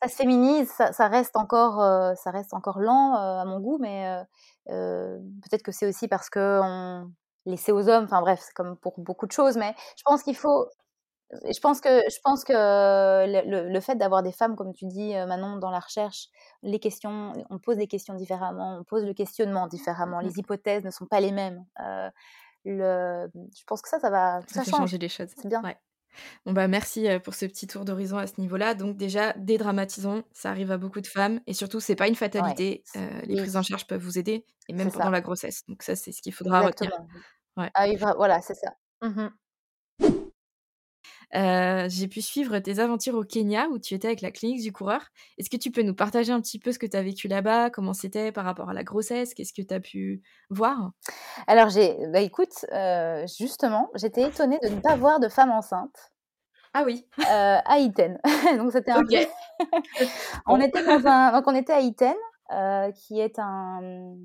[0.02, 1.76] ça se féminise, ça, ça reste encore,
[2.18, 4.20] ça reste encore lent à mon goût, mais
[4.66, 7.12] peut-être que c'est aussi parce que on
[7.46, 8.06] laissait aux hommes.
[8.06, 10.68] Enfin bref, c'est comme pour beaucoup de choses, mais je pense qu'il faut.
[11.32, 15.14] Je pense que, je pense que le, le fait d'avoir des femmes, comme tu dis,
[15.28, 16.28] Manon, dans la recherche,
[16.64, 20.28] les questions, on pose des questions différemment, on pose le questionnement différemment, Mmh.
[20.28, 21.66] les hypothèses ne sont pas les mêmes.
[22.66, 24.80] le, je pense que ça, ça va, Ça, ça, fait change.
[24.82, 25.30] changer les choses.
[25.36, 25.64] C'est bien.
[25.64, 25.78] Ouais.
[26.46, 28.74] Bon bah merci pour ce petit tour d'horizon à ce niveau-là.
[28.76, 32.84] Donc déjà, dédramatisons, ça arrive à beaucoup de femmes et surtout c'est pas une fatalité.
[32.96, 35.12] euh, les prises en charge peuvent vous aider et même pendant ça.
[35.12, 35.66] la grossesse.
[35.68, 36.92] Donc ça c'est ce qu'il faudra retenir.
[37.58, 37.72] Ouais.
[37.74, 37.86] Ah
[38.16, 38.76] voilà, c'est ça.
[39.02, 39.32] Mhm.
[41.34, 44.72] Euh, J'ai pu suivre tes aventures au Kenya où tu étais avec la clinique du
[44.72, 45.02] coureur.
[45.38, 47.70] Est-ce que tu peux nous partager un petit peu ce que tu as vécu là-bas,
[47.70, 50.92] comment c'était par rapport à la grossesse, qu'est-ce que tu as pu voir?
[51.48, 56.12] Alors, j'ai, bah écoute, euh, justement, j'étais étonnée de ne pas voir de femme enceinte
[56.74, 58.20] Ah oui, euh, à Iten.
[58.58, 59.26] Donc, c'était un peu-
[60.48, 62.16] on était dans un, donc on était à Iten,
[62.96, 64.16] qui est un,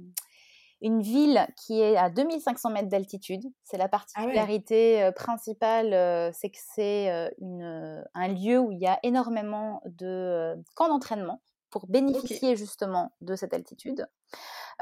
[0.83, 3.45] une ville qui est à 2500 mètres d'altitude.
[3.65, 8.87] C'est la particularité euh, principale, euh, c'est que c'est euh, un lieu où il y
[8.87, 11.41] a énormément de camps d'entraînement
[11.71, 14.09] pour bénéficier justement de cette altitude.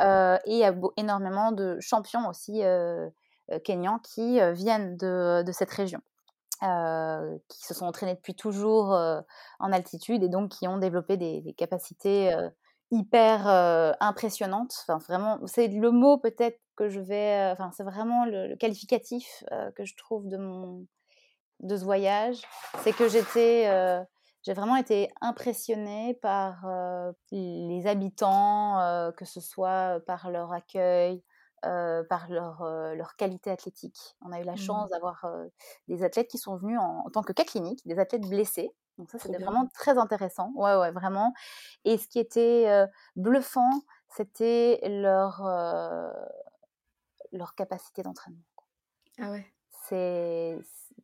[0.01, 3.11] Euh, et il y a énormément de champions aussi euh,
[3.65, 6.01] kenyans qui viennent de, de cette région.
[6.63, 8.89] euh, qui se sont entraînés depuis toujours
[9.61, 12.35] en altitude et donc qui ont développé des, des capacités
[12.91, 14.75] hyper euh, impressionnante.
[14.89, 17.51] Enfin, vraiment, c'est le mot peut-être que je vais.
[17.53, 20.87] Enfin, c'est vraiment le, le qualificatif euh, que je trouve de mon
[21.61, 22.43] de ce voyage,
[22.85, 24.03] c'est que j'étais, euh,
[24.43, 26.67] j'ai vraiment été impressionnée par
[27.33, 31.23] les habitants, que ce soit par leur accueil,
[31.63, 32.63] par leur,
[32.95, 34.17] leur qualité athlétique.
[34.23, 34.59] On a eu la Mmh.
[34.59, 35.27] chance d'avoir
[35.89, 38.71] des athlètes qui sont venus en, en tant que cas clinique, des athlètes blessés.
[38.99, 40.53] Donc ça, c'était vraiment très intéressant.
[40.55, 41.33] Ouais, ouais, vraiment.
[41.85, 43.71] Et ce qui était euh, bluffant,
[44.09, 46.13] c'était leur, euh,
[47.33, 48.43] leur capacité d'entraînement.
[49.19, 49.47] Ah ouais.
[49.85, 50.59] C'est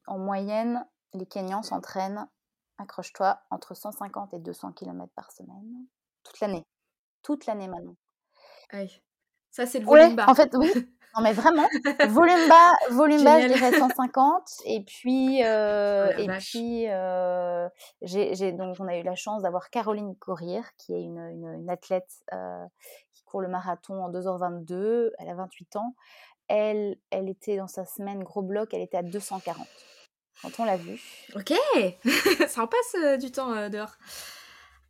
[0.06, 0.84] en moyenne,
[1.14, 2.28] les Kenyans s'entraînent,
[2.78, 5.86] accroche-toi, entre 150 et 200 km par semaine,
[6.24, 6.66] toute l'année.
[7.22, 7.96] Toute l'année maintenant.
[8.70, 9.03] Aïe.
[9.54, 10.26] Ça c'est le Ouais, volume bas.
[10.28, 10.70] en fait, oui.
[11.16, 11.68] Non, mais vraiment,
[12.08, 14.42] volume bas, volume bas, je dirais 150.
[14.64, 16.50] Et puis, euh, Oh la et vache.
[16.50, 17.68] puis euh,
[18.02, 21.46] j'ai, j'ai- donc, on a eu la chance d'avoir Caroline Courir, qui est une, une,
[21.60, 22.64] une athlète euh,
[23.12, 25.12] qui court le marathon en 2h22.
[25.20, 25.94] Elle a 28 ans.
[26.48, 29.68] Elle, elle était dans sa semaine gros bloc, elle était à 240
[30.42, 31.00] quand on l'a vue.
[31.36, 31.52] Ok.
[32.48, 33.92] Ça en passe du temps dehors.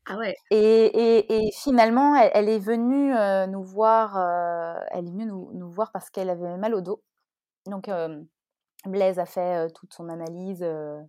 [0.07, 0.35] Ah ouais.
[0.51, 0.57] Et,
[0.87, 4.17] et, et finalement, elle, elle est venue euh, nous voir.
[4.19, 7.03] euh, elle est venue nous, nous voir parce qu'elle avait mal au dos.
[7.67, 8.23] Donc, euh,
[8.87, 11.01] Blaise a fait euh, toute son analyse, euh,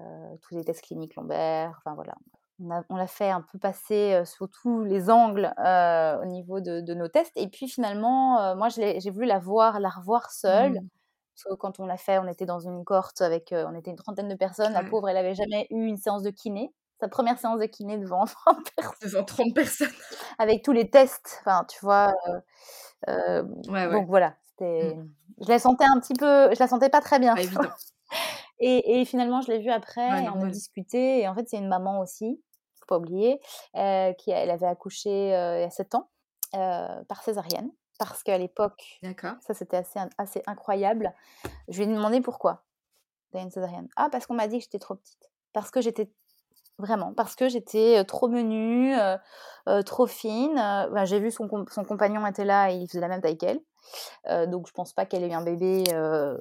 [0.00, 1.76] euh, tous les tests cliniques lombaires.
[1.84, 2.14] Enfin voilà,
[2.60, 6.26] on a- on l'a fait un peu passer euh, sur tous les angles euh, au
[6.26, 7.32] niveau de, de nos tests.
[7.36, 10.72] Et puis finalement, euh, moi, je l'ai- j'ai voulu la voir, la revoir seule.
[10.72, 10.88] Mm.
[11.36, 13.90] Parce que quand on l'a fait, on était dans une cohorte avec, euh, on était
[13.90, 14.72] une trentaine de personnes.
[14.74, 14.90] La Ouais.
[14.90, 16.72] pauvre, elle avait jamais eu une séance de kiné.
[17.02, 19.90] Sa première séance de kiné devant 30 personnes Devant 30 personnes.
[20.38, 21.40] avec tous les tests.
[21.40, 22.14] Enfin, tu vois.
[22.28, 22.40] euh,
[23.08, 23.90] euh, Ouais, ouais.
[23.90, 24.96] Donc voilà, c'était.
[25.40, 26.54] Je la sentais un petit peu.
[26.54, 27.34] Je la sentais pas très bien.
[28.60, 31.18] Et, et finalement, je l'ai vue après et on a discuté.
[31.20, 32.40] Et en fait, c'est une maman aussi,
[32.78, 33.40] faut pas oublier,
[33.74, 36.08] euh, qui elle avait accouché euh, il y a 7 ans
[36.52, 37.72] par césarienne.
[37.98, 39.00] Parce qu'à l'époque,
[39.40, 41.12] ça c'était assez, assez incroyable.
[41.66, 42.62] Je lui ai demandé pourquoi
[43.34, 43.88] une césarienne.
[43.96, 45.30] Ah, parce qu'on m'a dit que j'étais trop petite.
[45.52, 46.12] Parce que j'étais
[46.78, 50.54] vraiment, parce que j'étais trop menue, euh, trop fine.
[50.54, 53.38] Ben, J'ai vu son, com- son compagnon était là et il faisait la même taille
[53.38, 53.60] qu'elle.
[54.28, 56.36] Euh, donc je pense pas qu'elle ait eu un bébé euh,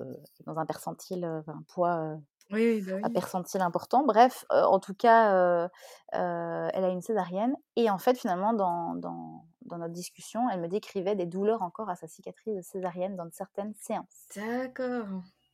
[0.46, 2.16] dans un percentile, un poids
[2.52, 4.04] Oui, oui, bah percentile important.
[4.06, 5.70] Bref, en tout cas,
[6.12, 7.56] elle a une césarienne.
[7.76, 11.90] Et en fait, finalement, dans, dans, dans notre discussion, elle me décrivait des douleurs encore
[11.90, 14.28] à sa cicatrice de césarienne dans certaines séances.
[14.36, 15.06] D'accord.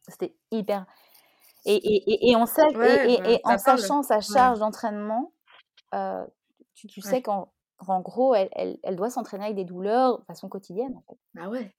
[0.07, 0.85] C'était hyper.
[1.67, 5.33] Et, et, et, et on sait, et- Ouais, et, bah, en sachant sa charge d'entraînement,
[5.93, 6.25] euh,
[6.73, 7.21] tu, tu sais Ouais.
[7.21, 7.51] qu'en
[7.85, 10.95] qu'en gros, elle, elle, elle doit s'entraîner avec des douleurs de façon quotidienne.
[10.95, 11.19] En fait.
[11.35, 11.71] Bah ouais.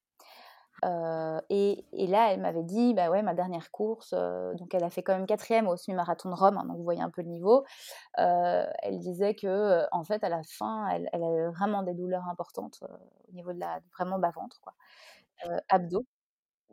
[1.48, 5.02] et, et, là, elle m'avait dit, bah ouais, ma dernière course, donc elle a fait
[5.02, 7.64] quand même quatrième au semi-marathon de Rome, hein, donc vous voyez un peu le niveau.
[8.14, 12.78] elle disait que, en fait, à la fin, elle, elle avait vraiment des douleurs importantes
[13.28, 14.74] au niveau de la vraiment bas-ventre, quoi,
[15.68, 16.04] abdos.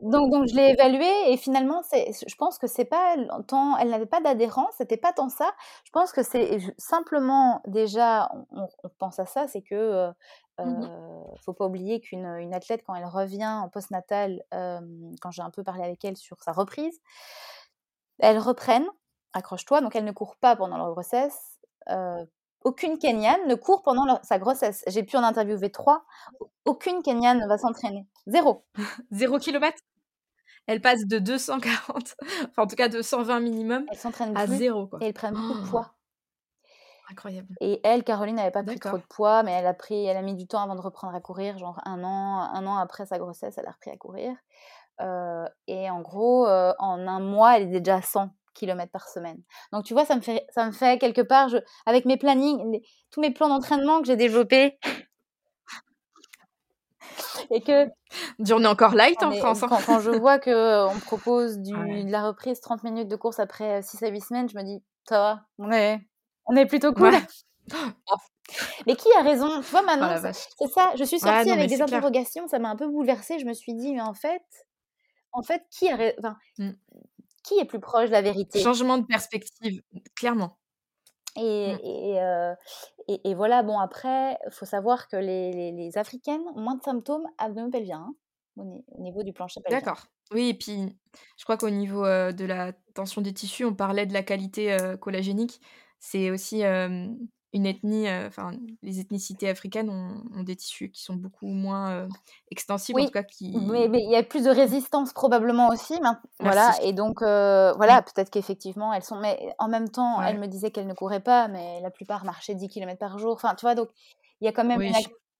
[0.02, 3.16] Donc, donc je l'ai évalué et finalement, je pense que c'est pas
[3.48, 5.50] tant, elle n'avait pas d'adhérence, c'était pas tant ça.
[5.84, 10.10] Je pense que c'est simplement déjà, on, on pense à ça, c'est que
[10.58, 10.88] Mmh
[11.44, 15.62] faut pas oublier qu'une une athlète, quand elle revient en post-natal, quand j'ai un peu
[15.62, 16.98] parlé avec elle sur sa reprise,
[18.18, 18.88] elles reprennent,
[19.32, 21.60] accroche-toi, donc elles ne courent pas pendant leur grossesse.
[22.66, 24.82] Aucune Kenyane ne court pendant sa grossesse.
[24.88, 26.04] J'ai pu en interviewer trois.
[26.64, 28.08] Aucune Kenyane ne va s'entraîner.
[28.26, 28.64] Zéro.
[29.12, 29.78] Zéro kilomètre?
[30.66, 32.16] Elle passe de 240,
[32.50, 34.88] enfin en tout cas de 120 minimum, elle s'entraîne à zéro.
[34.88, 34.98] Quoi.
[35.00, 35.94] Et elles prennent beaucoup de poids.
[37.08, 37.54] Incroyable.
[37.60, 40.22] Et elle, Caroline, n'avait pas pris trop de poids, mais elle a pris, elle a
[40.22, 43.18] mis du temps avant de reprendre à courir, genre un an, un an après sa
[43.18, 44.34] grossesse, elle a repris à courir.
[45.00, 49.08] Euh, et en gros, euh, en un mois, elle est déjà à 100 km par
[49.08, 49.40] semaine.
[49.72, 52.80] Donc tu vois, ça me fait, ça me fait quelque part, je, avec mes plannings,
[53.10, 54.78] tous mes plans d'entraînement que j'ai développés,
[57.50, 57.86] et que
[58.52, 59.62] on est encore light en France.
[59.62, 59.68] Hein.
[59.86, 63.38] Quand, je vois que euh, on propose du, de la reprise 30 minutes de course
[63.38, 66.00] après 6 à 8 semaines, je me dis ça va, on est,
[66.46, 67.12] on est plutôt cool.
[68.86, 69.60] Mais qui a raison?
[69.60, 70.92] Tu vois, maintenant, oh c'est ça.
[70.96, 73.38] Je suis sortie avec des interrogations, ça m'a un peu bouleversée.
[73.38, 74.42] Je me suis dit, mais en fait,
[75.32, 76.70] en fait qui, a enfin, mmh.
[77.46, 78.60] Qui est plus proche de la vérité?
[78.60, 79.82] Changement de perspective,
[80.14, 80.58] clairement.
[81.36, 81.78] Et, mmh.
[81.82, 82.54] et, euh,
[83.08, 86.82] et, et, voilà, bon, après, il faut savoir que les, les, Africaines ont moins de
[86.82, 88.14] symptômes abdominopelviens hein,
[88.56, 89.78] au, niveau du plancher pelvien.
[89.78, 90.06] D'accord.
[90.32, 90.98] Oui, et puis
[91.36, 94.72] je crois qu'au niveau euh, de la tension des tissus, on parlait de la qualité
[94.72, 95.60] euh, collagénique
[95.98, 96.62] c'est aussi
[97.52, 98.52] une ethnie, enfin,
[98.82, 102.06] les ethnicités africaines ont, des tissus qui sont beaucoup moins
[102.50, 103.56] extensibles, en tout cas qui.
[103.56, 105.94] Mais il y a plus de résistance probablement aussi,
[106.40, 106.74] voilà.
[106.82, 110.86] Et donc voilà, peut-être qu'effectivement elles sont, mais en même temps, elle me disait qu'elles
[110.86, 113.32] ne couraient pas, mais la plupart marchaient 10 km par jour.
[113.32, 113.88] Enfin, tu vois, donc
[114.40, 114.82] il y a quand même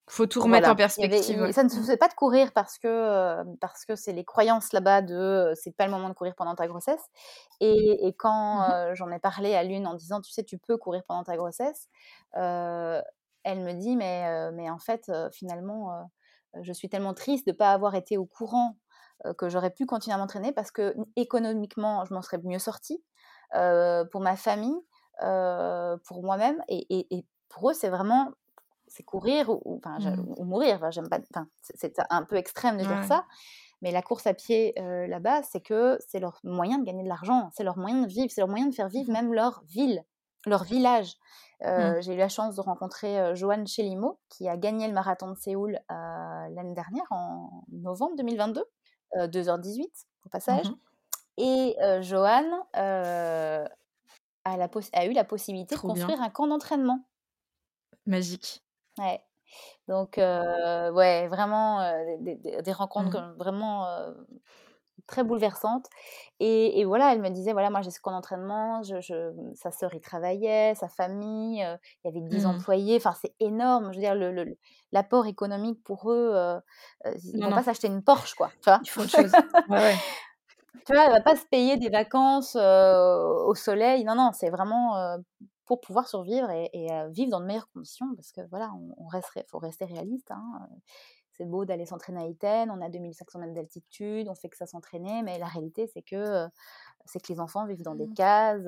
[0.08, 1.50] faut tout remettre en perspective.
[1.52, 4.72] Ça ne se fait pas de courir parce que euh, parce que c'est les croyances
[4.72, 7.02] là-bas de euh, c'est pas le moment de courir pendant ta grossesse.
[7.60, 10.58] Et, et quand mmh euh, j'en ai parlé à l'une en disant tu sais tu
[10.58, 11.88] peux courir pendant ta grossesse,
[12.34, 16.08] elle me dit mais mais en fait finalement
[16.60, 18.76] je suis tellement triste de pas avoir été au courant
[19.38, 23.02] que j'aurais pu continuer à m'entraîner parce que économiquement je m'en serais mieux sortie
[23.52, 24.80] pour ma famille,
[25.20, 28.32] pour moi-même et, et, et pour eux c'est vraiment
[28.96, 30.34] c'est courir ou, enfin, mmh.
[30.38, 30.76] ou mourir.
[30.76, 31.18] Enfin, j'aime pas.
[31.34, 33.26] Enfin, c'est un peu extrême de dire ça.
[33.82, 37.50] Mais la course à pied là-bas, c'est que c'est leur moyen de gagner de l'argent,
[37.54, 40.02] c'est leur moyen de vivre, c'est leur moyen de faire vivre même leur ville,
[40.46, 41.14] leur village.
[41.62, 42.00] Mmh.
[42.00, 45.78] J'ai eu la chance de rencontrer Joanne Chelimo, qui a gagné le marathon de Séoul
[45.90, 48.64] l'année dernière, en novembre 2022,
[49.14, 49.84] 2h18
[50.24, 50.70] au passage.
[50.70, 50.76] Mmh
[51.36, 53.68] Et Joanne a,
[54.56, 57.04] la a, eu la possibilité de construire un camp d'entraînement.
[58.06, 58.62] Magique.
[58.98, 59.20] Ouais.
[59.88, 61.80] Donc, ouais, vraiment
[62.20, 63.34] des, rencontres mmh.
[63.38, 63.86] vraiment
[65.06, 65.86] très bouleversantes.
[66.40, 70.00] Et, voilà, elle me disait voilà, moi j'ai ce camp d'entraînement, je, sa sœur y
[70.00, 72.48] travaillait, sa famille, il y avait 10 mmh.
[72.48, 73.92] employés, enfin c'est énorme.
[73.92, 74.56] Je veux dire, le,
[74.92, 76.58] l'apport économique pour eux,
[77.04, 78.50] ils ne vont pas s'acheter une Porsche, quoi.
[78.62, 78.80] Tu vois?
[78.82, 79.32] Il faut autre chose.
[80.86, 84.04] Tu vois, elle va pas se payer des vacances au soleil.
[84.04, 85.16] Non, non, c'est vraiment
[85.66, 89.10] pour pouvoir survivre et, vivre dans de meilleures conditions, parce que voilà, on,
[89.48, 90.30] faut rester réaliste.
[90.30, 90.68] Hein,
[91.32, 94.66] c'est beau d'aller s'entraîner à Iten, on a 2500 mètres d'altitude, on fait que ça
[94.66, 96.46] s'entraîner, mais la réalité c'est que
[97.04, 98.14] c'est que les enfants vivent dans des mmh.
[98.14, 98.66] cases,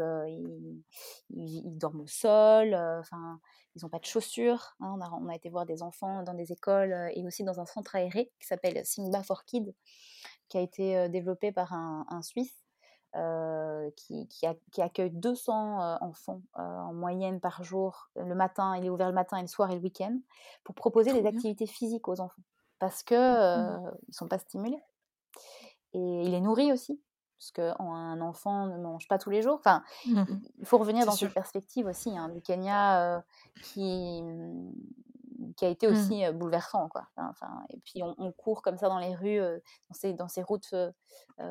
[1.31, 3.41] ils, dorment au sol, enfin
[3.75, 4.77] ils n'ont pas de chaussures.
[4.81, 7.59] Hein, on, a, on, a, été voir des enfants dans des écoles et aussi dans
[7.59, 9.73] un centre aéré qui s'appelle Simba for Kids,
[10.49, 12.68] qui a été développé par un, un Suisse
[13.17, 18.11] euh, qui, qui, accueille 200 euh, enfants euh, en moyenne par jour.
[18.17, 20.15] Le matin, il est ouvert le matin et le soir et le week-end
[20.63, 22.43] pour proposer des activités physiques aux enfants
[22.79, 23.97] parce que mmh.
[24.09, 24.83] ils sont pas stimulés.
[25.95, 27.01] Et il est nourri aussi
[27.39, 29.57] parce qu'un enfant ne mange pas tous les jours.
[29.59, 30.25] Enfin, mmh
[30.59, 33.25] il faut revenir dans cette perspective aussi hein, du Kenya
[33.63, 34.73] qui mmh,
[35.57, 35.93] qui a été mmh.
[35.93, 37.07] aussi bouleversant quoi.
[37.17, 40.75] Enfin, et puis on, court comme ça dans les rues, dans ces, dans ces routes,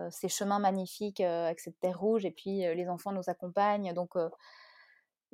[0.09, 3.93] ces chemins magnifiques avec cette terre rouge, et puis les enfants nous accompagnent.
[3.93, 4.15] Donc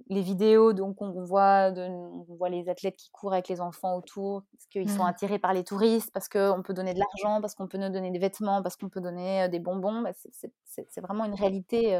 [0.09, 3.95] les vidéos, donc on voit, de, on voit les athlètes qui courent avec les enfants
[3.95, 5.07] autour, parce qu'ils sont mmh.
[5.07, 8.11] attirés par les touristes, parce qu'on peut donner de l'argent, parce qu'on peut nous donner
[8.11, 10.01] des vêtements, parce qu'on peut donner des bonbons.
[10.01, 10.11] Bah,
[10.65, 11.95] c'est vraiment une réalité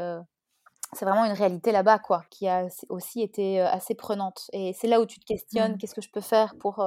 [0.94, 4.50] c'est vraiment une réalité là-bas, quoi, qui a aussi été assez prenante.
[4.52, 5.78] Et c'est là où tu te questionnes, mmh.
[5.78, 6.84] qu'est-ce que je peux faire pour,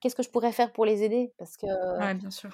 [0.00, 1.66] qu'est-ce que je pourrais faire pour les aider, parce que.
[1.98, 2.50] Ouais, bien sûr.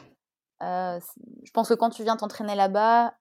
[0.61, 3.15] je pense que quand tu viens t'entraîner là-bas,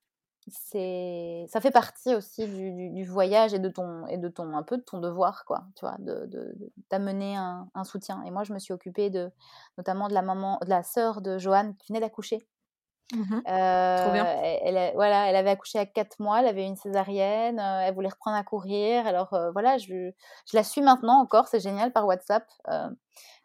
[0.49, 4.77] c'est ça fait partie aussi du, voyage et de ton et de ton un peu
[4.77, 6.29] de ton devoir quoi tu vois de
[6.89, 9.31] d'amener un, soutien et moi je me suis occupée de
[9.77, 12.47] notamment de la maman de la sœur de Joanne qui venait d'accoucher
[13.13, 14.25] mmh Trop bien.
[14.63, 18.37] Elle, voilà, elle avait accouché à 4 mois, elle avait une césarienne, elle voulait reprendre
[18.37, 19.05] à courir.
[19.07, 20.11] Alors voilà, je,
[20.49, 22.45] je, la suis maintenant encore, c'est génial par WhatsApp.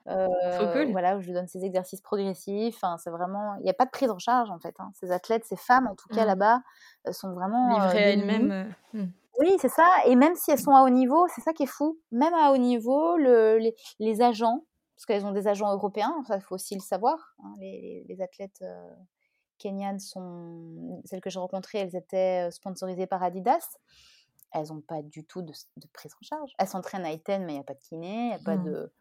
[0.09, 2.77] Euh, voilà, où je lui donne ses exercices progressifs.
[2.77, 4.75] Enfin, c'est vraiment, il n'y a pas de prise en charge en fait.
[4.79, 4.91] Hein.
[4.95, 6.29] Ces athlètes, ces femmes en tout cas mmh.
[6.29, 6.61] là-bas,
[7.11, 8.75] sont vraiment livrées à elles-mêmes.
[8.93, 9.05] Mmh.
[9.39, 9.89] Oui, c'est ça.
[10.07, 11.99] Et même si elles sont à haut niveau, c'est ça qui est fou.
[12.13, 13.59] Même à haut niveau, le,
[13.99, 14.65] les, agents,
[14.95, 17.35] parce qu'elles ont des agents européens, il faut aussi le savoir.
[17.43, 18.91] Hein, les, les, athlètes euh,
[19.59, 23.79] kenyanes sont, celles que j'ai rencontrées, elles étaient sponsorisées par Adidas.
[24.53, 25.53] Elles n'ont pas du tout de,
[25.93, 26.53] prise en charge.
[26.59, 28.57] Elles s'entraînent à Iten, mais il n'y a pas de kiné, il n'y a pas
[28.57, 28.65] mmh.
[28.65, 28.93] de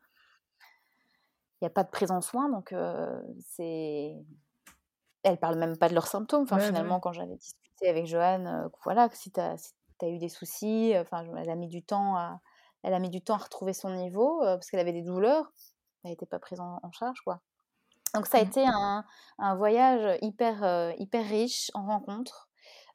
[1.62, 4.16] il n'y a pas de prise en soin, donc euh, c'est.
[5.24, 6.44] Elles parlent même pas de leurs symptômes.
[6.44, 9.56] Enfin, finalement, quand j'avais discuté avec Joanne, euh, voilà, si tu as,
[10.04, 12.40] eu des soucis, euh, enfin, elle a mis du temps à,
[12.84, 15.52] elle a mis du temps à retrouver son niveau parce qu'elle avait des douleurs.
[16.04, 17.42] Elle n'était pas prise en, charge, quoi.
[18.14, 18.48] Donc ça a mmh.
[18.48, 19.04] été un,
[19.40, 22.50] un, voyage hyper, hyper riche en rencontres.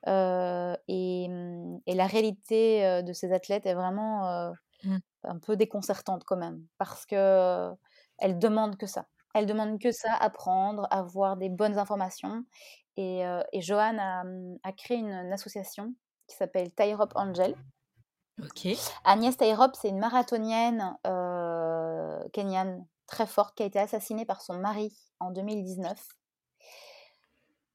[0.06, 4.52] et, mmh, et, la réalité de ces athlètes est vraiment
[4.84, 4.96] mmh.
[5.24, 6.64] un peu déconcertante quand même.
[6.78, 7.70] Parce que
[8.18, 9.06] elle demande que ça.
[9.34, 12.44] Elle demande que ça, apprendre, avoir des bonnes informations.
[12.96, 13.96] Et, euh, et Johan
[14.62, 15.94] a, créé une, association
[16.26, 17.56] qui s'appelle Tairop Angel.
[19.04, 24.54] Agnès Tairop, c'est une marathonienne euh, kenyane très forte qui a été assassinée par son
[24.58, 26.08] mari en 2019.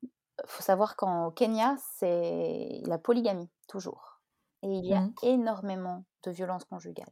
[0.03, 0.09] Il
[0.47, 4.21] faut savoir qu'en Kenya, c'est la polygamie, toujours.
[4.63, 5.13] Et il y a mmh.
[5.23, 7.11] énormément de violences conjugales.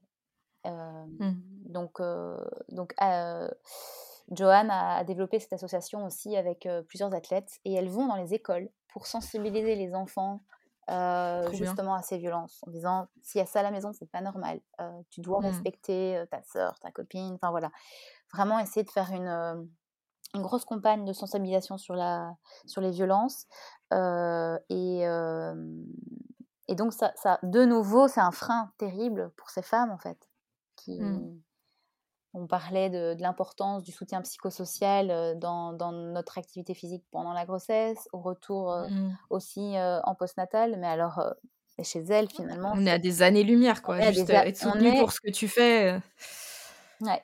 [0.65, 1.33] Mmh.
[1.65, 2.01] Donc,
[2.69, 2.95] donc
[4.31, 8.69] Joanne a, développé cette association aussi avec plusieurs athlètes et elles vont dans les écoles
[8.87, 10.41] pour sensibiliser les enfants
[11.51, 14.21] justement à ces violences en disant s'il y a ça à la maison c'est pas
[14.21, 14.59] normal
[15.09, 15.45] tu dois mmh.
[15.45, 17.71] respecter ta soeur ta copine enfin voilà
[18.33, 19.69] vraiment essayer de faire une,
[20.33, 22.35] une grosse campagne de sensibilisation sur la
[22.65, 23.47] sur les violences
[23.91, 25.05] et
[26.69, 30.29] et donc ça, ça de nouveau c'est un frein terrible pour ces femmes en fait
[30.87, 31.41] Mmh.
[32.33, 38.19] On parlait de, l'importance du soutien psychosocial dans, notre activité physique pendant la grossesse, au
[38.19, 39.17] retour mmh.
[39.29, 41.21] aussi en postnatal, mais alors
[41.83, 42.73] chez elle finalement.
[42.75, 43.99] On est à des années-lumière, quoi.
[44.11, 45.99] Juste être soutenu pour ce que tu fais,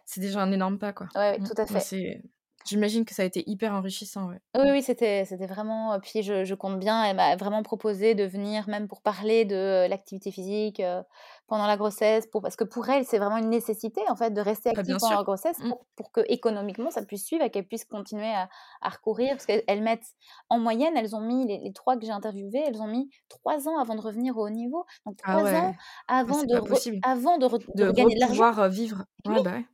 [0.06, 1.08] c'est déjà un énorme pas, quoi.
[1.16, 1.48] Oui, mmh.
[1.48, 2.22] tout à fait.
[2.70, 4.28] J'imagine que ça a été hyper enrichissant.
[4.28, 4.40] Ouais.
[4.56, 5.94] Oui, oui, c'était, c'était vraiment.
[5.94, 9.44] Euh, puis je, je, compte bien, elle m'a vraiment proposé de venir même pour parler
[9.44, 11.02] de l'activité physique euh,
[11.48, 14.40] pendant la grossesse, pour, parce que pour elle, c'est vraiment une nécessité en fait de
[14.40, 15.70] rester bah, active pendant la grossesse mmh.
[15.70, 18.50] pour, pour, que économiquement ça puisse suivre et qu'elle puisse continuer à,
[18.82, 19.32] à recourir.
[19.32, 20.06] Parce qu'elles mettent
[20.50, 23.80] en moyenne, elles ont mis, les, trois que j'ai interviewées, elles ont mis trois ans
[23.80, 24.86] avant de revenir au haut niveau.
[25.08, 25.76] Donc ah trois ans
[26.08, 28.52] ah, avant, de, avant de, de, gagner de l'argent.
[28.52, 29.06] pouvoir vivre.
[29.26, 29.66] Ouais, bah ouais.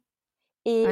[0.65, 0.87] Et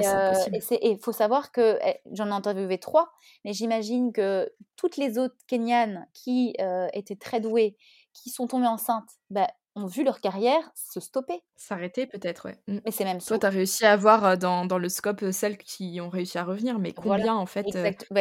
[0.84, 3.12] il faut savoir que eh, j'en ai interviewé trois,
[3.44, 6.56] mais j'imagine que toutes les autres Kenyanes qui
[6.94, 7.76] étaient très douées,
[8.14, 11.42] qui sont tombées enceintes, bah, ont vu leur carrière se stopper.
[11.56, 12.60] S'arrêter peut-être, ouais.
[12.68, 12.80] Mmh.
[12.86, 16.00] Mais c'est même Toi, tu as réussi à avoir dans, dans, le scope celles qui
[16.02, 17.66] ont réussi à revenir, mais combien en fait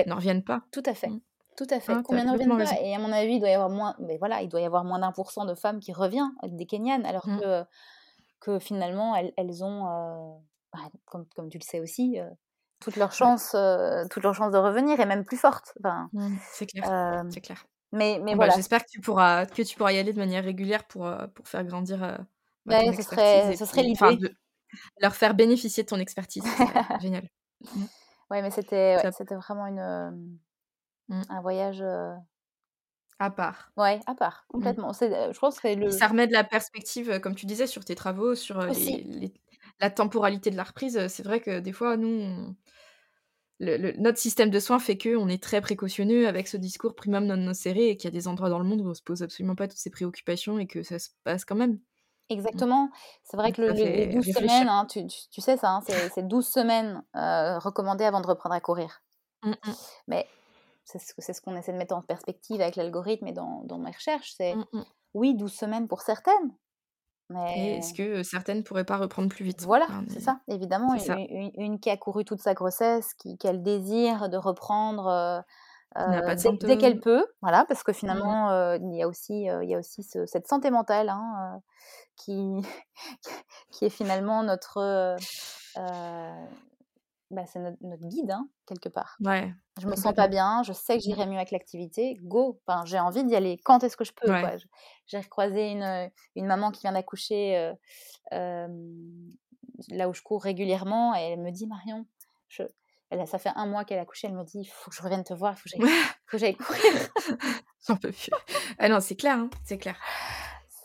[0.06, 0.62] n'en reviennent pas?
[0.72, 1.08] Tout à fait.
[1.08, 1.20] Mmh.
[1.56, 1.92] Tout à fait.
[1.92, 2.80] Ah, combien n'en reviennent pas?
[2.80, 3.94] Et à mon avis, il doit y avoir moins.
[3.98, 6.66] Mais voilà, il doit y avoir moins d'un pour cent de femmes qui reviennent des
[6.66, 7.40] Kenyanes, alors mmh.
[7.40, 7.64] que,
[8.40, 10.40] que finalement elles, elles ont
[10.72, 12.28] bah, comme, comme, tu le sais aussi, euh,
[12.80, 15.74] toutes leurs chances, euh, toutes leurs chances de revenir et même plus fortes.
[16.12, 17.24] Mmh, c'est clair.
[17.30, 17.64] c'est clair.
[17.92, 18.54] Mais, mais bah, voilà.
[18.54, 21.64] J'espère que tu pourras que tu pourras y aller de manière régulière pour, pour faire
[21.64, 22.18] grandir.
[22.64, 24.34] Bah, ce serait, ce serait l'idée.
[25.00, 26.44] leur faire bénéficier de ton expertise.
[27.00, 27.28] génial.
[27.60, 27.84] Mmh.
[28.30, 30.38] Ouais, mais c'était c'était vraiment une,
[31.08, 31.22] mmh.
[31.28, 31.84] un voyage.
[33.18, 33.70] À part.
[33.76, 34.92] Ouais, à part, complètement.
[34.92, 35.90] Je pense que le...
[35.92, 39.32] Ça remet de la perspective, comme tu disais, sur tes travaux, sur les,
[39.82, 42.54] la temporalité de la reprise, c'est vrai que des fois, nous,
[43.58, 47.36] le, notre système de soins fait qu'on est très précautionneux avec ce discours primum non
[47.36, 49.56] nocere et qu'il y a des endroits dans le monde où on se pose absolument
[49.56, 51.80] pas toutes ces préoccupations et que ça se passe quand même.
[52.28, 52.90] Exactement.
[53.24, 55.80] C'est vrai que le, les 12 semaines, hein, tu, tu, sais ça, hein,
[56.14, 59.02] c'est 12 semaines euh, recommandées avant de reprendre à courir.
[59.42, 59.72] Mmh, mmh.
[60.06, 60.26] Mais
[60.84, 64.32] c'est ce, qu'on essaie de mettre en perspective avec l'algorithme et dans, dans mes recherches.
[64.36, 64.84] C'est mmh,
[65.14, 66.54] oui, 12 semaines pour certaines,
[67.36, 69.62] est-ce que certaines pourraient pas reprendre plus vite?
[69.62, 70.94] Voilà, c'est ça, évidemment.
[71.56, 75.44] Une, qui a couru toute sa grossesse, qui, a le désir de reprendre
[75.94, 77.94] dès, qu'elle peut, voilà, parce que mmh.
[77.94, 81.60] finalement, il y a aussi, il y a aussi cette santé mentale hein,
[82.16, 82.62] qui,
[83.70, 85.16] qui est finalement notre,
[87.32, 89.16] bah, c'est notre, notre guide, hein, quelque part.
[89.24, 89.52] Ouais.
[89.80, 92.60] Je me sens pas bien, je sais que j'irai mieux avec l'activité, go.
[92.66, 93.58] Enfin, j'ai envie d'y aller.
[93.64, 94.56] Quand est-ce que je peux Ouais.
[95.06, 97.74] J'ai recroisé une, euh, une maman qui vient d'accoucher euh,
[98.32, 98.68] euh,
[99.88, 102.06] là où je cours régulièrement et elle me dit Marion,
[102.48, 102.62] je...
[103.10, 104.96] elle, a- ça fait un mois qu'elle a accouché, elle me dit il faut que
[104.96, 105.86] je revienne te voir, il faut
[106.26, 106.82] que j'aille courir.
[107.88, 108.30] J'en peux plus.
[108.78, 109.96] Ah non, c'est clair, hein, c'est clair.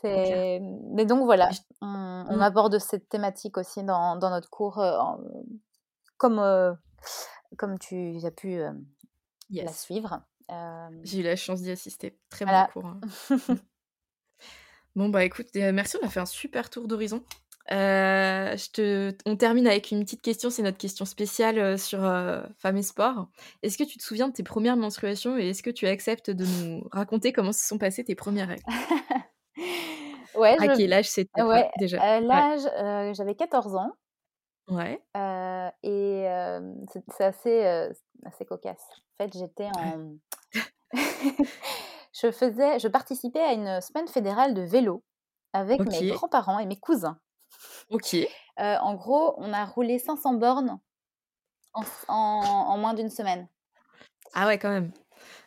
[0.03, 1.49] Mais donc voilà,
[1.81, 2.41] on, on Mm.
[2.41, 5.19] aborde cette thématique aussi dans, dans notre cours, euh, en-
[6.17, 6.73] comme, euh,
[7.57, 8.71] comme tu as pu euh,
[9.51, 10.21] la suivre.
[11.03, 12.17] J'ai eu la chance d'y assister.
[12.29, 12.67] Très bon Voilà.
[12.67, 12.85] cours.
[12.85, 12.99] hein.
[14.95, 14.99] Mm.
[15.01, 17.23] Bon, bah écoute, merci, on a fait un super tour d'horizon.
[17.71, 19.15] Euh, je te...
[19.27, 23.29] On termine avec une petite question, c'est notre question spéciale sur euh, femmes et sport.
[23.61, 26.45] Est-ce que tu te souviens de tes premières menstruations et est-ce que tu acceptes de
[26.45, 28.63] nous raconter comment se sont passées tes premières règles?
[30.33, 31.97] Ouais, À je- quel âge c'était ouais, déjà?
[31.97, 32.25] euh, Ouais.
[32.25, 33.91] l'âge, euh, j'avais 14 ans
[34.67, 35.01] Ouais.
[35.15, 37.91] euh, et euh, c'est, c'est assez, euh,
[38.25, 38.83] assez cocasse.
[39.19, 40.15] En fait, j'étais en...
[42.13, 45.03] je faisais, je participais à une semaine fédérale de vélo
[45.53, 47.19] avec mes grands-parents et mes cousins.
[47.89, 48.13] Ok.
[48.13, 48.27] Euh,
[48.81, 50.79] en gros, on a roulé 500 bornes
[51.73, 53.47] en, en- en moins d'une semaine.
[54.33, 54.91] Ah ouais, quand même.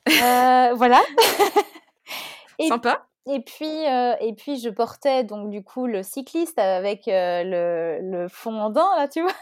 [0.08, 1.00] Euh, voilà.
[2.58, 3.06] Et Sympa.
[3.26, 8.22] Et puis, euh, et puis, je portais donc du coup le cycliste avec euh, le,
[8.22, 9.32] le fondant, là, tu vois,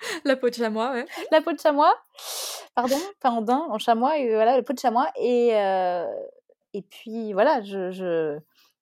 [0.24, 1.06] La peau de chamois, ouais.
[1.32, 1.94] la peau de chamois.
[2.74, 5.08] Pardon, pas en daim, en chamois, et voilà, la peau de chamois.
[5.16, 6.06] Et, euh,
[6.72, 8.38] et puis, voilà, je, je-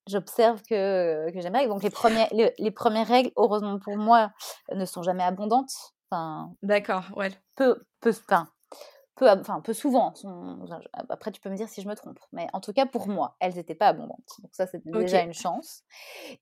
[0.07, 1.67] j'observe que, que j'aime bien.
[1.67, 4.31] Donc, les premières, les, les premières règles, heureusement pour moi,
[4.73, 5.71] ne sont jamais abondantes.
[6.11, 7.31] Enfin, D'accord, ouais.
[7.55, 8.47] peu, peu, enfin,
[9.17, 10.13] peu, enfin, peu souvent.
[10.15, 12.19] sont- je- après, tu peux me dire si je me trompe.
[12.33, 14.29] Mais en tout cas, pour moi, elles n'étaient pas abondantes.
[14.41, 15.83] Donc ça, c'était déjà une chance.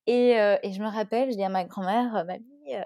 [0.07, 2.83] Et, euh, et je me rappelle, je dis à ma grand-mère, euh, mamie, euh,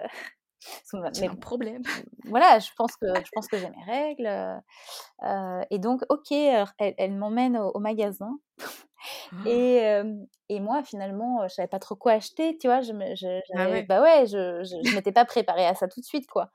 [1.12, 1.82] C'est un problème.
[2.24, 4.26] voilà, je pense que je pense que j'ai mes règles.
[5.24, 8.38] euh, et donc, ok, elle, elle m'emmène au, au magasin.
[9.44, 10.14] Et, euh,
[10.48, 12.80] et moi, finalement, je savais pas trop quoi acheter, tu vois.
[12.82, 13.82] Je, je- Ah ouais.
[13.82, 16.50] Bah ouais, je, je, je m'étais pas préparée à ça tout de suite, quoi.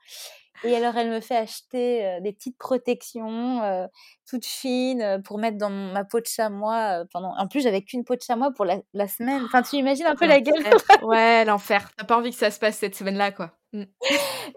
[0.64, 3.86] Et alors, elle me fait acheter euh, des petites protections euh,
[4.28, 7.04] toutes fines pour mettre dans ma peau de chamois.
[7.12, 7.36] pendant...
[7.36, 9.42] En plus, j'avais qu'une peau de chamois pour la, la semaine.
[9.44, 10.62] Enfin, tu imagines un peu la gueule.
[10.62, 10.96] L'enfer.
[11.02, 11.90] Ouais, l'enfer.
[11.96, 13.52] T'as pas envie que ça se passe cette semaine-là, quoi.
[13.72, 13.82] Mm.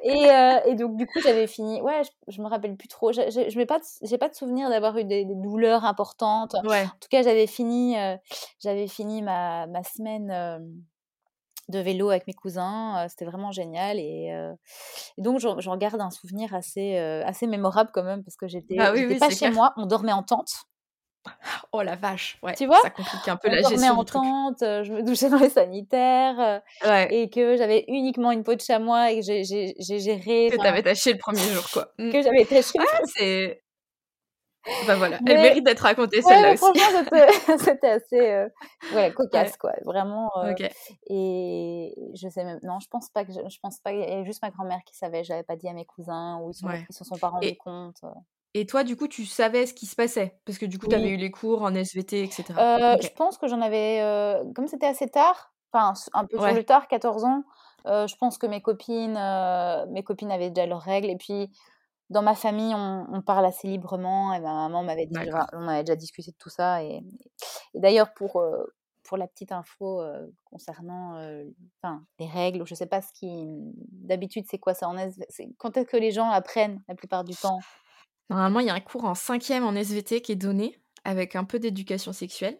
[0.03, 1.81] Et, euh, et donc, du coup, j'avais fini.
[1.81, 3.11] Ouais, je, je me rappelle plus trop.
[3.11, 6.55] Je n'ai pas, de- pas de souvenir d'avoir eu des, des douleurs importantes.
[6.63, 6.83] Ouais.
[6.83, 7.95] En tout cas, j'avais fini,
[8.59, 10.31] j'avais fini ma, ma semaine
[11.69, 13.05] de vélo avec mes cousins.
[13.09, 13.97] C'était vraiment génial.
[13.99, 14.53] Et, euh,
[15.17, 18.75] et donc, j'en garde un souvenir assez, euh, assez mémorable quand même parce que j'étais
[18.75, 19.51] Bah oui, pas chez clair.
[19.53, 19.73] moi.
[19.77, 20.49] On dormait en tente.
[21.71, 22.39] Oh la vache.
[22.41, 22.55] Ouais.
[22.55, 22.79] Tu vois?
[22.81, 24.61] Ça complique un peu On la gestion en tente.
[24.63, 26.61] euh, Je me douchais dans les sanitaires.
[26.83, 27.07] Ouais.
[27.13, 30.49] Et que j'avais uniquement une peau de chamois et que j'ai- géré.
[30.51, 31.89] Que t'avais taché le premier jour, quoi.
[31.99, 32.11] Mm.
[32.11, 33.61] que j'avais chez Ah, c'est.
[34.87, 36.81] Bah voilà, elle mérite d'être racontée Ouais, celle-là franchement,
[37.59, 38.47] c'était assez euh,
[38.91, 39.57] voilà, cocasse, Ouais.
[39.59, 39.71] quoi.
[39.85, 40.29] Vraiment.
[40.37, 40.53] euh.
[41.09, 42.59] Et je sais même.
[42.63, 43.31] Non, je pense pas que.
[43.31, 43.91] Je, je pense pas.
[43.93, 45.23] Il y avait juste ma grand-mère qui savait.
[45.23, 46.85] Je l'avais pas dit à mes cousins ou ils, sont, Ouais.
[46.89, 47.97] ils se sont pas rendus Et- compte.
[48.03, 48.09] euh.
[48.55, 50.35] Et toi, du coup, tu savais ce qui se passait?
[50.45, 50.93] Parce que du coup, Oui.
[50.93, 52.45] t'avais eu les cours en SVT, etc.
[52.49, 54.01] Je pense que j'en avais.
[54.55, 56.53] comme c'était assez tard, enfin un peu Ouais.
[56.53, 57.43] le tard, 14 ans,
[57.85, 59.19] je pense que mes copines,
[59.91, 61.09] mes copines avaient déjà leurs règles.
[61.11, 61.51] Et puis,
[62.09, 64.33] dans ma famille, on, on parle assez librement.
[64.33, 65.13] Et ma maman m'avait dit.
[65.53, 66.83] On avait déjà discuté de tout ça.
[66.83, 67.03] Et,
[67.73, 68.37] et d'ailleurs, pour.
[68.37, 68.63] euh,
[69.05, 71.43] pour la petite info euh, concernant euh,
[72.19, 73.43] les règles, je sais pas ce qui.
[73.91, 77.23] D'habitude, c'est quoi ça en SV c'est- Quand est-ce que les gens apprennent la plupart
[77.23, 77.59] du temps?
[78.29, 81.43] Normalement, il y a un cours en cinquième en SVT qui est donné avec un
[81.43, 82.59] peu d'éducation sexuelle.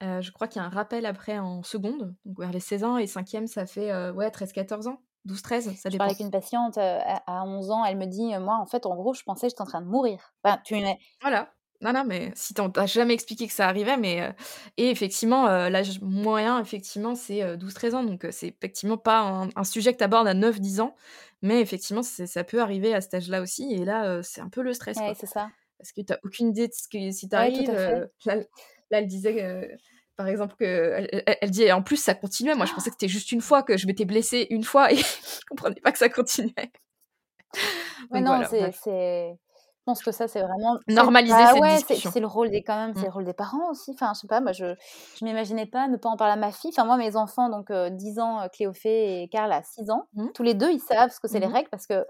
[0.00, 2.96] Je crois qu'il y a un rappel après en seconde, donc vers les 16 ans,
[2.96, 6.98] et cinquième, ça fait ouais, 13-14 ans, 12-13, ça Je parlais avec une patiente euh,
[7.04, 9.46] à à 11 ans, elle me dit euh, Moi, en fait, en gros, je pensais
[9.46, 10.32] que j'étais en train de mourir.
[10.42, 11.52] Enfin, tu m'as- Voilà.
[11.80, 14.20] Non, non, mais si t'en- t'as jamais expliqué que ça arrivait, mais.
[14.22, 14.32] euh,
[14.78, 19.48] Et effectivement, euh, l'âge moyen, effectivement, c'est euh, 12-13 ans, donc c'est effectivement pas un,
[19.54, 20.96] un sujet que t'abordes à 9-10 ans,
[21.40, 24.62] mais effectivement, ça peut arriver à cet âge-là aussi, et là, euh, c'est un peu
[24.62, 25.50] le stress, Ouais, c'est ça.
[25.78, 27.70] Parce que t'as aucune idée de ce que si t'arrives.
[27.70, 29.78] là, là, elle disait,
[30.18, 31.06] par exemple, que.
[31.40, 32.54] Elle, dit, en plus, ça continuait.
[32.56, 34.96] Moi, je pensais que c'était juste une fois, que je m'étais blessée une fois, et
[34.96, 36.52] je comprenais pas que ça continuait.
[38.10, 40.78] Donc non, voilà, c'est, Je pense que ça, c'est vraiment.
[40.88, 42.10] Normaliser bah cette ouais, c'est, discussion.
[42.10, 43.04] c'est le rôle des, quand même, c'est Mm.
[43.04, 43.92] le rôle des parents aussi.
[43.92, 44.74] Enfin, je sais pas, moi, je,
[45.18, 46.70] je m'imaginais pas ne pas en parler à ma fille.
[46.72, 50.08] Enfin, moi, mes enfants, donc euh, 10 ans, euh, Cléophée et Karl à 6 ans,
[50.14, 50.32] Mhm.
[50.34, 51.52] tous les deux, ils savent ce que c'est les Mhm.
[51.54, 52.04] règles parce que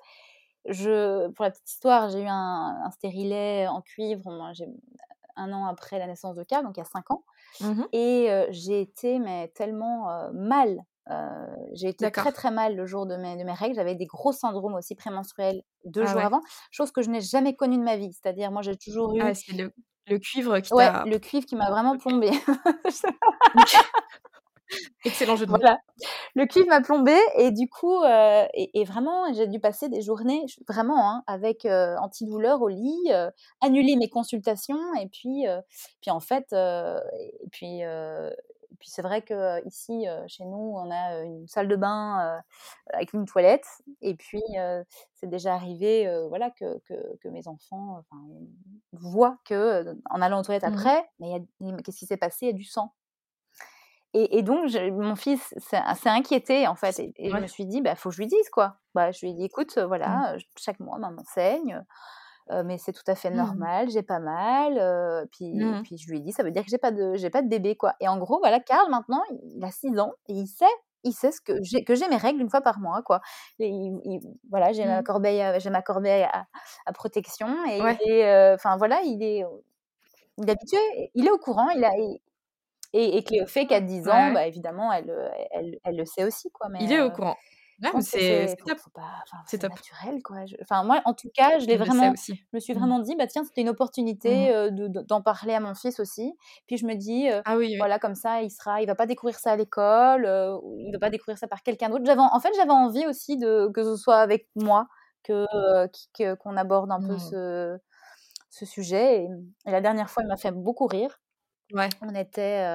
[0.64, 4.30] je, pour la petite histoire, j'ai eu un, un stérilet en cuivre.
[4.30, 4.66] Moi, j'ai
[5.38, 7.24] un an après la naissance de Karl, donc il y a 5 ans.
[7.60, 7.86] Mhm.
[7.92, 10.84] Et euh, j'ai été mais tellement euh, mal
[11.72, 13.74] j'ai été très très mal le jour de mes, de mes règles.
[13.74, 16.40] J'avais des gros syndromes aussi prémenstruels deux ah jours avant,
[16.70, 18.12] chose que je n'ai jamais connue de ma vie.
[18.12, 19.20] C'est-à-dire, moi, j'ai toujours eu.
[19.22, 19.72] Ah, c'est le,
[20.06, 22.30] le, cuivre qui ouais, le cuivre qui m'a vraiment plombé.
[25.04, 25.58] Excellent jeu de mots.
[25.58, 25.78] Voilà.
[26.34, 30.44] Le cuivre m'a plombé et du coup, euh, et, vraiment, j'ai dû passer des journées
[30.68, 33.30] vraiment hein, avec euh, antidouleur au lit, euh,
[33.60, 35.46] annuler mes consultations et puis,
[36.00, 37.80] puis en fait, et puis,
[38.78, 42.40] puis c'est vrai que ici, chez nous, on a une salle de bain
[42.92, 43.66] avec une toilette
[44.02, 44.42] et puis
[45.14, 48.02] c'est déjà arrivé, voilà, que, que, mes enfants
[48.92, 51.42] voient que en allant aux toilettes mmh après, mais
[51.84, 52.46] qu'est-ce qui s'est passé?
[52.46, 52.92] Il y a du sang.
[54.14, 56.98] Et, donc, mon fils s'est inquiété, en fait.
[56.98, 58.76] Et, je me suis dit, bah, faut que je lui dise, quoi.
[58.94, 60.38] Bah, je lui ai dit, écoute, euh, voilà, mmh.
[60.56, 61.84] chaque mois, maman saigne.
[62.50, 63.36] Euh, mais c'est tout à fait mmh.
[63.36, 64.78] normal, j'ai pas mal.
[64.78, 65.82] Euh, puis, mmh.
[65.82, 67.48] puis je lui ai dit, ça veut dire que j'ai pas de, j'ai pas de
[67.48, 67.94] bébé, quoi.
[68.00, 70.64] Et en gros, voilà, Karl, maintenant, il a 6 ans et il sait,
[71.04, 73.20] il sait ce que j'ai, que j'ai mes règles une fois par mois, quoi.
[74.50, 76.26] voilà, j'ai ma corbeille, j'ai ma corbeille
[76.86, 77.82] à, protection et,
[78.54, 79.44] enfin voilà, il est,
[80.38, 80.78] il est habitué,
[81.14, 81.90] il est au courant, il a,
[82.92, 85.12] et, et Cléophée, qui a 10 ans, bah, évidemment, elle,
[85.52, 86.50] elle, elle, le sait aussi.
[86.50, 87.36] Quoi, mais, il est au courant.
[88.00, 88.78] c'est top.
[89.46, 90.38] C'est naturel, quoi.
[90.62, 92.14] Enfin, moi, en tout cas, je l'ai vraiment.
[92.16, 92.78] Je me suis mmh.
[92.78, 95.04] vraiment dit, bah tiens, c'était une opportunité mmh.
[95.06, 96.32] d'en parler à mon fils aussi.
[96.66, 99.38] Puis je me dis, ah oui, voilà, comme ça, il sera, il va pas découvrir
[99.38, 100.24] ça à l'école,
[100.78, 102.04] il va pas découvrir ça par quelqu'un d'autre.
[102.18, 104.86] En fait, j'avais envie aussi de que ce soit avec moi
[105.22, 107.18] que qu'on aborde un peu mmh.
[107.18, 107.78] ce,
[108.50, 109.24] ce sujet.
[109.24, 109.28] Et,
[109.66, 111.20] et, la dernière fois, il m'a fait beaucoup rire.
[111.74, 112.66] On était,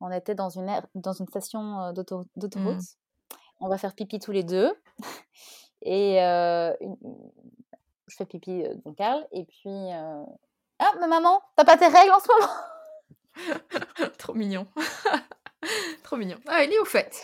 [0.00, 2.28] on était dans une dans une station, d'autoroute.
[2.36, 2.80] Mmh.
[3.60, 4.72] On va faire pipi tous les deux
[5.82, 9.90] et je fais pipi, dans Carl et puis,
[10.78, 12.52] «Ah mais maman, t'as pas tes règles en ce moment?»
[14.18, 14.66] Trop mignon.
[16.02, 16.38] Trop mignon.
[16.48, 17.16] Ah, il est au fait.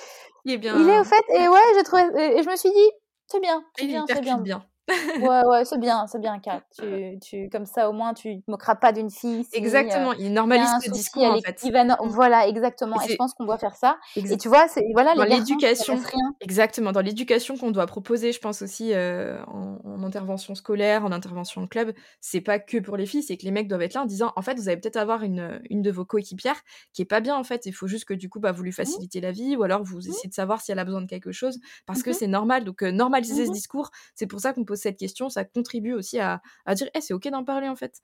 [0.44, 2.70] Il est bien Il est au fait et ouais, j'ai trouvé et je me suis
[2.70, 2.90] dit:
[3.26, 4.38] «C'est bien, c'est bien, c'est bien».
[4.38, 4.64] bien
[5.20, 6.62] ouais, ouais, c'est bien, c'est bien, Kat.
[6.78, 9.46] Tu, tu, comme ça, au moins, tu te moqueras pas d'une fille.
[9.52, 11.62] exactement, il normalise le discours, en fait.
[11.62, 11.96] Mmh.
[12.08, 13.00] Voilà, exactement.
[13.02, 13.98] Et, je pense qu'on doit faire ça.
[14.16, 16.00] Et tu vois, c'est voilà, dans l'éducation,
[16.40, 21.60] exactement, dans l'éducation qu'on doit proposer, je pense aussi euh, en, intervention scolaire, en intervention
[21.60, 24.02] de club, c'est pas que pour les filles, c'est que les mecs doivent être là
[24.02, 26.60] en disant, en fait, vous allez peut-être avoir une, une de vos coéquipières
[26.94, 27.66] qui est pas bien, en fait.
[27.66, 28.74] Il faut juste que du coup, bah, vous lui mmh.
[28.74, 30.08] facilitez la vie, ou alors vous mmh.
[30.08, 32.64] essayez de savoir si elle a besoin de quelque chose, parce que c'est normal.
[32.64, 36.18] Donc, euh, normaliser ce discours, c'est pour ça qu'on pose cette question, ça contribue aussi
[36.18, 38.02] à, à dire hey, c'est ok d'en parler en fait.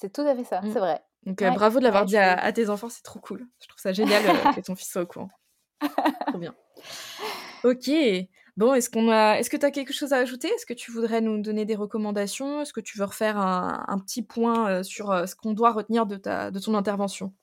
[0.00, 0.72] C'est tout à fait ça, mmh.
[0.72, 1.02] c'est vrai.
[1.24, 3.46] Donc euh, bravo de l'avoir dit à, tes enfants, c'est trop cool.
[3.60, 5.28] Je trouve ça génial euh, que ton fils soit au courant.
[6.26, 6.54] trop bien.
[7.64, 7.90] Ok.
[8.56, 10.48] Bon, est-ce qu'on a, est-ce que tu as quelque chose à ajouter?
[10.48, 12.62] Est-ce que tu voudrais nous donner des recommandations?
[12.62, 16.06] Est-ce que tu veux refaire un, un petit point euh, sur ce qu'on doit retenir
[16.06, 17.34] de ta, de ton intervention?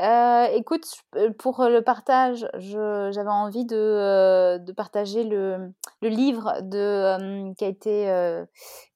[0.00, 0.86] Euh, écoute,
[1.16, 7.64] euh, pour le partage, j'avais envie de, euh, de, partager le, le livre de, qui
[7.64, 8.44] a été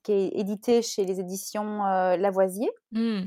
[0.02, 1.82] qui est édité chez les éditions
[2.16, 2.70] Lavoisier.
[2.92, 3.24] Mmh.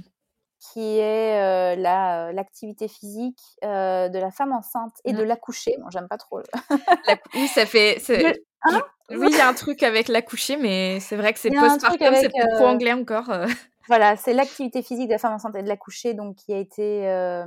[0.59, 5.27] qui est l'activité physique de la femme enceinte et de mmh.
[5.27, 5.75] l'accoucher.
[5.79, 6.41] Bon, j'aime pas trop.
[7.35, 8.01] oui, ça fait.
[8.63, 8.81] Hein?
[9.11, 12.31] oui, il y a un truc avec l'accoucher, mais c'est vrai que c'est post-partum, c'est
[12.55, 13.29] trop anglais encore.
[13.87, 17.07] Voilà, c'est l'activité physique de la femme enceinte et de l'accoucher, donc qui a été
[17.07, 17.45] euh,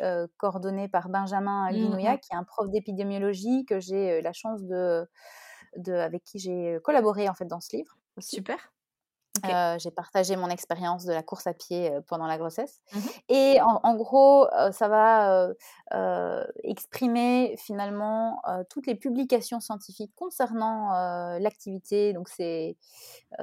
[0.00, 4.62] euh, coordonnée par Benjamin mmh Guinouya, qui est un prof d'épidémiologie que j'ai la chance
[4.64, 5.06] de,
[5.76, 7.96] de, avec qui j'ai collaboré en fait dans ce livre.
[8.18, 8.72] Super
[9.78, 12.80] j'ai partagé mon expérience de la course à pied pendant la grossesse.
[12.94, 12.98] Mmh
[13.28, 15.48] Et en, gros, ça va
[16.62, 20.92] exprimer finalement toutes les publications scientifiques concernant
[21.38, 22.12] l'activité.
[22.12, 22.76] Donc c'est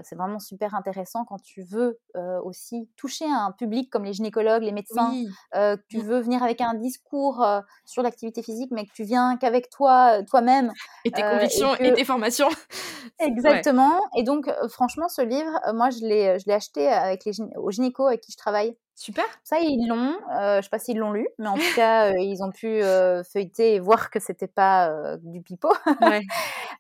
[0.04, 2.00] c'est vraiment super intéressant quand tu veux
[2.44, 5.12] aussi toucher un public comme les gynécologues, les médecins,
[5.54, 6.02] que tu mmh.
[6.02, 7.46] veux venir avec un discours
[7.86, 10.72] sur l'activité physique, mais que tu viens qu'avec toi, toi-même.
[11.06, 12.50] Et tes convictions et, tes formations.
[13.20, 14.00] Exactement.
[14.16, 18.20] Et donc, franchement, ce livre, moi, je l'ai, l'ai acheté avec les, au gynéco avec
[18.20, 18.76] qui je travaille.
[18.96, 19.24] Super.
[19.46, 20.18] Ça, ils l'ont.
[20.38, 22.68] Euh, je sais pas s'ils l'ont lu, mais en tout cas, euh, ils ont pu
[22.68, 25.72] euh, feuilleter et voir que c'était pas du pipeau.
[26.02, 26.20] Ouais.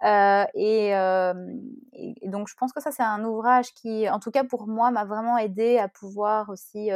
[0.54, 4.68] et, et, donc, je pense que ça, c'est un ouvrage qui, en tout cas pour
[4.68, 6.90] moi, m'a vraiment aidé à pouvoir aussi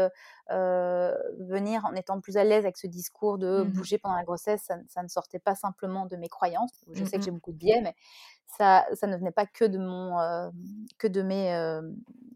[0.50, 4.70] venir en étant plus à l'aise avec ce discours de mmh bouger pendant la grossesse.
[4.90, 6.84] Ça, ne sortait pas simplement de mes croyances.
[6.92, 7.96] Je sais que j'ai beaucoup de biais, mais
[8.58, 10.52] ça, ça ne venait pas que de mon,
[10.98, 11.52] que de mes,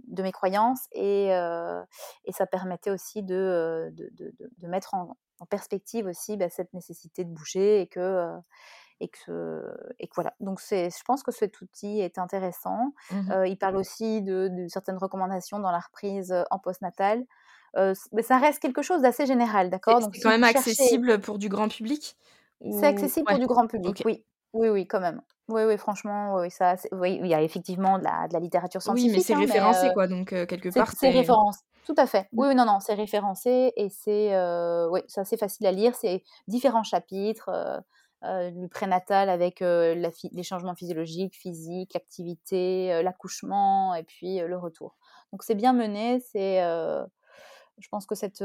[0.07, 5.15] de mes croyances et, et ça permettait aussi de, de, de, de mettre en,
[5.49, 8.31] perspective aussi bah, cette nécessité de bouger et que
[8.99, 9.61] et que,
[9.99, 10.33] et que voilà.
[10.39, 12.93] Donc je pense que cet outil est intéressant.
[13.11, 17.23] Mmh il parle aussi de, certaines recommandations dans la reprise en postnatal.
[17.75, 20.01] Euh, mais ça reste quelque chose d'assez général, d'accord?
[20.13, 22.17] C'est quand même accessible pour du grand public
[22.59, 22.79] ou...
[22.79, 24.23] C'est accessible pour du grand public, oui.
[24.53, 25.21] Oui, oui, quand même.
[25.49, 28.81] Oui, oui, franchement, oui, ça, oui, il y a effectivement de la, de la littérature
[28.81, 29.11] Oui, scientifique.
[29.13, 30.07] mais c'est hein, référencé, euh, quoi.
[30.07, 31.61] Donc, euh, quelque part, c'est référencé.
[31.85, 32.27] Tout à fait.
[32.33, 32.39] Mm.
[32.39, 35.95] Oui, oui, non, non, c'est référencé et c'est euh, oui, c'est assez facile à lire.
[35.95, 37.79] C'est différents chapitres, euh,
[38.23, 44.97] euh, le prénatal avec la les changements physiologiques, physiques, l'activité, l'accouchement et puis le retour.
[45.31, 46.19] Donc c'est bien mené.
[46.19, 48.43] C'est, je pense que cette,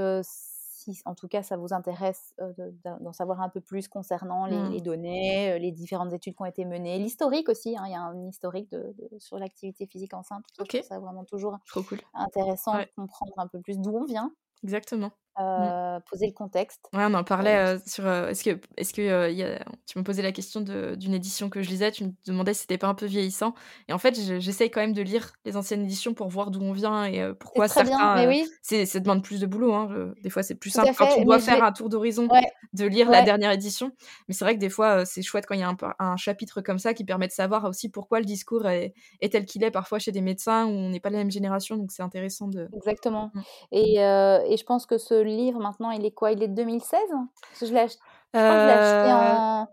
[0.82, 4.46] si en tout cas ça vous intéresse euh, de- d'en savoir un peu plus concernant
[4.46, 4.70] les, Mm.
[4.70, 7.76] les données, euh, les différentes études qui ont été menées, l'historique aussi.
[7.76, 10.44] hein, il y a un historique de, de- sur l'activité physique enceinte.
[10.60, 10.80] Ok.
[10.86, 12.00] Ça vraiment toujours Trop cool.
[12.14, 12.86] intéressant Ouais.
[12.86, 14.32] de comprendre un peu plus d'où on vient,
[14.64, 15.10] Exactement.
[15.40, 16.80] Euh, poser le contexte.
[16.92, 18.06] Ouais, on en parlait Euh, euh, sur.
[18.06, 21.14] euh, est-ce que, est-ce que euh, il y a- tu me posais la question d'une
[21.14, 23.54] édition que je lisais, tu me demandais si c'était pas un peu vieillissant.
[23.88, 26.60] Et en fait, je- j'essaye quand même de lire les anciennes éditions pour voir d'où
[26.60, 28.14] on vient et euh, pourquoi c'est très bien, certains.
[28.16, 29.72] mais euh, oui, c'est, ça demande plus de boulot.
[29.72, 29.88] Hein.
[29.90, 31.24] je- des fois, c'est plus simple quand fait.
[31.24, 31.62] Mais je faire vais...
[31.62, 33.90] un tour d'horizon Ouais, de lire la dernière édition.
[34.28, 36.60] Mais c'est vrai que des fois, euh, c'est chouette quand il y a un, chapitre
[36.60, 39.70] comme ça qui permet de savoir aussi pourquoi le discours est, est tel qu'il est
[39.70, 41.76] parfois chez des médecins où on n'est pas de la même génération.
[41.76, 42.68] Donc c'est intéressant de.
[42.74, 43.30] exactement.
[43.34, 43.40] Mm.
[43.72, 46.32] Et, euh, et je pense que ce livre, maintenant, il est quoi?
[46.32, 47.00] Il est de 2016?
[47.08, 48.00] Parce que je l'ai acheté
[48.34, 49.68] Euh, en...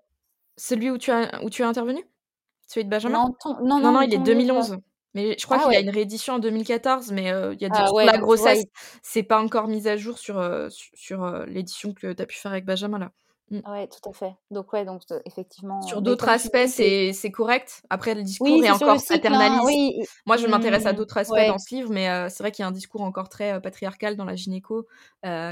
[0.57, 2.03] celui où tu as, où tu as intervenu?
[2.67, 3.25] Celui de Benjamin?
[3.25, 3.53] Non, ton...
[3.63, 4.53] non, Non, non, non, mais il est ton livre.
[4.53, 4.77] 2011.
[5.15, 7.65] Mais je crois Ah qu'il y a une réédition en 2014, mais euh, il y
[7.65, 8.65] a des, Ah ouais, la grossesse,
[9.01, 12.37] c'est pas encore mis à jour sur, euh, sur, sur, l'édition que tu as pu
[12.37, 13.11] faire avec Benjamin là.
[13.51, 13.59] Mm.
[13.71, 14.35] ouais, tout à fait.
[14.51, 17.13] Donc ouais, donc euh, effectivement, Sur d'autres aspects, c'est...
[17.13, 17.81] c'est correct.
[17.89, 19.03] Après, le discours Oui, est encore hein.
[19.07, 19.63] paternaliste.
[19.65, 20.03] Oui.
[20.25, 21.47] Moi, je m'intéresse à Hmm, d'autres aspects ouais.
[21.47, 23.59] dans ce livre, mais euh, c'est vrai qu'il y a un discours encore très euh,
[23.59, 24.87] patriarcal dans la gynéco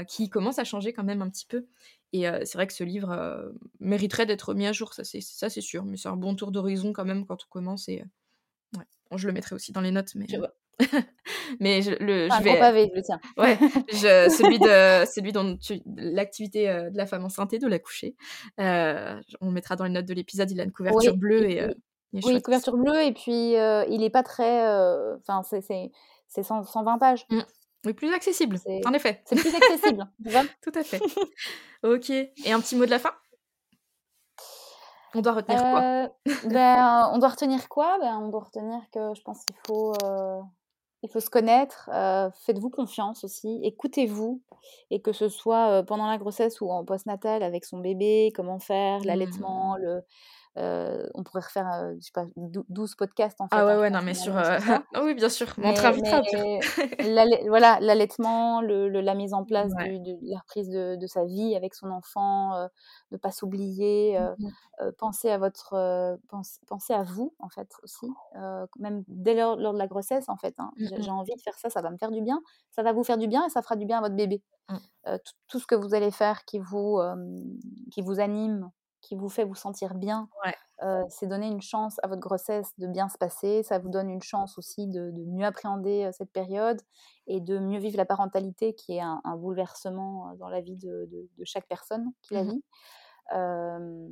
[0.06, 1.66] qui commence à changer quand même un petit peu.
[2.12, 5.60] Et c'est vrai que ce livre mériterait d'être mis à jour, ça c'est ça c'est
[5.60, 5.84] sûr.
[5.84, 7.88] Mais c'est un bon tour d'horizon quand même quand on commence.
[7.88, 8.02] Et
[8.76, 8.84] ouais.
[9.10, 10.52] Bon, je le mettrai aussi dans les notes, mais Je vois.
[11.60, 13.18] mais je, le, je gros vais pavé, le tien.
[13.36, 13.58] ouais
[13.92, 18.14] je, celui de celui dont tu- l'activité euh, de la femme enceinte et de l'accoucher.
[18.60, 20.50] Euh, on mettra dans les notes de l'épisode.
[20.50, 21.74] Il a une couverture Oui, bleue et et euh,
[22.24, 24.66] oui, couverture bleue, et puis euh, il est pas très.
[24.66, 25.90] euh, Enfin, c'est c'est-
[26.28, 27.26] c'est 100 120 pages.
[27.30, 27.40] Mm.
[27.86, 29.22] Mais plus accessible, en effet.
[29.24, 30.04] c'est plus accessible.
[30.62, 31.00] Tout à fait.
[31.84, 32.10] Ok.
[32.10, 33.12] Et un petit mot de la fin?
[35.14, 35.80] On doit retenir quoi?
[35.82, 36.08] Euh,
[36.48, 37.98] ben, on doit retenir quoi?
[38.00, 40.40] Ben, On doit retenir que je pense qu'il faut, euh,
[41.02, 41.88] il faut se connaître.
[41.92, 43.60] euh, Faites-vous confiance aussi.
[43.62, 44.40] Écoutez-vous.
[44.90, 48.58] Et que ce soit euh, pendant la grossesse ou en postnatal avec son bébé, comment
[48.58, 49.04] faire, Hmm.
[49.04, 50.02] l'allaitement, le,
[50.58, 53.56] euh, on pourrait refaire, euh, je sais pas, dou- 12 podcasts en fait.
[53.56, 54.36] Ah ouais, hein, ouais, non, mais sur.
[54.36, 55.46] euh, ah oui, bien sûr.
[55.56, 55.74] Mais on
[57.48, 59.98] voilà, l'allaitement, le, le- la mise en place Ouais.
[59.98, 62.68] du- de la reprise de, de sa vie avec son enfant,
[63.12, 68.08] ne pas s'oublier, euh, pensez à votre, pense- pensez à vous en fait aussi,
[68.78, 70.54] même dès lors, lors de la grossesse en fait.
[70.58, 70.70] hein.
[70.76, 71.02] J'ai Mhm.
[71.02, 73.18] j'ai envie de faire ça, ça va me faire du bien, ça va vous faire
[73.18, 74.42] du bien et ça fera du bien à votre bébé.
[74.68, 74.76] Mm.
[75.06, 76.98] Euh, tout, tout ce que vous allez faire qui vous,
[77.90, 78.70] qui vous anime,
[79.08, 80.54] qui vous fait vous sentir bien, Ouais.
[80.82, 83.62] euh, c'est donner une chance à votre grossesse de bien se passer.
[83.64, 86.80] Ça vous donne une chance aussi de, de mieux appréhender cette période
[87.26, 91.06] et de mieux vivre la parentalité, qui est un, un bouleversement dans la vie de,
[91.10, 92.44] de- de chaque personne qui la Mhm.
[92.44, 92.64] vit.
[93.34, 94.08] Euh,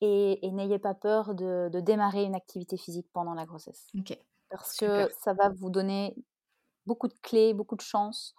[0.00, 3.94] et et n'ayez pas peur de, démarrer une activité physique pendant la grossesse,
[4.50, 5.06] parce Super.
[5.06, 6.16] que ça va vous donner
[6.86, 8.34] beaucoup de clés, beaucoup de chances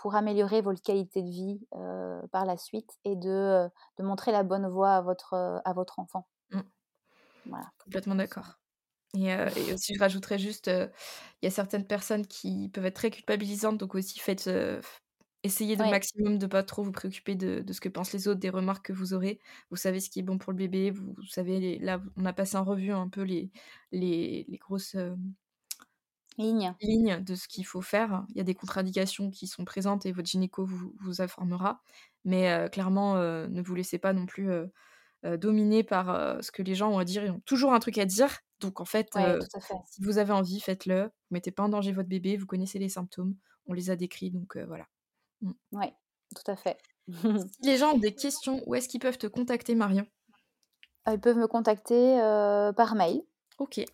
[0.00, 3.68] pour améliorer votre qualité de vie euh, par la suite et de,
[3.98, 6.26] de montrer la bonne voie à votre, à votre enfant.
[6.50, 6.60] Mm.
[7.44, 7.66] Voilà.
[7.84, 8.58] Complètement d'accord.
[9.14, 10.88] Et, euh, et aussi, je rajouterais juste, euh,
[11.42, 14.80] il y a certaines personnes qui peuvent être très culpabilisantes, donc aussi faites, euh,
[15.42, 18.40] essayez de maximum de pas trop vous préoccuper de, de ce que pensent les autres,
[18.40, 19.38] des remarques que vous aurez.
[19.70, 22.24] Vous savez ce qui est bon pour le bébé, vous, vous savez, les- là, on
[22.24, 23.50] a passé en revue un peu les,
[23.92, 24.96] les, les grosses
[26.40, 27.22] Ligne.
[27.22, 28.24] de ce qu'il faut faire.
[28.30, 31.82] Il y a des contre-indications qui sont présentes et votre gynéco vous, vous informera.
[32.24, 36.62] Mais euh, clairement, euh, ne vous laissez pas non plus euh, dominer par ce que
[36.62, 37.24] les gens ont à dire.
[37.24, 38.38] Ils ont toujours un truc à dire.
[38.60, 39.10] Donc en fait,
[39.86, 41.04] si vous avez envie, faites-le.
[41.04, 42.36] Vous mettez pas en danger votre bébé.
[42.36, 43.36] Vous connaissez les symptômes.
[43.66, 44.30] On les a décrits.
[44.30, 44.86] Donc voilà.
[45.72, 45.86] Oui,
[46.34, 46.78] tout à fait.
[47.62, 50.06] Si les gens ont des questions, où est-ce qu'ils peuvent te contacter, Marion?
[51.08, 52.18] Ils peuvent me contacter
[52.76, 53.22] par mail,
[53.58, 53.84] Ok.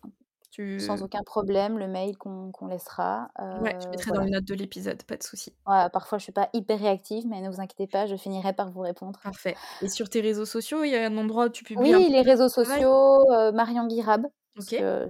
[0.57, 0.79] Tu...
[0.79, 3.29] sans aucun problème, le mail qu'on laissera.
[3.61, 5.53] Ouais, je euh, mettrai dans les notes de l'épisode, pas de souci.
[5.65, 8.81] Parfois, je suis pas hyper réactive, mais ne vous inquiétez pas, je finirai par vous
[8.81, 9.19] répondre.
[9.23, 9.55] Parfait.
[9.83, 12.21] Et sur tes réseaux sociaux, il y a un endroit où tu publies Oui, les
[12.21, 14.25] réseaux sociaux, euh, Marion Guirab,
[14.67, 15.07] que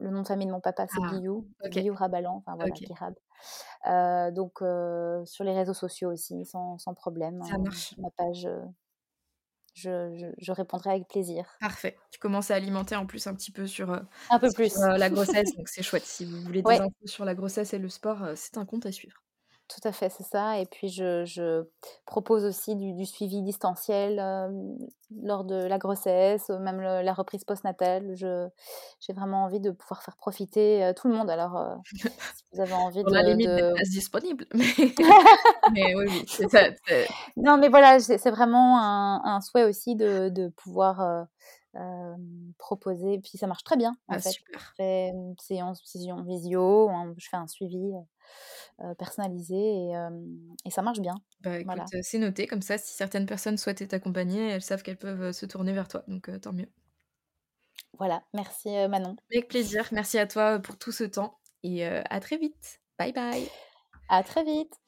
[0.00, 1.46] le nom de famille de mon papa, c'est Ah, Guillou.
[1.64, 2.82] Guillou Rabalan, enfin voilà, Ok.
[2.82, 3.14] Guirab.
[3.86, 7.42] Euh, donc, euh, sur les réseaux sociaux aussi, sans, sans problème.
[7.44, 7.94] Ça euh, marche.
[7.98, 8.46] ma page,
[9.80, 11.46] je, je, je répondrai avec plaisir.
[11.60, 11.96] Parfait.
[12.10, 14.00] Tu commences à alimenter en plus un petit peu sur, euh,
[14.30, 14.90] Un peu sur, plus.
[14.92, 16.06] euh, la grossesse, donc c'est chouette.
[16.06, 16.80] Si vous voulez des Ouais.
[16.80, 19.22] infos sur la grossesse et le sport, euh, c'est un compte à suivre.
[19.72, 20.58] Tout à fait, c'est ça.
[20.58, 21.64] Et puis, je, je
[22.06, 24.48] propose aussi du, du suivi distanciel euh,
[25.22, 28.14] lors de la grossesse, même le- la reprise postnatale.
[28.16, 31.30] J'ai vraiment envie de pouvoir faire profiter euh, tout le monde.
[31.30, 34.46] Alors, euh, si vous avez envie de, limite de- des disponibles.
[34.54, 34.64] Mais,
[35.72, 36.64] mais oui, oui, c'est ça.
[37.36, 41.26] Non, mais voilà, c'est c'est vraiment un, un souhait aussi de, de pouvoir
[41.76, 42.16] euh,
[42.58, 43.20] proposer.
[43.20, 44.30] Puis ça marche très bien, en Ah, fait.
[44.30, 44.60] super.
[44.78, 47.92] Je fais une séance, séance visio, hein, je fais un suivi
[48.80, 50.10] euh, personnalisé et, euh,
[50.64, 51.14] et ça marche bien.
[51.42, 51.84] Bah Voilà.
[52.02, 52.46] c'est noté.
[52.46, 56.02] Comme ça, si certaines personnes souhaitent t'accompagner, elles savent qu'elles peuvent se tourner vers toi.
[56.08, 56.68] Donc, tant mieux.
[57.98, 59.16] Voilà, merci Manon.
[59.30, 59.88] Avec plaisir.
[59.92, 61.38] Merci à toi pour tout ce temps.
[61.62, 62.80] Et à très vite.
[62.98, 63.48] Bye bye.
[64.08, 64.79] À très vite.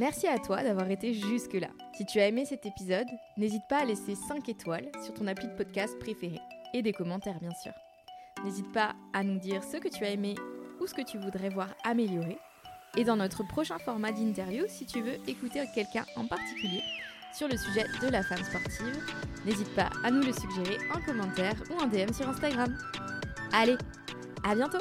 [0.00, 1.68] Merci à toi d'avoir été jusque-là.
[1.92, 3.06] Si tu as aimé cet épisode,
[3.36, 6.40] n'hésite pas à laisser 5 étoiles sur ton appli de podcast préféré
[6.72, 7.72] et des commentaires bien sûr.
[8.42, 10.36] N'hésite pas à nous dire ce que tu as aimé
[10.80, 12.38] ou ce que tu voudrais voir améliorer.
[12.96, 16.80] Et dans notre prochain format d'interview, si tu veux écouter quelqu'un en particulier
[17.36, 19.04] sur le sujet de la femme sportive,
[19.44, 22.74] n'hésite pas à nous le suggérer en commentaire ou en DM sur Instagram.
[23.52, 23.76] Allez,
[24.44, 24.78] à bientôt